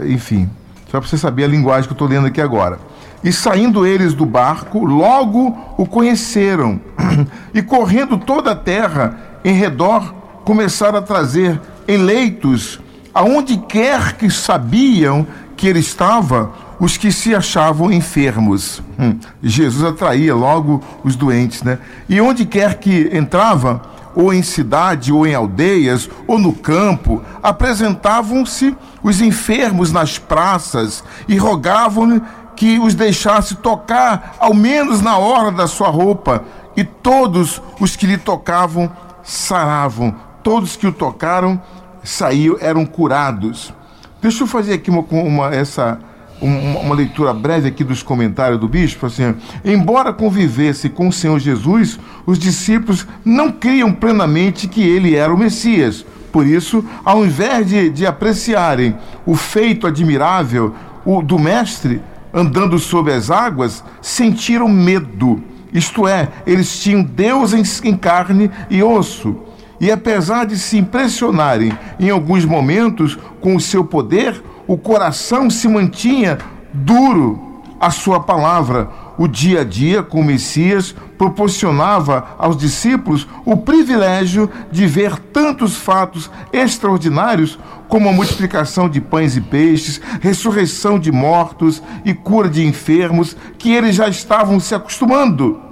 enfim, 0.08 0.50
só 0.90 1.00
para 1.00 1.08
você 1.08 1.18
saber 1.18 1.46
a 1.46 1.48
linguagem 1.48 1.86
que 1.88 1.94
eu 1.94 1.96
estou 1.96 2.08
lendo 2.08 2.28
aqui 2.28 2.42
agora. 2.42 2.80
E 3.24 3.32
saindo 3.32 3.86
eles 3.86 4.14
do 4.14 4.26
barco, 4.26 4.84
logo 4.84 5.58
o 5.78 5.86
conheceram. 5.86 6.80
E 7.54 7.62
correndo 7.62 8.18
toda 8.18 8.52
a 8.52 8.56
terra 8.56 9.18
em 9.44 9.54
redor, 9.54 10.14
começaram 10.46 11.00
a 11.00 11.02
trazer 11.02 11.60
em 11.88 11.98
leitos, 11.98 12.80
aonde 13.13 13.58
quer 13.58 14.13
que 14.17 14.30
sabiam 14.30 15.26
que 15.56 15.67
ele 15.67 15.80
estava, 15.80 16.52
os 16.80 16.97
que 16.97 17.12
se 17.12 17.36
achavam 17.36 17.91
enfermos. 17.91 18.82
Hum, 18.97 19.17
Jesus 19.43 19.84
atraía 19.84 20.34
logo 20.34 20.82
os 21.04 21.15
doentes, 21.15 21.62
né? 21.62 21.78
E 22.10 22.19
onde 22.19 22.45
quer 22.45 22.80
que 22.80 23.10
entrava, 23.13 23.82
ou 24.15 24.34
em 24.34 24.41
cidade, 24.41 25.13
ou 25.13 25.26
em 25.26 25.36
aldeias, 25.36 26.10
ou 26.28 26.39
no 26.39 26.54
campo, 26.54 27.21
apresentavam-se 27.41 28.76
os 29.04 29.21
enfermos 29.21 29.91
nas 29.91 30.17
praças 30.17 31.04
e 31.28 31.38
rogavam-lhe 31.38 32.21
que 32.56 32.80
os 32.80 32.93
deixasse 32.93 33.56
tocar, 33.56 34.36
ao 34.39 34.54
menos 34.54 35.02
na 35.02 35.17
hora 35.17 35.52
da 35.52 35.67
sua 35.67 35.89
roupa, 35.89 36.43
e 36.76 36.84
todos 36.84 37.62
os 37.80 37.95
que 37.95 38.06
lhe 38.06 38.17
tocavam 38.17 38.91
saravam, 39.24 40.15
todos 40.43 40.76
que 40.76 40.88
o 40.88 40.91
tocaram 40.91 41.62
saíam, 42.04 42.58
eram 42.60 42.86
curados. 42.86 43.74
Deixa 44.22 44.44
eu 44.44 44.48
fazer 44.48 44.74
aqui 44.74 44.90
uma, 44.90 45.02
uma- 45.10 45.54
essa, 45.54 46.00
uma, 46.42 46.80
uma 46.80 46.96
leitura 46.96 47.34
breve 47.34 47.68
aqui 47.68 47.84
dos 47.84 48.04
comentários 48.04 48.60
do 48.60 48.68
bispo. 48.68 49.06
Assim, 49.06 49.34
embora 49.66 50.14
convivesse 50.14 50.90
com 50.90 51.08
o 51.08 51.14
Senhor 51.14 51.40
Jesus, 51.40 52.00
os 52.26 52.38
discípulos 52.38 53.08
não 53.26 53.52
criam 53.52 53.92
plenamente 53.92 54.68
que 54.68 54.82
ele 54.82 55.16
era 55.16 55.34
o 55.34 55.38
Messias. 55.38 56.06
Por 56.32 56.46
isso, 56.48 56.84
ao 57.04 57.26
invés 57.26 57.68
de, 57.68 57.90
de 57.90 58.06
apreciarem 58.06 58.96
o 59.26 59.36
feito 59.36 59.86
admirável 59.86 60.74
o, 61.06 61.22
do 61.22 61.38
Mestre 61.38 62.02
andando 62.34 62.80
sobre 62.80 63.12
as 63.14 63.30
águas, 63.30 63.84
sentiram 64.02 64.70
medo. 64.70 65.44
Isto 65.74 66.08
é, 66.08 66.30
eles 66.48 66.80
tinham 66.82 67.04
Deus 67.04 67.54
em, 67.54 67.64
em 67.90 67.98
carne 67.98 68.50
e 68.70 68.82
osso. 68.82 69.36
E 69.82 69.91
apesar 69.91 70.46
de 70.46 70.60
se 70.60 70.78
impressionarem 70.78 71.76
em 72.00 72.12
alguns 72.12 72.46
momentos 72.46 73.17
com 73.41 73.56
o 73.56 73.60
seu 73.60 73.84
poder, 73.84 74.39
o 74.67 74.78
coração 74.78 75.50
se 75.50 75.67
mantinha 75.67 76.38
duro 76.72 77.63
à 77.80 77.89
sua 77.89 78.20
palavra, 78.20 78.88
o 79.17 79.28
dia 79.28 79.62
a 79.62 79.63
dia 79.63 80.04
com 80.04 80.22
o 80.22 80.24
Messias 80.24 80.94
proporcionava 81.18 82.36
aos 82.38 82.56
discípulos 82.56 83.28
o 83.43 83.58
privilégio 83.58 84.47
de 84.72 84.86
ver 84.86 85.18
tantos 85.18 85.76
fatos 85.76 86.30
extraordinários 86.53 87.58
como 87.88 88.08
a 88.08 88.14
multiplicação 88.14 88.88
de 88.88 89.01
pães 89.01 89.36
e 89.36 89.41
peixes, 89.41 89.99
ressurreição 90.22 90.99
de 90.99 91.12
mortos 91.12 91.82
e 92.06 92.14
cura 92.14 92.47
de 92.47 92.64
enfermos, 92.64 93.36
que 93.58 93.72
eles 93.74 93.95
já 93.95 94.08
estavam 94.08 94.60
se 94.60 94.76
acostumando. 94.76 95.70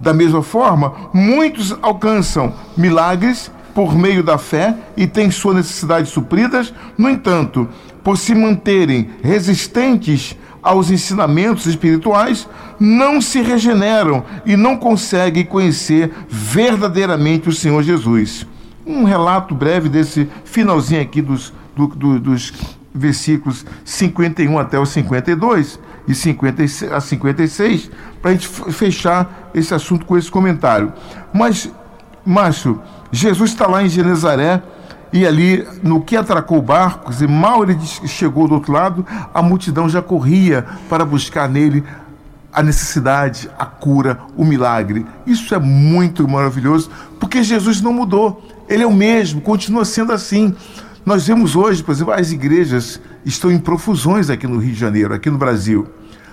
Da 0.00 0.14
mesma 0.14 0.42
forma, 0.42 0.94
muitos 1.12 1.76
alcançam 1.82 2.54
milagres 2.76 3.50
por 3.74 3.94
meio 3.94 4.22
da 4.22 4.38
fé 4.38 4.74
e 4.96 5.06
têm 5.06 5.30
suas 5.30 5.56
necessidades 5.56 6.10
supridas, 6.10 6.72
no 6.96 7.08
entanto, 7.08 7.68
por 8.02 8.16
se 8.16 8.34
manterem 8.34 9.10
resistentes 9.22 10.36
aos 10.62 10.90
ensinamentos 10.90 11.66
espirituais, 11.66 12.48
não 12.78 13.20
se 13.20 13.40
regeneram 13.42 14.24
e 14.44 14.56
não 14.56 14.76
conseguem 14.76 15.44
conhecer 15.44 16.10
verdadeiramente 16.28 17.48
o 17.48 17.52
Senhor 17.52 17.82
Jesus. 17.82 18.46
Um 18.86 19.04
relato 19.04 19.54
breve 19.54 19.88
desse 19.88 20.28
finalzinho 20.44 21.00
aqui 21.00 21.22
dos, 21.22 21.52
do, 21.76 21.86
do, 21.88 22.18
dos 22.18 22.52
versículos 22.94 23.64
51 23.84 24.58
até 24.58 24.78
o 24.78 24.86
52 24.86 25.78
e 26.08 26.14
56, 26.14 26.92
a 26.92 27.00
56, 27.00 27.90
para 28.20 28.30
a 28.30 28.34
gente 28.34 28.48
fechar 28.48 29.50
esse 29.54 29.74
assunto 29.74 30.04
com 30.04 30.16
esse 30.16 30.30
comentário. 30.30 30.92
Mas, 31.32 31.70
Márcio, 32.24 32.80
Jesus 33.10 33.50
está 33.50 33.66
lá 33.66 33.82
em 33.82 33.88
Genezaré 33.88 34.62
e 35.12 35.26
ali, 35.26 35.66
no 35.82 36.02
que 36.02 36.16
atracou 36.16 36.62
barcos, 36.62 37.20
e 37.20 37.26
mal 37.26 37.64
ele 37.64 37.76
chegou 38.06 38.46
do 38.46 38.54
outro 38.54 38.72
lado, 38.72 39.04
a 39.34 39.42
multidão 39.42 39.88
já 39.88 40.00
corria 40.00 40.64
para 40.88 41.04
buscar 41.04 41.48
nele 41.48 41.84
a 42.52 42.62
necessidade, 42.62 43.50
a 43.58 43.66
cura, 43.66 44.20
o 44.36 44.44
milagre. 44.44 45.06
Isso 45.26 45.54
é 45.54 45.58
muito 45.58 46.28
maravilhoso, 46.28 46.90
porque 47.18 47.42
Jesus 47.42 47.80
não 47.80 47.92
mudou. 47.92 48.46
Ele 48.68 48.84
é 48.84 48.86
o 48.86 48.92
mesmo, 48.92 49.40
continua 49.40 49.84
sendo 49.84 50.12
assim. 50.12 50.54
Nós 51.04 51.26
vemos 51.26 51.56
hoje, 51.56 51.82
por 51.82 51.92
exemplo, 51.92 52.12
as 52.12 52.30
igrejas 52.30 53.00
estão 53.24 53.50
em 53.50 53.58
profusões 53.58 54.30
aqui 54.30 54.46
no 54.46 54.58
Rio 54.58 54.72
de 54.72 54.78
Janeiro, 54.78 55.14
aqui 55.14 55.28
no 55.28 55.38
Brasil. 55.38 55.88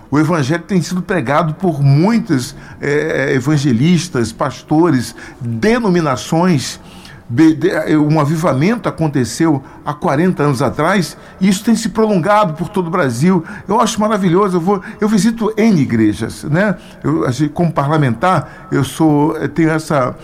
O 0.09 0.17
evangelho 0.17 0.63
tem 0.63 0.81
sido 0.81 1.01
pregado 1.01 1.55
por 1.55 1.81
muitos 1.81 2.55
é, 2.79 3.33
evangelistas, 3.33 4.31
pastores, 4.31 5.15
denominações 5.41 6.79
um 7.99 8.19
avivamento 8.19 8.87
aconteceu 8.87 9.61
há 9.85 9.93
40 9.93 10.43
anos 10.43 10.61
atrás 10.61 11.17
e 11.41 11.49
isso 11.49 11.63
tem 11.63 11.75
se 11.75 11.89
prolongado 11.89 12.53
por 12.53 12.69
todo 12.69 12.87
o 12.87 12.89
Brasil. 12.89 13.43
Eu 13.67 13.81
acho 13.81 13.99
maravilhoso. 13.99 14.57
Eu 14.57 14.61
vou, 14.61 14.81
eu 15.01 15.09
visito 15.09 15.53
N 15.57 15.81
igrejas, 15.81 16.43
né? 16.45 16.75
Eu, 17.03 17.25
como 17.53 17.71
parlamentar, 17.71 18.67
eu 18.71 18.83
sou, 18.83 19.35
eu 19.37 19.49
tenho 19.49 19.69
essa, 19.69 20.15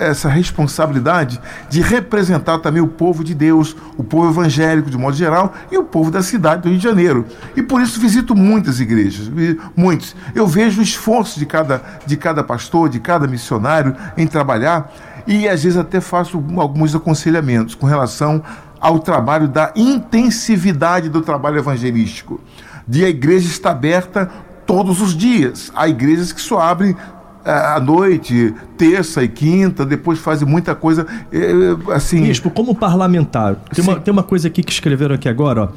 essa 0.00 0.28
responsabilidade 0.28 1.40
de 1.68 1.82
representar 1.82 2.58
também 2.58 2.82
o 2.82 2.88
povo 2.88 3.22
de 3.22 3.34
Deus, 3.34 3.76
o 3.98 4.02
povo 4.02 4.30
evangélico 4.30 4.90
de 4.90 4.96
modo 4.96 5.16
geral 5.16 5.52
e 5.70 5.76
o 5.76 5.84
povo 5.84 6.10
da 6.10 6.22
cidade 6.22 6.62
do 6.62 6.68
Rio 6.70 6.78
de 6.78 6.84
Janeiro. 6.84 7.26
E 7.54 7.62
por 7.62 7.82
isso 7.82 8.00
visito 8.00 8.34
muitas 8.34 8.80
igrejas, 8.80 9.30
muitos. 9.76 10.16
Eu 10.34 10.46
vejo 10.46 10.80
o 10.80 10.82
esforço 10.82 11.38
de 11.38 11.44
cada, 11.44 11.82
de 12.06 12.16
cada 12.16 12.42
pastor, 12.42 12.88
de 12.88 12.98
cada 12.98 13.26
missionário 13.26 13.94
em 14.16 14.26
trabalhar 14.26 14.90
e 15.26 15.48
às 15.48 15.62
vezes 15.62 15.78
até 15.78 16.00
faço 16.00 16.42
alguns 16.56 16.94
aconselhamentos 16.94 17.74
com 17.74 17.86
relação 17.86 18.42
ao 18.80 18.98
trabalho 18.98 19.48
da 19.48 19.72
intensividade 19.74 21.08
do 21.08 21.20
trabalho 21.20 21.58
evangelístico. 21.58 22.40
De 22.86 23.04
a 23.04 23.08
igreja 23.08 23.48
estar 23.48 23.70
aberta 23.70 24.30
todos 24.64 25.00
os 25.00 25.16
dias. 25.16 25.72
Há 25.74 25.88
igrejas 25.88 26.32
que 26.32 26.40
só 26.40 26.60
abrem 26.60 26.96
é, 27.44 27.50
à 27.50 27.80
noite, 27.80 28.52
terça 28.76 29.22
e 29.22 29.28
quinta, 29.28 29.86
depois 29.86 30.18
fazem 30.18 30.46
muita 30.46 30.74
coisa 30.74 31.06
é, 31.32 31.92
assim. 31.94 32.22
Bispo, 32.22 32.50
como 32.50 32.74
parlamentar, 32.74 33.56
tem 33.72 33.84
uma, 33.84 34.00
tem 34.00 34.12
uma 34.12 34.24
coisa 34.24 34.48
aqui 34.48 34.62
que 34.62 34.72
escreveram 34.72 35.14
aqui 35.14 35.28
agora, 35.28 35.62
ó. 35.62 35.68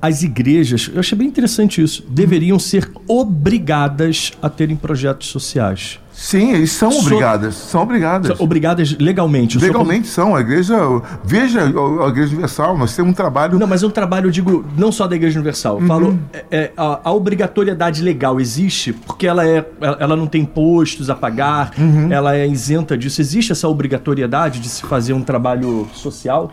As 0.00 0.22
igrejas, 0.22 0.90
eu 0.92 1.00
achei 1.00 1.16
bem 1.16 1.26
interessante 1.26 1.82
isso, 1.82 2.04
deveriam 2.08 2.58
ser 2.58 2.90
obrigadas 3.08 4.32
a 4.42 4.48
terem 4.48 4.76
projetos 4.76 5.28
sociais. 5.28 5.98
Sim, 6.16 6.54
eles 6.54 6.72
são 6.72 6.90
so... 6.90 7.00
obrigadas. 7.00 7.54
São 7.54 7.82
obrigadas. 7.82 8.36
São 8.36 8.44
obrigadas 8.44 8.96
legalmente. 8.98 9.58
Legalmente 9.58 10.08
são. 10.08 10.34
A 10.34 10.40
igreja. 10.40 10.74
Veja 11.22 11.60
a 11.62 12.08
Igreja 12.08 12.32
Universal, 12.32 12.78
nós 12.78 12.96
temos 12.96 13.10
um 13.10 13.14
trabalho. 13.14 13.58
Não, 13.58 13.66
mas 13.66 13.82
é 13.82 13.86
um 13.86 13.90
trabalho, 13.90 14.28
eu 14.28 14.30
digo, 14.30 14.64
não 14.78 14.90
só 14.90 15.06
da 15.06 15.14
Igreja 15.14 15.38
Universal. 15.38 15.76
Uhum. 15.76 15.86
Falo, 15.86 16.18
é, 16.32 16.44
é, 16.50 16.72
a, 16.74 17.00
a, 17.04 17.12
obrigatoriedade 17.12 18.02
legal 18.02 18.40
existe 18.40 18.94
porque 18.94 19.26
ela, 19.26 19.46
é, 19.46 19.64
ela 20.00 20.16
não 20.16 20.26
tem 20.26 20.42
impostos 20.42 21.10
a 21.10 21.14
pagar, 21.14 21.72
uhum. 21.78 22.10
ela 22.10 22.34
é 22.34 22.46
isenta 22.46 22.96
disso. 22.96 23.20
Existe 23.20 23.52
essa 23.52 23.68
obrigatoriedade 23.68 24.58
de 24.58 24.68
se 24.70 24.82
fazer 24.82 25.12
um 25.12 25.22
trabalho 25.22 25.86
social? 25.92 26.50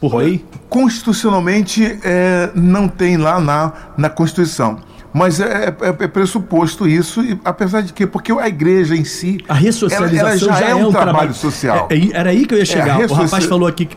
Por 0.00 0.14
lei? 0.14 0.44
Constitucionalmente, 0.68 1.98
é, 2.04 2.50
não 2.54 2.88
tem 2.88 3.16
lá 3.16 3.40
na, 3.40 3.72
na 3.96 4.08
Constituição. 4.08 4.78
Mas 5.12 5.40
é, 5.40 5.74
é, 5.80 6.04
é, 6.04 6.08
pressuposto 6.08 6.86
isso, 6.86 7.22
e, 7.22 7.38
apesar 7.44 7.80
de 7.80 7.92
que, 7.92 8.06
porque 8.06 8.30
a 8.30 8.46
igreja 8.46 8.94
em 8.94 9.04
si. 9.04 9.38
A 9.48 9.54
ressocialização 9.54 10.20
ela, 10.20 10.30
ela 10.30 10.38
já, 10.38 10.52
já, 10.52 10.68
é, 10.68 10.74
um, 10.74 10.88
um 10.88 10.90
trabalho, 10.90 11.12
trabalho 11.12 11.34
social. 11.34 11.88
É, 11.90 11.96
é, 11.96 12.10
era 12.12 12.30
aí 12.30 12.46
que 12.46 12.54
eu 12.54 12.58
ia 12.58 12.64
chegar. 12.64 13.00
O 13.00 13.12
rapaz 13.12 13.44
falou 13.46 13.66
aqui 13.66 13.86
que 13.86 13.96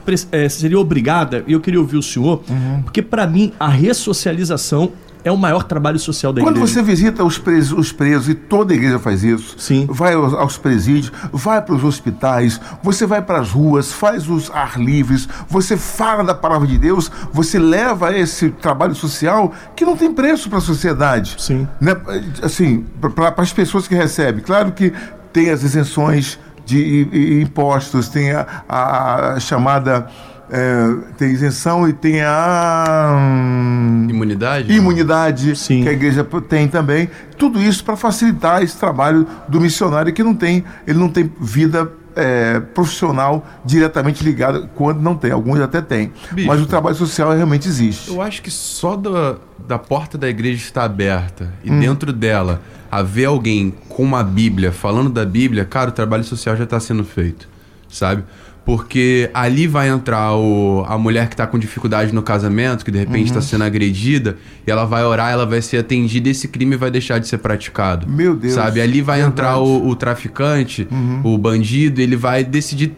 seria 0.49 0.79
obrigada, 0.79 1.43
e 1.45 1.53
eu 1.53 1.59
queria 1.59 1.79
ouvir 1.79 1.97
o 1.97 2.01
senhor, 2.01 2.41
uhum. 2.49 2.81
porque 2.83 3.01
para 3.01 3.27
mim 3.27 3.51
a 3.59 3.67
ressocialização 3.67 4.91
é 5.23 5.31
o 5.31 5.37
maior 5.37 5.63
trabalho 5.63 5.99
social 5.99 6.33
da 6.33 6.41
Quando 6.41 6.57
igreja. 6.57 6.73
Quando 6.73 6.85
você 6.85 6.91
visita 6.91 7.23
os 7.23 7.37
presos, 7.37 7.77
os 7.77 7.91
presos, 7.91 8.29
e 8.29 8.33
toda 8.33 8.73
a 8.73 8.75
igreja 8.75 8.99
faz 8.99 9.23
isso, 9.23 9.55
Sim. 9.57 9.87
vai 9.89 10.13
aos, 10.13 10.33
aos 10.33 10.57
presídios, 10.57 11.11
vai 11.31 11.61
para 11.61 11.75
os 11.75 11.83
hospitais, 11.83 12.59
você 12.81 13.05
vai 13.05 13.21
para 13.21 13.39
as 13.39 13.51
ruas, 13.51 13.91
faz 13.91 14.27
os 14.27 14.49
ar 14.51 14.79
livres, 14.79 15.27
você 15.47 15.77
fala 15.77 16.23
da 16.23 16.33
palavra 16.33 16.67
de 16.67 16.77
Deus, 16.77 17.11
você 17.31 17.59
leva 17.59 18.17
esse 18.17 18.49
trabalho 18.49 18.95
social 18.95 19.53
que 19.75 19.85
não 19.85 19.95
tem 19.95 20.13
preço 20.13 20.49
para 20.49 20.57
a 20.57 20.61
sociedade. 20.61 21.35
Sim. 21.37 21.67
Né? 21.79 21.95
Assim, 22.41 22.85
para 22.99 23.33
as 23.37 23.53
pessoas 23.53 23.87
que 23.87 23.95
recebem. 23.95 24.43
Claro 24.43 24.71
que 24.71 24.93
tem 25.31 25.49
as 25.49 25.63
isenções 25.63 26.39
de 26.65 27.41
impostos, 27.41 28.07
tem 28.07 28.31
a, 28.31 28.45
a, 28.67 29.33
a 29.33 29.39
chamada 29.39 30.07
é, 30.51 31.13
tem 31.17 31.31
isenção 31.31 31.87
e 31.87 31.93
tem 31.93 32.21
a. 32.21 33.17
Hum, 33.17 34.07
imunidade? 34.09 34.71
Imunidade, 34.73 35.55
Sim. 35.55 35.83
que 35.83 35.89
a 35.89 35.93
igreja 35.93 36.27
tem 36.47 36.67
também. 36.67 37.09
Tudo 37.37 37.61
isso 37.61 37.83
para 37.85 37.95
facilitar 37.95 38.61
esse 38.61 38.77
trabalho 38.77 39.25
do 39.47 39.61
missionário 39.61 40.11
que 40.11 40.21
não 40.21 40.35
tem, 40.35 40.63
ele 40.85 40.99
não 40.99 41.07
tem 41.07 41.31
vida 41.39 41.89
é, 42.15 42.59
profissional 42.59 43.47
diretamente 43.63 44.23
ligada, 44.25 44.69
quando 44.75 44.99
não 44.99 45.15
tem. 45.15 45.31
Alguns 45.31 45.61
até 45.61 45.81
têm. 45.81 46.11
Bicho, 46.33 46.47
mas 46.49 46.61
o 46.61 46.65
trabalho 46.65 46.95
social 46.95 47.31
realmente 47.31 47.69
existe. 47.69 48.09
Eu 48.09 48.21
acho 48.21 48.41
que 48.41 48.51
só 48.51 48.97
da, 48.97 49.37
da 49.65 49.79
porta 49.79 50.17
da 50.17 50.27
igreja 50.27 50.57
estar 50.57 50.83
aberta 50.83 51.53
e 51.63 51.71
hum. 51.71 51.79
dentro 51.79 52.11
dela 52.11 52.61
haver 52.91 53.25
alguém 53.25 53.73
com 53.87 54.03
uma 54.03 54.21
Bíblia 54.21 54.73
falando 54.73 55.09
da 55.09 55.25
Bíblia, 55.25 55.63
cara, 55.63 55.91
o 55.91 55.93
trabalho 55.93 56.25
social 56.25 56.57
já 56.57 56.65
está 56.65 56.77
sendo 56.77 57.05
feito, 57.05 57.47
sabe? 57.87 58.25
Porque 58.63 59.29
ali 59.33 59.65
vai 59.65 59.89
entrar 59.89 60.35
o, 60.35 60.85
a 60.87 60.97
mulher 60.97 61.27
que 61.27 61.33
está 61.33 61.47
com 61.47 61.57
dificuldade 61.57 62.13
no 62.13 62.21
casamento, 62.21 62.85
que 62.85 62.91
de 62.91 62.99
repente 62.99 63.25
está 63.25 63.39
uhum. 63.39 63.45
sendo 63.45 63.63
agredida, 63.63 64.37
e 64.65 64.69
ela 64.69 64.85
vai 64.85 65.03
orar, 65.03 65.31
ela 65.31 65.45
vai 65.45 65.61
ser 65.61 65.77
atendida 65.77 66.27
e 66.27 66.31
esse 66.31 66.47
crime 66.47 66.75
vai 66.75 66.91
deixar 66.91 67.17
de 67.17 67.27
ser 67.27 67.39
praticado. 67.39 68.07
Meu 68.07 68.35
Deus. 68.35 68.53
Sabe? 68.53 68.79
Ali 68.79 69.01
vai 69.01 69.17
verdade. 69.17 69.33
entrar 69.33 69.57
o, 69.57 69.87
o 69.87 69.95
traficante, 69.95 70.87
uhum. 70.91 71.21
o 71.23 71.37
bandido, 71.37 72.01
ele 72.01 72.15
vai 72.15 72.43
decidir 72.43 72.93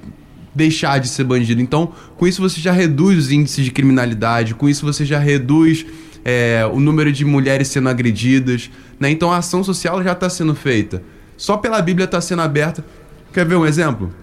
deixar 0.53 0.99
de 0.99 1.07
ser 1.07 1.24
bandido. 1.24 1.61
Então, 1.61 1.91
com 2.18 2.28
isso 2.28 2.41
você 2.41 2.59
já 2.59 2.72
reduz 2.72 3.18
os 3.18 3.32
índices 3.32 3.66
de 3.66 3.72
criminalidade, 3.72 4.53
com 4.53 4.70
isso 4.70 4.86
você 4.86 5.05
já 5.05 5.18
reduz 5.18 5.86
é, 6.24 6.68
o 6.72 6.80
número 6.80 7.11
de 7.11 7.26
mulheres 7.26 7.68
sendo 7.68 7.89
agredidas. 7.89 8.70
Né? 8.99 9.09
Então 9.09 9.32
a 9.32 9.38
ação 9.38 9.64
social 9.64 10.03
já 10.03 10.14
está 10.14 10.30
sendo 10.30 10.55
feita. 10.55 11.01
Só 11.36 11.57
pela 11.57 11.82
Bíblia 11.82 12.05
está 12.05 12.22
sendo 12.22 12.41
aberta. 12.41 12.86
Quer 13.34 13.45
ver 13.45 13.55
um 13.55 13.66
exemplo? 13.66 14.14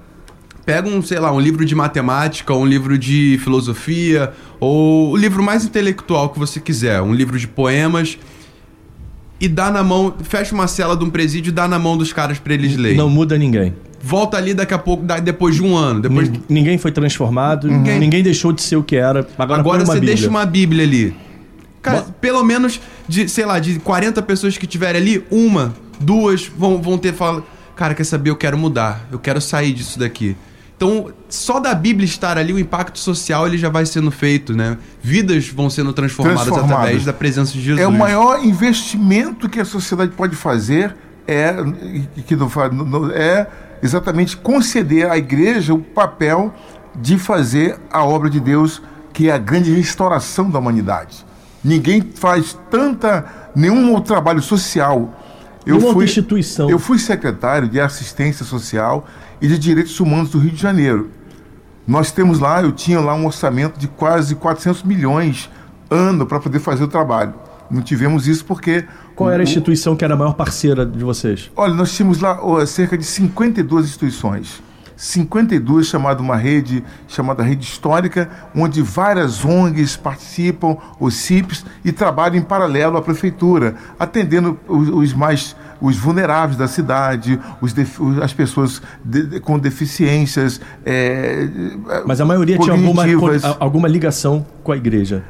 Pega 0.71 0.89
um, 0.89 1.03
sei 1.03 1.19
lá, 1.19 1.33
um 1.33 1.41
livro 1.41 1.65
de 1.65 1.75
matemática, 1.75 2.55
um 2.55 2.65
livro 2.65 2.97
de 2.97 3.41
filosofia, 3.43 4.33
ou 4.61 5.11
o 5.11 5.17
livro 5.17 5.43
mais 5.43 5.65
intelectual 5.65 6.29
que 6.29 6.39
você 6.39 6.61
quiser, 6.61 7.03
um 7.03 7.13
livro 7.13 7.37
de 7.37 7.49
poemas, 7.49 8.17
e 9.41 9.49
dá 9.49 9.69
na 9.69 9.83
mão, 9.83 10.15
fecha 10.23 10.55
uma 10.55 10.69
cela 10.69 10.97
de 10.97 11.03
um 11.03 11.11
presídio 11.11 11.51
e 11.51 11.53
dá 11.53 11.67
na 11.67 11.77
mão 11.77 11.97
dos 11.97 12.13
caras 12.13 12.39
para 12.39 12.55
eles 12.55 12.77
lerem. 12.77 12.97
Não 12.97 13.11
muda 13.11 13.37
ninguém. 13.37 13.75
Volta 14.01 14.37
ali 14.37 14.55
daqui 14.55 14.73
a 14.73 14.79
pouco, 14.79 15.05
depois 15.25 15.57
de 15.57 15.63
um 15.63 15.77
ano. 15.77 16.03
Depois... 16.03 16.31
Ninguém 16.49 16.79
foi 16.79 16.93
transformado, 16.93 17.67
ninguém, 17.67 17.99
ninguém 17.99 18.23
deixou 18.23 18.53
de 18.53 18.63
ser 18.63 18.77
o 18.77 18.83
que 18.85 18.95
era. 18.95 19.27
Agora, 19.37 19.61
Agora 19.61 19.85
você 19.85 19.95
Bíblia. 19.95 20.15
deixa 20.15 20.31
uma 20.31 20.47
Bíblia 20.47 20.85
ali. 20.85 21.17
Cara, 21.83 22.03
pelo 22.21 22.45
menos 22.45 22.81
de, 23.09 23.29
sei 23.29 23.45
lá, 23.45 23.59
de 23.59 23.81
40 23.81 24.23
pessoas 24.23 24.57
que 24.57 24.69
tiverem 24.69 25.01
ali, 25.01 25.25
uma, 25.33 25.75
duas 25.99 26.47
vão, 26.47 26.81
vão 26.81 26.97
ter 26.97 27.13
falado, 27.13 27.45
cara, 27.75 27.93
quer 27.93 28.05
saber, 28.05 28.31
eu 28.31 28.37
quero 28.37 28.57
mudar, 28.57 29.09
eu 29.11 29.19
quero 29.19 29.41
sair 29.41 29.73
disso 29.73 29.99
daqui. 29.99 30.37
Então, 30.83 31.13
só 31.29 31.61
da 31.61 31.75
Bíblia 31.75 32.07
estar 32.07 32.39
ali, 32.39 32.55
o 32.55 32.59
impacto 32.59 32.99
social 32.99 33.47
ele 33.47 33.59
já 33.59 33.69
vai 33.69 33.85
sendo 33.85 34.11
feito, 34.11 34.57
né? 34.57 34.79
Vidas 35.03 35.47
vão 35.51 35.69
sendo 35.69 35.93
transformadas, 35.93 36.45
Transformadas. 36.45 36.75
através 36.79 37.05
da 37.05 37.13
presença 37.13 37.53
de 37.53 37.61
Jesus. 37.61 37.81
É 37.85 37.87
o 37.87 37.93
maior 37.93 38.43
investimento 38.43 39.47
que 39.47 39.61
a 39.61 39.65
sociedade 39.67 40.13
pode 40.13 40.35
fazer 40.35 40.97
é 41.29 41.55
que 42.27 42.35
não 42.35 42.49
não- 42.73 43.11
é 43.11 43.47
exatamente 43.83 44.39
conceder 44.39 45.11
à 45.11 45.19
igreja 45.19 45.75
o 45.75 45.81
papel 45.81 46.51
de 46.99 47.19
fazer 47.19 47.79
a 47.93 48.03
obra 48.03 48.31
de 48.31 48.41
Deus, 48.41 48.81
que 49.13 49.29
é 49.29 49.33
a 49.35 49.39
grande 49.39 49.71
restauração 49.75 50.49
da 50.51 50.59
humanidade. 50.59 51.27
Ninguém 51.63 52.01
faz 52.15 52.59
tanta 52.71 53.27
nenhum 53.55 53.91
outro 53.91 54.15
trabalho 54.15 54.41
social. 54.41 55.15
Nenhuma 55.67 55.89
outra 55.89 56.05
instituição. 56.05 56.71
Eu 56.71 56.79
fui 56.79 56.99
secretário 56.99 57.69
de 57.69 57.79
assistência 57.79 58.47
social 58.47 59.07
e 59.41 59.49
de 59.49 59.59
direitos 59.59 59.99
humanos 59.99 60.31
do 60.31 60.39
Rio 60.39 60.51
de 60.51 60.61
Janeiro. 60.61 61.11
Nós 61.87 62.13
temos 62.13 62.39
lá, 62.39 62.63
eu 62.63 62.73
tinha 62.73 63.01
lá 63.01 63.15
um 63.15 63.27
orçamento 63.27 63.79
de 63.79 63.89
quase 63.89 64.35
400 64.35 64.83
milhões 64.83 65.51
ano 65.91 66.27
para 66.27 66.39
poder 66.39 66.61
fazer 66.61 66.85
o 66.85 66.89
trabalho. 66.89 67.35
Não 67.71 67.83
tivemos 67.83 68.27
isso 68.27 68.45
porque. 68.45 68.85
Qual 69.15 69.31
era 69.31 69.43
a 69.43 69.45
instituição 69.45 69.95
que 69.95 70.05
era 70.05 70.15
a 70.15 70.17
maior 70.17 70.35
parceira 70.35 70.85
de 70.85 71.05
vocês? 71.05 71.51
Olha, 71.57 71.75
nós 71.75 71.95
tínhamos 71.95 72.21
lá 72.21 72.39
ó, 72.43 72.65
cerca 72.67 72.99
de 72.99 73.05
52 73.05 73.87
instituições. 73.87 74.63
52 74.97 75.87
chamada 75.87 76.21
uma 76.21 76.37
rede 76.37 76.85
chamada 77.09 77.43
rede 77.43 77.65
histórica, 77.65 78.29
onde 78.55 78.83
várias 78.83 79.43
ONGs 79.45 79.97
participam, 79.97 80.77
os 80.99 81.15
CIPs, 81.15 81.65
e 81.83 81.91
trabalham 81.91 82.37
em 82.37 82.43
paralelo 82.43 82.99
à 82.99 83.03
prefeitura, 83.03 83.77
atendendo 83.99 84.61
os, 84.69 84.91
os 84.91 85.15
mais 85.15 85.57
os 85.81 85.97
vulneráveis 85.97 86.57
da 86.59 86.69
cidade, 86.69 87.39
os 87.61 87.75
as 88.23 88.33
pessoas 88.33 88.81
de- 89.05 89.41
com 89.41 89.59
deficiências. 89.59 90.61
é, 90.85 91.49
Mas 92.07 92.21
a 92.21 92.25
maioria 92.25 92.59
tinha 92.59 92.75
alguma, 92.75 93.05
alguma 93.59 93.89
ligação 93.89 94.45
com 94.63 94.73
a 94.73 94.77
igreja. 94.77 95.23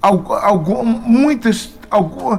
Algu- 0.00 0.32
algum, 0.34 0.84
muitas, 0.84 1.74
algu- 1.90 2.38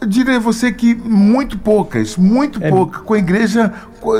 eu 0.00 0.06
diria 0.06 0.40
você 0.40 0.72
que 0.72 0.94
muito 0.94 1.58
poucas, 1.58 2.16
muito 2.16 2.62
É. 2.62 2.68
poucas. 2.70 3.02
Com 3.02 3.14
a 3.14 3.18
igreja, 3.18 3.72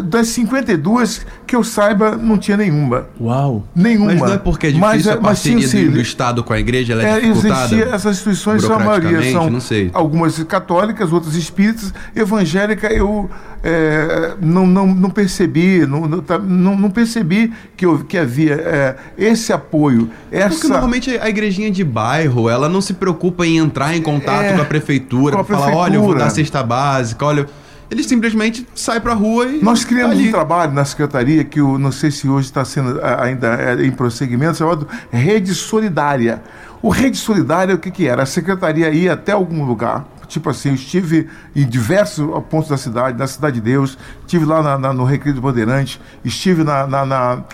das 0.04 0.28
52 0.28 1.24
que 1.46 1.54
eu 1.56 1.62
saiba, 1.64 2.16
não 2.16 2.36
tinha 2.36 2.56
nenhuma. 2.56 3.06
Uau! 3.20 3.64
Nenhuma. 3.74 4.06
Mas 4.12 4.20
não 4.20 4.32
é 4.32 4.38
porque 4.38 4.66
é 4.66 4.70
difícil 4.70 4.88
Mas, 4.88 5.08
a 5.08 5.12
é- 5.12 5.20
mas 5.20 5.42
tinha 5.42 5.54
parceria 5.54 5.84
do, 5.84 5.86
sim, 5.88 5.90
do 5.94 6.00
Estado 6.00 6.42
com 6.44 6.52
a 6.52 6.58
igreja, 6.60 6.92
ela 6.92 7.02
é, 7.06 7.20
é, 7.20 7.26
existia 7.26 7.84
essas 7.86 8.16
instituições, 8.16 8.62
são 8.62 8.76
a 8.76 8.78
maioria 8.78 9.32
são 9.32 9.48
Não 9.48 9.60
sei. 9.60 9.90
algumas 9.94 10.42
católicas, 10.44 11.12
outras 11.12 11.34
espíritas, 11.34 11.92
evangélica 12.14 12.92
eu 12.92 13.30
é, 13.62 14.34
não, 14.40 14.66
não, 14.66 14.86
não 14.86 15.10
percebi, 15.10 15.86
não, 15.86 16.06
não, 16.06 16.20
tá- 16.20 16.38
não, 16.38 16.90
percebi 16.90 17.52
que, 17.76 17.84
eu- 17.86 17.98
que 18.00 18.16
havia 18.18 18.54
é, 18.54 18.96
esse 19.16 19.52
apoio, 19.52 20.08
Porque 20.30 20.36
essa 20.36 20.68
normalmente 20.68 21.10
a 21.18 21.28
igrejinha 21.28 21.70
de 21.70 21.82
bairro, 21.84 22.48
ela 22.48 22.68
não 22.68 22.80
se 22.80 22.94
preocupa 22.94 23.46
em 23.46 23.56
entrar 23.58 23.96
em 23.96 24.02
contato 24.02 24.42
É, 24.44 24.52
com 24.54 24.62
a 24.62 24.64
prefeitura, 24.64 25.34
com 25.36 25.40
a 25.40 25.44
pra 25.44 25.56
falar, 25.58 25.74
olha, 25.74 25.94
eu 25.96 26.00
vou 26.02 26.10
prefeitura. 26.10 26.24
dar 26.24 26.30
cesta 26.30 26.62
básica, 26.62 27.24
olha. 27.24 27.46
Eles 27.90 28.06
simplesmente 28.06 28.66
saem 28.74 29.00
pra 29.00 29.14
rua 29.14 29.46
e. 29.46 29.62
Nós 29.62 29.84
criamos 29.84 30.14
tá 30.14 30.20
ali. 30.20 30.28
um 30.28 30.32
trabalho 30.32 30.72
na 30.72 30.84
secretaria 30.84 31.42
que 31.44 31.58
eu 31.60 31.78
não 31.78 31.90
sei 31.90 32.10
se 32.10 32.28
hoje 32.28 32.46
está 32.46 32.64
sendo 32.64 33.00
a- 33.02 33.22
ainda 33.24 33.46
é, 33.54 33.84
em 33.86 33.90
prosseguimento, 33.90 34.58
chamado 34.58 34.86
Rede 35.10 35.54
Solidária. 35.54 36.42
O 36.82 36.90
Rede 36.90 37.16
Solidária, 37.16 37.74
o 37.74 37.78
que, 37.78 37.90
que 37.90 38.06
era? 38.06 38.22
A 38.22 38.26
secretaria 38.26 38.90
ia 38.90 39.14
até 39.14 39.32
algum 39.32 39.64
lugar. 39.64 40.06
Tipo 40.28 40.50
assim, 40.50 40.68
eu 40.68 40.74
estive 40.74 41.26
em 41.56 41.66
diversos 41.66 42.26
pontos 42.50 42.68
da 42.68 42.76
cidade, 42.76 43.18
na 43.18 43.26
Cidade 43.26 43.54
de 43.54 43.62
Deus, 43.62 43.96
estive 44.20 44.44
lá 44.44 44.62
na- 44.62 44.76
na- 44.78 44.92
no 44.92 45.04
Recreio 45.04 45.34
do 45.34 45.40
Bandeirante, 45.40 45.98
estive 46.22 46.62
na, 46.64 46.86
na, 46.86 47.06
na- 47.06 47.44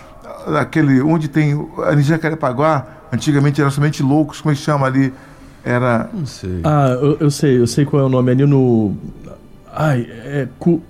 naquele 0.49 1.01
onde 1.01 1.28
tem 1.28 1.55
a 1.87 1.95
Jacarepaguá, 1.97 2.85
antigamente 3.12 3.61
era 3.61 3.70
somente 3.70 4.03
loucos, 4.03 4.41
como 4.41 4.53
é 4.53 4.57
que 4.57 4.61
chama 4.62 4.87
ali? 4.87 5.14
Era. 5.64 6.11
Não 6.12 6.26
sei. 6.26 6.61
Ah, 6.64 6.89
eu, 7.01 7.16
eu 7.20 7.30
sei, 7.30 7.59
eu 7.61 7.66
sei 7.68 7.85
qual 7.85 8.03
é 8.03 8.07
o 8.07 8.09
nome 8.09 8.32
ali 8.32 8.45
no. 8.45 8.97
Ai, 9.77 10.07
é. 10.11 10.49
Cu... 10.59 10.83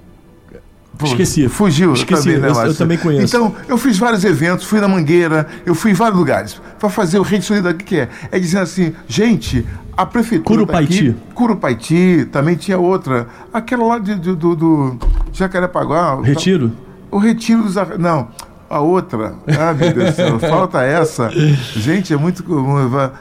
Esqueci. 1.03 1.49
Fugiu 1.49 1.93
Esqueci, 1.93 2.23
também, 2.23 2.39
né, 2.41 2.49
eu- 2.49 2.67
eu 2.67 2.75
também 2.75 2.97
conheço. 2.97 3.37
Então, 3.37 3.53
eu 3.69 3.77
fiz 3.77 3.99
vários 3.99 4.25
eventos, 4.25 4.65
fui 4.65 4.81
na 4.81 4.87
Mangueira, 4.87 5.47
eu 5.67 5.75
fui 5.75 5.91
em 5.91 5.95
vários 5.95 6.17
lugares 6.17 6.61
para 6.79 6.89
fazer 6.89 7.19
o 7.19 7.23
Rede 7.23 7.45
Solidária. 7.45 7.75
O 7.75 7.79
que, 7.79 7.85
que 7.85 7.97
é? 7.99 8.09
É 8.31 8.39
dizendo 8.39 8.63
assim, 8.63 8.93
gente, 9.09 9.67
a 9.97 10.07
prefeitura. 10.07 10.59
Curupaiti. 10.61 11.13
Tá 11.13 11.35
Curupaiti, 11.35 12.29
também 12.31 12.55
tinha 12.55 12.79
outra. 12.79 13.27
Aquela 13.53 13.85
lá 13.85 13.99
de, 13.99 14.15
de- 14.15 14.37
do, 14.37 14.55
do 14.55 14.99
Jacarepaguá. 15.33 16.21
Retiro? 16.23 16.71
O 17.11 17.19
Retiro 17.19 17.63
dos. 17.65 17.75
Não. 17.99 18.29
A 18.69 18.81
outra, 18.81 19.35
ah, 19.59 19.75
meu 19.75 19.93
Deus 19.93 20.11
do 20.11 20.17
céu, 20.17 20.39
falta 20.39 20.83
essa. 20.83 21.31
Gente, 21.31 22.13
é 22.13 22.17
muito. 22.17 22.43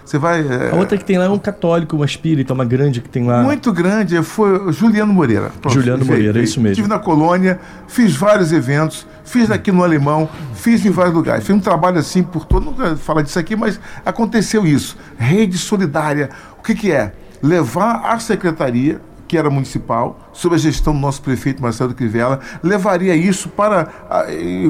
Você 0.03 0.17
vai. 0.17 0.39
é, 0.41 0.71
A 0.71 0.75
outra 0.75 0.97
que 0.97 1.03
tem 1.03 1.17
lá 1.17 1.25
é 1.25 1.29
um 1.29 1.37
católico, 1.37 1.95
uma 1.95 2.05
espírita, 2.05 2.53
uma 2.53 2.65
grande 2.65 3.01
que 3.01 3.09
tem 3.09 3.25
lá. 3.25 3.43
muito 3.43 3.71
grande 3.71 4.21
foi 4.23 4.71
Juliano 4.71 5.13
Moreira. 5.13 5.51
Juliano 5.67 5.99
perfeito. 5.99 6.05
Moreira, 6.19 6.39
é 6.39 6.43
isso 6.43 6.59
mesmo. 6.59 6.71
Estive 6.71 6.87
na 6.87 6.97
colônia, 6.97 7.59
fiz 7.87 8.15
vários 8.15 8.51
eventos, 8.53 9.05
fiz 9.25 9.51
aqui 9.51 9.71
no 9.71 9.83
Alemão, 9.83 10.29
fiz 10.55 10.85
em 10.85 10.89
vários 10.89 11.13
lugares. 11.13 11.45
Fiz 11.45 11.55
um 11.55 11.59
trabalho 11.59 11.99
assim 11.99 12.23
por 12.23 12.45
todo. 12.45 12.73
Não 12.75 12.97
falar 12.97 13.21
disso 13.21 13.37
aqui, 13.37 13.55
mas 13.55 13.79
aconteceu 14.05 14.65
isso. 14.65 14.97
Rede 15.17 15.57
solidária. 15.57 16.29
O 16.57 16.63
que, 16.63 16.73
que 16.73 16.91
é? 16.91 17.11
Levar 17.41 18.01
a 18.05 18.17
secretaria, 18.19 19.01
que 19.33 19.37
era 19.37 19.49
municipal, 19.49 20.29
sob 20.31 20.53
a 20.53 20.59
gestão 20.59 20.93
do 20.93 20.99
nosso 20.99 21.19
prefeito 21.19 21.59
Marcelo 21.59 21.91
Crivella, 21.95 22.39
levaria 22.61 23.15
isso 23.15 23.49
para, 23.49 23.87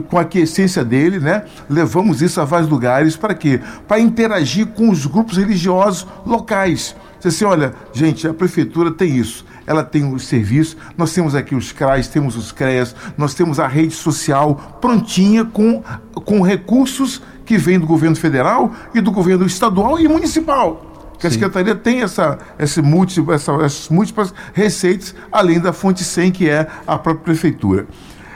com 0.08 0.18
a 0.18 0.22
aquiescência 0.22 0.86
dele, 0.86 1.20
né? 1.20 1.44
Levamos 1.70 2.22
isso 2.22 2.40
a 2.40 2.46
vários 2.46 2.70
lugares, 2.70 3.18
para 3.18 3.34
quê? 3.34 3.60
Para 3.90 4.00
interagir 4.00 4.68
com 4.68 4.90
os 4.90 5.06
grupos 5.06 5.36
religiosos 5.36 6.08
locais. 6.26 6.96
Você 7.20 7.28
assim, 7.28 7.44
olha, 7.44 7.74
gente, 7.92 8.26
a 8.26 8.34
prefeitura 8.34 8.90
tem 8.90 9.18
isso. 9.18 9.46
Ela 9.68 9.84
tem 9.84 10.14
os 10.14 10.28
serviços, 10.28 10.78
nós 10.98 11.14
temos 11.14 11.36
aqui 11.36 11.56
os 11.56 11.74
CRAs, 11.74 12.08
temos 12.08 12.38
os 12.38 12.54
CREAS, 12.54 12.96
nós 13.18 13.34
temos 13.34 13.60
a 13.60 13.68
rede 13.68 13.94
social 13.94 14.78
prontinha 14.80 15.44
com, 15.44 15.84
com 16.24 16.42
recursos 16.42 17.22
que 17.46 17.58
vêm 17.58 17.78
do 17.78 17.86
governo 17.86 18.16
federal 18.16 18.72
e 18.96 19.02
do 19.02 19.12
governo 19.12 19.46
estadual 19.46 20.00
e 20.00 20.08
municipal. 20.08 20.93
Que 21.24 21.28
a 21.28 21.32
Secretaria 21.32 21.74
tem 21.74 22.02
essa, 22.02 22.38
esse 22.60 22.82
múltiplo, 22.82 23.34
essa, 23.34 23.54
essas 23.54 23.88
múltiplas 23.88 24.34
receitas, 24.54 25.16
além 25.32 25.58
da 25.58 25.72
fonte 25.72 26.04
100, 26.04 26.32
que 26.34 26.50
é 26.50 26.68
a 26.86 26.98
própria 26.98 27.24
prefeitura. 27.24 27.88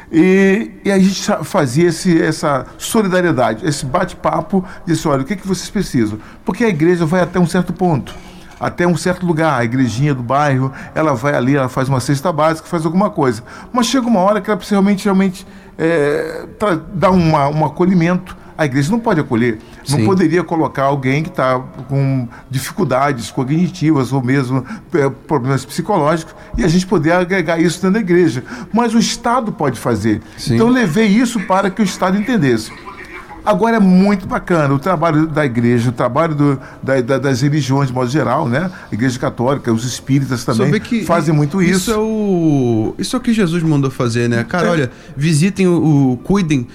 E, 0.09 0.71
e 0.85 0.89
a 0.89 0.97
gente 0.97 1.21
fazia 1.43 1.89
esse, 1.89 2.21
essa 2.21 2.65
solidariedade, 2.77 3.67
esse 3.67 3.85
bate-papo, 3.85 4.63
disse, 4.85 5.05
olha, 5.05 5.23
o 5.23 5.25
que, 5.25 5.35
que 5.35 5.45
vocês 5.45 5.69
precisam? 5.69 6.17
Porque 6.45 6.63
a 6.63 6.69
igreja 6.69 7.05
vai 7.05 7.19
até 7.19 7.37
um 7.37 7.45
certo 7.45 7.73
ponto, 7.73 8.15
até 8.57 8.87
um 8.87 8.95
certo 8.95 9.25
lugar, 9.25 9.59
a 9.59 9.65
igrejinha 9.65 10.15
do 10.15 10.23
bairro, 10.23 10.71
ela 10.95 11.13
vai 11.13 11.35
ali, 11.35 11.57
ela 11.57 11.67
faz 11.67 11.89
uma 11.89 11.99
cesta 11.99 12.31
básica, 12.31 12.69
faz 12.69 12.85
alguma 12.85 13.09
coisa. 13.09 13.43
Mas 13.73 13.87
chega 13.87 14.07
uma 14.07 14.21
hora 14.21 14.39
que 14.39 14.49
ela 14.49 14.55
precisa 14.55 14.75
realmente, 14.75 15.03
realmente 15.03 15.45
é, 15.77 16.45
dar 16.93 17.11
uma, 17.11 17.49
um 17.49 17.65
acolhimento. 17.65 18.46
A 18.57 18.65
igreja 18.65 18.91
não 18.91 18.99
pode 18.99 19.19
acolher, 19.19 19.59
não 19.87 19.99
Sim. 19.99 20.05
poderia 20.05 20.43
colocar 20.43 20.83
alguém 20.83 21.21
que 21.21 21.29
está 21.29 21.59
com 21.87 22.27
dificuldades 22.49 23.29
cognitivas 23.29 24.11
ou 24.11 24.23
mesmo 24.23 24.65
é, 24.93 25.09
problemas 25.09 25.63
psicológicos 25.63 26.33
e 26.57 26.63
a 26.63 26.67
gente 26.67 26.87
poder 26.87 27.11
agregar 27.11 27.59
isso 27.59 27.81
dentro 27.81 27.93
da 27.93 27.99
igreja. 27.99 28.43
Mas 28.73 28.95
o 28.95 28.99
Estado 28.99 29.51
pode 29.51 29.79
fazer. 29.79 30.21
Sim. 30.37 30.55
Então 30.55 30.67
eu 30.67 30.73
levei 30.73 31.07
isso 31.07 31.39
para 31.41 31.69
que 31.69 31.81
o 31.81 31.85
Estado 31.85 32.17
entendesse. 32.17 32.71
Agora 33.47 33.77
é 33.77 33.79
muito 33.79 34.27
bacana 34.27 34.73
o 34.73 34.79
trabalho 34.79 35.25
da 35.27 35.45
igreja, 35.45 35.89
o 35.89 35.93
trabalho 35.93 36.35
do- 36.35 36.59
da- 36.83 37.01
da- 37.01 37.17
das 37.17 37.41
religiões 37.41 37.87
de 37.87 37.93
modo 37.93 38.09
geral, 38.09 38.47
né? 38.47 38.69
A 38.91 38.93
igreja 38.93 39.17
católica, 39.17 39.71
os 39.71 39.85
espíritas 39.85 40.43
também 40.43 40.79
que 40.81 41.03
fazem 41.05 41.33
muito 41.33 41.61
isso. 41.61 41.89
Isso 41.89 41.91
é 41.91 41.97
o. 41.97 42.95
Isso 42.97 43.15
é 43.15 43.19
o 43.19 43.21
que 43.21 43.33
Jesus 43.33 43.63
mandou 43.63 43.89
fazer, 43.89 44.27
né? 44.29 44.43
Cara, 44.43 44.67
É. 44.67 44.71
olha, 44.71 44.91
visitem 45.15 45.67
o. 45.67 46.11
o- 46.13 46.17
cuidem. 46.17 46.67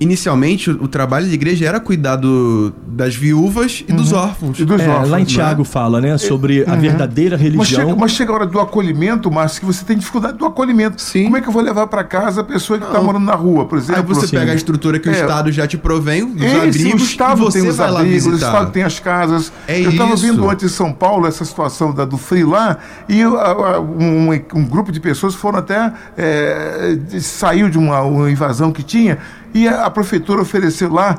Inicialmente, 0.00 0.70
o, 0.70 0.84
o 0.84 0.88
trabalho 0.88 1.26
da 1.26 1.32
igreja 1.32 1.66
era 1.66 1.80
cuidar 1.80 2.16
do, 2.16 2.72
das 2.86 3.14
viúvas 3.14 3.84
e 3.88 3.92
dos 3.92 4.12
órfãos. 4.12 4.58
Uhum. 4.58 4.64
E 4.64 4.66
dos 4.66 4.80
É, 4.80 4.88
órfãos, 4.88 5.10
lá 5.10 5.18
em 5.18 5.22
né? 5.22 5.26
Tiago 5.28 5.64
fala, 5.64 6.00
né, 6.00 6.16
sobre 6.18 6.64
a 6.68 6.74
verdadeira 6.76 7.36
Mas 7.36 7.42
religião. 7.42 7.80
chega, 7.88 7.96
mas 7.96 8.10
chega 8.12 8.32
a 8.32 8.34
hora 8.34 8.46
do 8.46 8.60
acolhimento, 8.60 9.30
Márcio, 9.30 9.60
que 9.60 9.66
você 9.66 9.84
tem 9.84 9.96
dificuldade 9.96 10.38
do 10.38 10.44
acolhimento. 10.46 11.00
Sim. 11.00 11.24
Como 11.24 11.36
é 11.36 11.40
que 11.40 11.48
eu 11.48 11.52
vou 11.52 11.62
levar 11.62 11.86
para 11.86 12.04
casa 12.04 12.40
a 12.42 12.44
pessoa 12.44 12.78
que 12.78 12.86
está 12.86 13.00
morando 13.00 13.24
na 13.24 13.34
rua, 13.34 13.64
por 13.64 13.78
exemplo? 13.78 14.02
Aí 14.02 14.06
você 14.06 14.26
Sim. 14.26 14.36
pega 14.36 14.52
a 14.52 14.54
estrutura 14.54 14.98
que 14.98 15.08
o 15.08 15.12
É. 15.12 15.20
Estado 15.20 15.50
já 15.50 15.66
te 15.66 15.76
provém, 15.78 16.11
os 16.20 16.42
Esse, 16.42 16.56
abrigos, 16.56 17.02
o 17.02 17.04
Estado 17.04 17.44
você 17.44 17.60
tem 17.60 17.68
os 17.68 17.80
abrigos, 17.80 18.26
o. 18.26 18.34
Estado 18.34 18.70
tem 18.72 18.82
as 18.82 18.98
casas. 18.98 19.52
É 19.68 19.80
eu 19.80 19.90
estava 19.90 20.16
vendo 20.16 20.50
antes 20.50 20.64
em 20.64 20.68
São 20.68 20.92
Paulo 20.92 21.26
essa 21.28 21.44
situação 21.44 21.92
da, 21.94 22.04
do 22.04 22.18
frio 22.18 22.50
lá, 22.50 22.76
e 23.08 23.24
uh, 23.24 23.32
uh, 23.32 23.80
um, 23.80 24.30
um 24.54 24.64
grupo 24.64 24.90
de 24.90 24.98
pessoas 24.98 25.34
foram 25.34 25.60
até. 25.60 25.92
é, 26.18 26.96
de- 26.96 27.20
saiu 27.22 27.70
de 27.70 27.78
uma, 27.78 28.00
uma 28.02 28.30
invasão 28.30 28.72
que 28.72 28.82
tinha, 28.82 29.18
e 29.54 29.68
a, 29.68 29.86
a 29.86 29.90
prefeitura 29.90 30.42
ofereceu 30.42 30.92
lá 30.92 31.16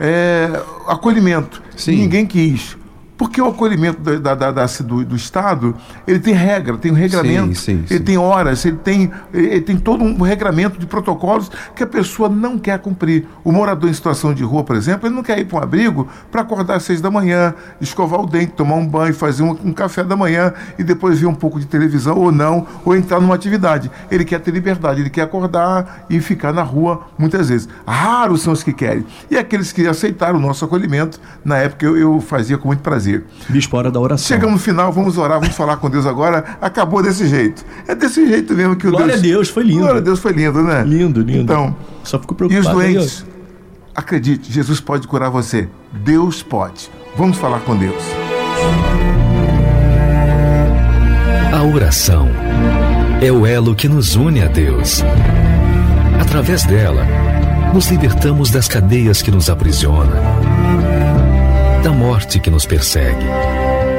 é, 0.00 0.50
acolhimento. 0.88 1.62
Sim. 1.76 1.96
Ninguém 1.96 2.24
quis. 2.24 2.76
Porque 3.22 3.40
o 3.40 3.46
acolhimento 3.46 4.00
da, 4.00 4.34
da, 4.34 4.50
da, 4.50 4.66
do, 4.80 5.04
do, 5.04 5.14
Estado, 5.14 5.76
ele 6.08 6.18
tem 6.18 6.34
regra, 6.34 6.76
tem 6.76 6.90
um 6.90 6.94
regramento, 6.96 7.54
sim, 7.54 7.76
sim, 7.76 7.84
ele 7.88 7.98
sim. 7.98 8.02
tem 8.02 8.18
horas, 8.18 8.64
ele 8.64 8.78
tem, 8.78 9.12
ele 9.32 9.60
tem 9.60 9.76
todo 9.76 10.02
um 10.02 10.22
regramento 10.22 10.76
de 10.76 10.86
protocolos 10.86 11.48
que 11.72 11.84
a 11.84 11.86
pessoa 11.86 12.28
não 12.28 12.58
quer 12.58 12.80
cumprir. 12.80 13.28
O 13.44 13.52
morador 13.52 13.88
em 13.88 13.92
situação 13.92 14.34
de 14.34 14.42
rua, 14.42 14.64
por 14.64 14.74
exemplo, 14.74 15.06
ele 15.06 15.14
não 15.14 15.22
quer 15.22 15.38
ir 15.38 15.44
para 15.44 15.60
um 15.60 15.62
abrigo 15.62 16.08
para 16.32 16.40
acordar 16.40 16.74
às 16.74 16.82
seis 16.82 17.00
da 17.00 17.12
manhã, 17.12 17.54
escovar 17.80 18.22
o 18.22 18.26
dente, 18.26 18.54
tomar 18.54 18.74
um 18.74 18.88
banho, 18.88 19.14
fazer 19.14 19.44
um, 19.44 19.52
um 19.52 19.72
café 19.72 20.02
da 20.02 20.16
manhã 20.16 20.52
e 20.76 20.82
depois 20.82 21.20
ver 21.20 21.26
um 21.26 21.34
pouco 21.34 21.60
de 21.60 21.66
televisão 21.66 22.18
ou 22.18 22.32
não, 22.32 22.66
ou 22.84 22.96
entrar 22.96 23.20
numa 23.20 23.36
atividade. 23.36 23.88
Ele 24.10 24.24
quer 24.24 24.40
ter 24.40 24.50
liberdade, 24.50 25.00
ele 25.00 25.10
quer 25.10 25.22
acordar 25.22 26.06
e 26.10 26.18
ficar 26.18 26.52
na 26.52 26.62
rua 26.64 27.02
muitas 27.16 27.50
vezes. 27.50 27.68
Raros 27.86 28.42
são 28.42 28.52
os 28.52 28.64
que 28.64 28.72
querem. 28.72 29.06
E 29.30 29.38
aqueles 29.38 29.70
que 29.70 29.86
aceitaram 29.86 30.40
o 30.40 30.42
nosso 30.42 30.64
acolhimento, 30.64 31.20
na 31.44 31.58
época 31.58 31.86
eu, 31.86 31.96
eu 31.96 32.20
fazia 32.20 32.58
com 32.58 32.66
muito 32.66 32.80
prazer 32.80 33.11
fazer. 33.12 33.24
Bispo, 33.48 33.76
hora 33.76 33.90
da 33.90 34.00
oração. 34.00 34.26
Chegamos 34.26 34.54
no 34.54 34.58
final, 34.58 34.92
vamos 34.92 35.18
orar, 35.18 35.40
vamos 35.40 35.54
falar 35.54 35.76
com 35.76 35.90
Deus 35.90 36.06
agora. 36.06 36.44
Acabou 36.60 37.02
desse 37.02 37.26
jeito. 37.26 37.64
É 37.86 37.94
desse 37.94 38.26
jeito 38.26 38.54
mesmo 38.54 38.76
que 38.76 38.86
o 38.86 38.90
Glória 38.90 39.08
Deus... 39.08 39.18
a 39.18 39.22
Deus, 39.22 39.48
foi 39.50 39.64
lindo. 39.64 39.80
Glória 39.80 40.00
a 40.00 40.02
Deus, 40.02 40.20
foi 40.20 40.32
lindo, 40.32 40.62
né? 40.62 40.84
Lindo, 40.84 41.20
lindo. 41.20 41.42
Então, 41.42 41.76
só 42.02 42.18
fico 42.18 42.34
preocupado. 42.34 42.66
E 42.66 42.68
os 42.68 42.74
doentes? 42.74 43.26
Acredite, 43.94 44.50
Jesus 44.50 44.80
pode 44.80 45.06
curar 45.06 45.30
você. 45.30 45.68
Deus 45.92 46.42
pode. 46.42 46.90
Vamos 47.16 47.36
falar 47.36 47.60
com 47.60 47.76
Deus. 47.76 48.02
A 51.52 51.62
oração 51.62 52.28
é 53.20 53.30
o 53.30 53.46
elo 53.46 53.74
que 53.74 53.88
nos 53.88 54.16
une 54.16 54.42
a 54.42 54.46
Deus. 54.46 55.02
Através 56.18 56.64
dela, 56.64 57.06
nos 57.74 57.88
libertamos 57.88 58.50
das 58.50 58.66
cadeias 58.66 59.20
que 59.20 59.30
nos 59.30 59.50
aprisionam 59.50 60.51
da 61.82 61.90
morte 61.90 62.38
que 62.38 62.48
nos 62.48 62.64
persegue 62.64 63.24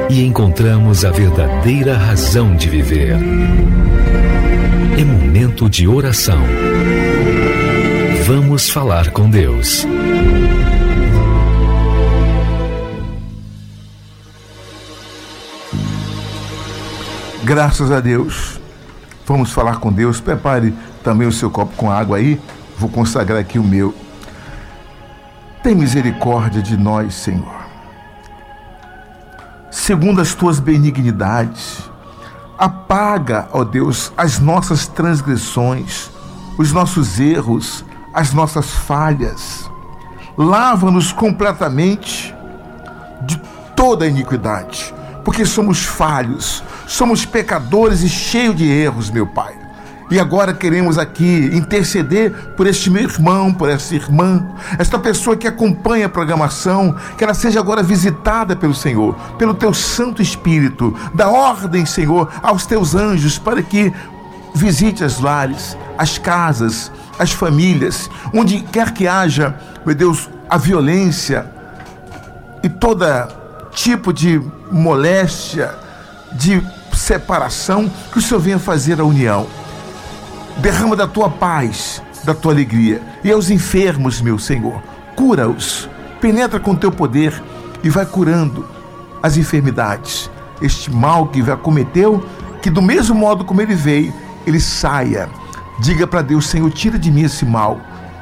e 0.08 0.24
encontramos 0.24 1.04
a 1.04 1.10
verdadeira 1.10 1.98
razão 1.98 2.56
de 2.56 2.70
viver. 2.70 3.14
É 4.98 5.04
momento 5.04 5.68
de 5.68 5.86
oração. 5.86 6.42
Vamos 8.26 8.70
falar 8.70 9.10
com 9.10 9.28
Deus. 9.28 9.86
Graças 17.44 17.92
a 17.92 18.00
Deus. 18.00 18.58
Vamos 19.26 19.52
falar 19.52 19.76
com 19.76 19.92
Deus. 19.92 20.22
Prepare 20.22 20.72
também 21.02 21.28
o 21.28 21.32
seu 21.32 21.50
copo 21.50 21.76
com 21.76 21.90
água 21.90 22.16
aí. 22.16 22.40
Vou 22.78 22.88
consagrar 22.88 23.38
aqui 23.38 23.58
o 23.58 23.64
meu. 23.64 23.94
Tem 25.62 25.74
misericórdia 25.74 26.62
de 26.62 26.78
nós, 26.78 27.12
Senhor 27.14 27.63
segundo 29.74 30.20
as 30.20 30.34
tuas 30.34 30.60
benignidades. 30.60 31.90
Apaga, 32.56 33.48
ó 33.52 33.64
Deus, 33.64 34.12
as 34.16 34.38
nossas 34.38 34.86
transgressões, 34.86 36.10
os 36.56 36.72
nossos 36.72 37.18
erros, 37.18 37.84
as 38.14 38.32
nossas 38.32 38.70
falhas. 38.70 39.68
Lava-nos 40.38 41.12
completamente 41.12 42.32
de 43.26 43.36
toda 43.74 44.04
a 44.04 44.08
iniquidade, 44.08 44.94
porque 45.24 45.44
somos 45.44 45.84
falhos, 45.84 46.62
somos 46.86 47.26
pecadores 47.26 48.02
e 48.02 48.08
cheios 48.08 48.54
de 48.54 48.70
erros, 48.70 49.10
meu 49.10 49.26
Pai. 49.26 49.63
E 50.10 50.20
agora 50.20 50.52
queremos 50.52 50.98
aqui 50.98 51.50
interceder 51.52 52.30
por 52.56 52.66
este 52.66 52.90
meu 52.90 53.02
irmão, 53.02 53.52
por 53.52 53.70
essa 53.70 53.94
irmã, 53.94 54.46
esta 54.78 54.98
pessoa 54.98 55.36
que 55.36 55.48
acompanha 55.48 56.06
a 56.06 56.10
programação, 56.10 56.94
que 57.16 57.24
ela 57.24 57.32
seja 57.32 57.58
agora 57.58 57.82
visitada 57.82 58.54
pelo 58.54 58.74
Senhor, 58.74 59.14
pelo 59.38 59.54
teu 59.54 59.72
Santo 59.72 60.20
Espírito. 60.20 60.94
Da 61.14 61.28
ordem, 61.28 61.86
Senhor, 61.86 62.30
aos 62.42 62.66
teus 62.66 62.94
anjos 62.94 63.38
para 63.38 63.62
que 63.62 63.92
visite 64.54 65.02
as 65.02 65.18
lares, 65.20 65.76
as 65.96 66.18
casas, 66.18 66.92
as 67.18 67.32
famílias, 67.32 68.10
onde 68.32 68.60
quer 68.60 68.92
que 68.92 69.08
haja, 69.08 69.58
meu 69.86 69.94
Deus, 69.94 70.28
a 70.50 70.58
violência 70.58 71.50
e 72.62 72.68
toda 72.68 73.28
tipo 73.72 74.12
de 74.12 74.40
moléstia, 74.70 75.74
de 76.32 76.62
separação, 76.92 77.90
que 78.12 78.18
o 78.18 78.22
Senhor 78.22 78.40
venha 78.40 78.58
fazer 78.58 79.00
a 79.00 79.04
união 79.04 79.46
derrama 80.58 80.96
da 80.96 81.06
tua 81.06 81.28
paz, 81.28 82.02
da 82.24 82.34
tua 82.34 82.52
alegria. 82.52 83.02
E 83.22 83.30
aos 83.30 83.50
enfermos, 83.50 84.20
meu 84.20 84.38
Senhor, 84.38 84.82
cura-os, 85.16 85.88
penetra 86.20 86.60
com 86.60 86.74
teu 86.74 86.90
poder 86.90 87.42
e 87.82 87.90
vai 87.90 88.06
curando 88.06 88.66
as 89.22 89.36
enfermidades. 89.36 90.30
Este 90.60 90.90
mal 90.90 91.26
que 91.28 91.40
acometeu, 91.50 92.24
que 92.62 92.70
do 92.70 92.80
mesmo 92.80 93.14
modo 93.14 93.44
como 93.44 93.60
ele 93.60 93.74
veio, 93.74 94.12
ele 94.46 94.60
saia. 94.60 95.28
Diga 95.80 96.06
para 96.06 96.22
Deus, 96.22 96.46
Senhor, 96.46 96.70
tira 96.70 96.98
de 96.98 97.10
mim 97.10 97.22
esse 97.22 97.44
mal 97.44 97.80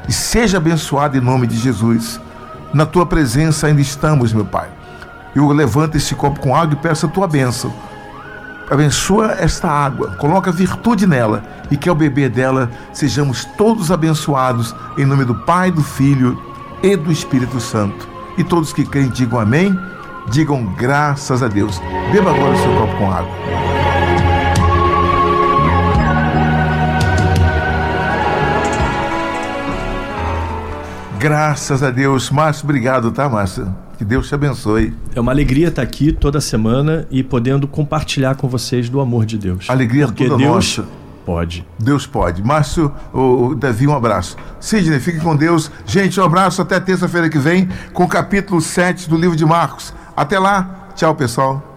e 0.08 0.12
seja 0.12 0.56
abençoado 0.56 1.16
em 1.16 1.20
nome 1.20 1.46
de 1.46 1.56
Jesus. 1.56 2.20
Na 2.72 2.86
tua 2.86 3.04
presença 3.04 3.66
ainda 3.66 3.80
estamos, 3.80 4.32
meu 4.32 4.44
Pai. 4.44 4.68
Eu 5.34 5.48
levanto 5.48 5.96
esse 5.96 6.14
copo 6.14 6.40
com 6.40 6.56
água 6.56 6.74
e 6.74 6.76
peço 6.76 7.06
a 7.06 7.08
tua 7.08 7.26
bênção 7.26 7.72
abençoa 8.70 9.32
esta 9.38 9.68
água, 9.68 10.12
coloca 10.16 10.52
virtude 10.52 11.06
nela 11.06 11.42
e 11.70 11.76
que 11.76 11.88
ao 11.88 11.94
beber 11.94 12.30
dela 12.30 12.70
sejamos 12.92 13.44
todos 13.56 13.90
abençoados 13.90 14.74
em 14.96 15.04
nome 15.04 15.24
do 15.24 15.34
Pai, 15.34 15.70
do 15.70 15.82
Filho 15.82 16.40
e 16.82 16.96
do 16.96 17.12
Espírito 17.12 17.60
Santo. 17.60 18.08
E 18.36 18.44
todos 18.44 18.72
que 18.72 18.84
creem 18.84 19.10
digam 19.10 19.38
amém, 19.38 19.78
digam 20.30 20.64
graças 20.76 21.42
a 21.42 21.48
Deus. 21.48 21.80
Beba 22.12 22.30
agora 22.30 22.54
o 22.54 22.58
seu 22.58 22.76
copo 22.76 22.96
com 22.96 23.10
água. 23.10 23.81
Graças 31.22 31.84
a 31.84 31.90
Deus. 31.90 32.30
Márcio, 32.30 32.64
obrigado, 32.64 33.12
tá, 33.12 33.28
Márcio? 33.28 33.72
Que 33.96 34.04
Deus 34.04 34.26
te 34.26 34.34
abençoe. 34.34 34.92
É 35.14 35.20
uma 35.20 35.30
alegria 35.30 35.68
estar 35.68 35.80
aqui 35.80 36.10
toda 36.10 36.40
semana 36.40 37.06
e 37.12 37.22
podendo 37.22 37.68
compartilhar 37.68 38.34
com 38.34 38.48
vocês 38.48 38.88
do 38.88 39.00
amor 39.00 39.24
de 39.24 39.38
Deus. 39.38 39.70
Alegria 39.70 40.06
Porque 40.06 40.26
toda 40.26 40.36
Deus 40.36 40.78
nossa. 40.78 40.88
pode. 41.24 41.64
Deus 41.78 42.08
pode. 42.08 42.42
Márcio, 42.42 42.92
o 43.14 43.54
Davi, 43.54 43.86
um 43.86 43.94
abraço. 43.94 44.36
Sidney, 44.58 44.98
fique 44.98 45.20
com 45.20 45.36
Deus. 45.36 45.70
Gente, 45.86 46.18
um 46.18 46.24
abraço 46.24 46.60
até 46.60 46.80
terça-feira 46.80 47.30
que 47.30 47.38
vem 47.38 47.68
com 47.92 48.02
o 48.02 48.08
capítulo 48.08 48.60
7 48.60 49.08
do 49.08 49.16
livro 49.16 49.36
de 49.36 49.46
Marcos. 49.46 49.94
Até 50.16 50.40
lá. 50.40 50.88
Tchau, 50.96 51.14
pessoal. 51.14 51.71